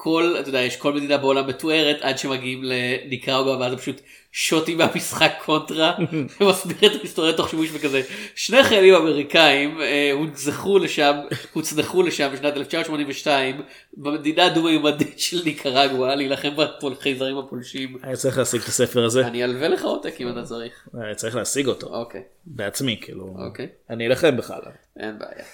[0.00, 4.00] כל אתה יודע יש כל מדינה בעולם מתוארת עד שמגיעים לניקראוגה ואז הם פשוט
[4.32, 5.94] שוטים מהמשחק קונטרה
[6.40, 8.02] ומסביר את ההיסטוריה תוך שימוש בכזה
[8.34, 11.14] שני חיילים אמריקאים אה, הונצחו לשם
[11.52, 13.62] הוצנחו לשם בשנת 1982
[13.96, 16.50] במדינה הדו-מיומדית של ניקרגואה להילחם
[16.82, 17.96] בחייזרים הפולשים.
[18.04, 19.26] אני צריך להשיג את הספר הזה.
[19.26, 20.88] אני אלווה לך עותק אם אתה צריך.
[20.94, 21.86] אני צריך להשיג אותו.
[21.86, 22.22] אוקיי.
[22.46, 23.36] בעצמי כאילו.
[23.46, 23.68] אוקיי.
[23.90, 24.72] אני אלחם עליו.
[24.96, 25.44] אין בעיה.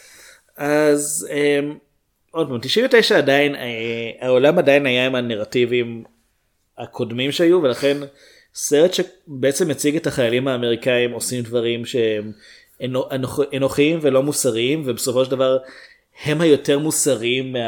[0.57, 1.79] אז אמ,
[2.35, 3.61] עוד פעם 99 עדיין אה,
[4.21, 6.05] העולם עדיין היה עם הנרטיבים
[6.79, 7.97] הקודמים שהיו ולכן
[8.55, 12.33] סרט שבעצם מציג את החיילים האמריקאים עושים דברים שהם
[12.85, 15.59] אנו- אנוכ- אנוכיים ולא מוסריים ובסופו של דבר
[16.25, 17.61] הם היותר מוסריים מה,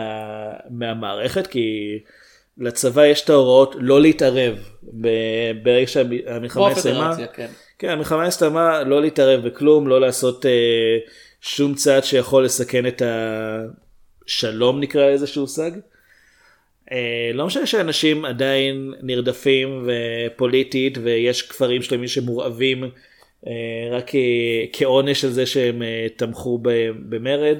[0.70, 1.98] מהמערכת כי
[2.58, 4.54] לצבא יש את ההוראות לא להתערב
[5.62, 7.16] ברגע שהמלחמה הסתיימה.
[7.32, 7.46] כן.
[7.78, 10.50] כן, המלחמה הסתיימה לא להתערב בכלום, לא לעשות אה,
[11.40, 13.02] שום צעד שיכול לסכן את
[14.26, 15.70] השלום נקרא לזה שהושג.
[16.92, 22.84] אה, לא משנה שאנשים עדיין נרדפים ופוליטית ויש כפרים שלמים שמורעבים
[23.46, 23.52] אה,
[23.90, 24.10] רק
[24.72, 26.58] כעונש על זה שהם אה, תמכו
[27.08, 27.58] במרד.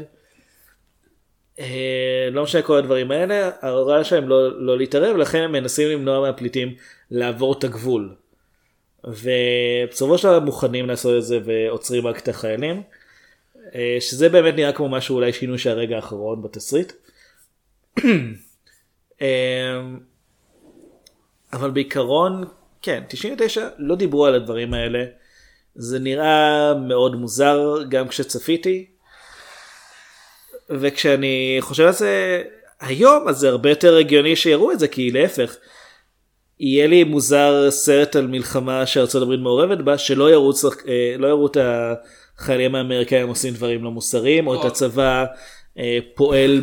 [2.33, 6.75] לא משנה כל הדברים האלה, ההוראה שלהם לא, לא להתערב, לכן הם מנסים למנוע מהפליטים
[7.11, 8.15] לעבור את הגבול.
[9.05, 12.83] ובסופו של דבר מוכנים לעשות את זה ועוצרים רק את החיילים.
[13.77, 16.93] אה, שזה באמת נראה כמו משהו אולי שינוי של הרגע האחרון בתסריט.
[19.23, 19.81] אה,
[21.53, 22.45] אבל בעיקרון,
[22.83, 25.05] כן, 99 לא דיברו על הדברים האלה.
[25.75, 28.87] זה נראה מאוד מוזר גם כשצפיתי.
[30.71, 32.43] וכשאני חושב על זה
[32.81, 35.57] היום אז זה הרבה יותר הגיוני שיראו את זה כי להפך.
[36.61, 41.27] יהיה לי מוזר סרט על מלחמה שארצות הברית מעורבת בה שלא יראו, צח- אה, לא
[41.27, 41.57] יראו את
[42.39, 44.71] החיילים האמריקאים עושים דברים לא מוסריים או את נכון.
[44.71, 45.25] הצבא
[45.79, 46.63] אה, פועל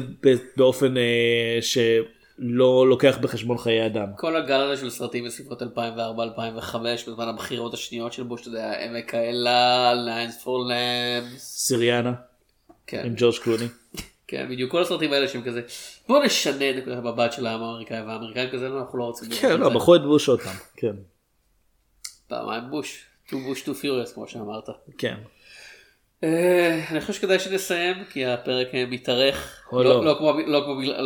[0.58, 4.08] באופן אה, שלא לוקח בחשבון חיי אדם.
[4.18, 5.66] כל הגל הזה של סרטים בסביבות 2004-2005
[7.08, 12.14] בזמן הבחירות השניות של בוש, אתה יודע, עמק האלה, Lions for Lambs, סיריאנה
[12.88, 13.66] כן, עם ג'ורג' קלוני.
[14.28, 15.62] כן, בדיוק כל הסרטים האלה שהם כזה,
[16.08, 19.60] בוא נשנה את נקודת המבט של העם האמריקאי והאמריקאים כזה, לא, אנחנו לא רוצים כן,
[19.60, 19.70] לא.
[19.70, 20.56] בחרו את בוש עוד פעם.
[20.76, 20.96] כן,
[22.28, 24.70] פעמיים בוש, Two Bush Two Furious כמו שאמרת.
[24.98, 25.16] כן.
[26.24, 30.06] אה, אני חושב שכדאי שנסיים כי הפרק אה, מתארך, לא- לא.
[30.06, 30.34] לא כמו-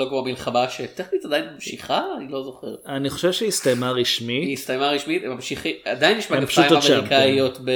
[0.10, 2.76] לא המלחמה שטכנית עדיין ממשיכה, אני לא זוכר.
[2.86, 4.58] אני חושב שהיא הסתיימה היא רשמית.
[4.60, 7.72] הסתיימה רשמית, הם ממשיכים, עדיין יש מגפיים אמריקאיות ב...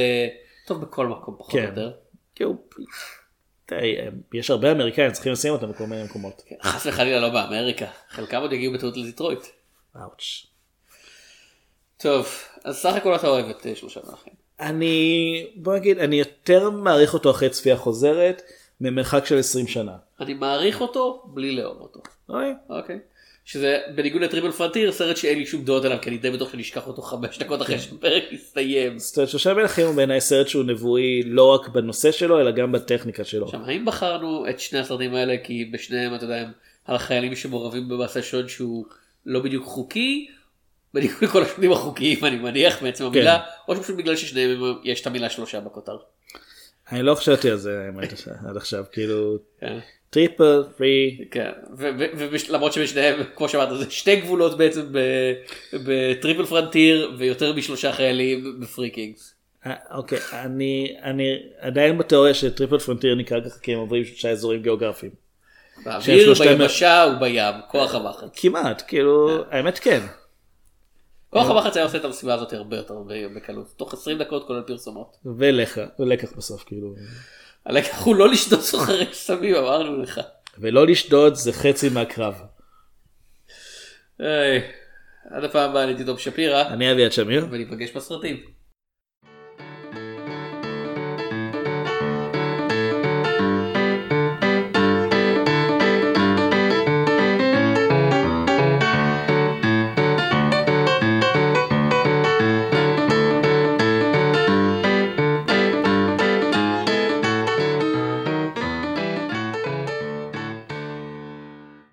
[0.68, 1.66] טוב בכל מקום פחות או כן.
[1.66, 1.92] יותר.
[4.34, 6.42] יש הרבה אמריקאים צריכים לשים אותם בכל מיני מקומות.
[6.64, 9.40] חס וחלילה לא באמריקה, חלקם עוד יגיעו בטעות לדיטרויט.
[11.98, 12.28] טוב,
[12.64, 14.41] אז סך הכל אתה אוהב את אה, שלושה מלכים.
[14.62, 18.42] אני בוא נגיד אני יותר מעריך אותו אחרי צפייה חוזרת
[18.82, 19.96] ממרחק של 20 שנה.
[20.20, 22.00] אני מעריך אותו בלי לאהוב אותו.
[22.30, 23.00] אוי, אוקיי.
[23.46, 26.62] שזה בניגוד לטריבל פרנטיר סרט שאין לי שום דעות עליו כי אני די בטוח שאני
[26.62, 29.00] אשכח אותו חמש דקות אחרי שהפרק יסתיים.
[29.00, 32.72] זאת אומרת שלושה מלכים הוא בעיניי סרט שהוא נבואי לא רק בנושא שלו אלא גם
[32.72, 33.46] בטכניקה שלו.
[33.46, 36.52] עכשיו האם בחרנו את שני הסרטים האלה כי בשניהם אתה יודע הם
[36.86, 38.86] על החיילים שמעורבים במעשה שוד שהוא
[39.26, 40.28] לא בדיוק חוקי.
[40.94, 45.08] בניגוד לכל השודים החוקיים אני מניח מעצם המילה או שפשוט בגלל ששניהם הם- יש את
[45.08, 45.98] המילה שלושה בכותר.
[46.92, 47.90] אני לא חשבתי על זה
[48.50, 49.80] עד עכשיו כאילו כן.
[50.10, 54.82] Triple Three כן, ולמרות שבשניהם, כמו שאמרת, זה שתי גבולות בעצם
[55.74, 59.36] ב Triple Frontier ויותר משלושה חיילים ב Three Kings.
[59.92, 64.62] אוקיי אני אני עדיין בתיאוריה ש Triple Frontier נקרא ככה כי הם עוברים שלושה אזורים
[64.62, 65.12] גיאוגרפיים.
[65.86, 67.36] באוויר, ביבשה ובים,
[67.68, 68.30] כוח המחץ.
[68.36, 70.00] כמעט כאילו האמת כן.
[71.32, 72.96] כוח המחץ היה עושה את המשימה הזאת הרבה יותר
[73.36, 75.18] בקלות, תוך 20 דקות כולל פרסומות.
[75.38, 76.94] ולקח ולקח בסוף כאילו.
[77.66, 80.22] הלקח הוא לא לשדוד סוחרי סמים, אמרנו לך.
[80.58, 82.42] ולא לשדוד זה חצי מהקרב.
[84.20, 84.62] היי,
[85.30, 87.48] עד הפעם הבאה אני תדום שפירא, אני אביעד שמיר.
[87.52, 88.44] וניפגש בסרטים.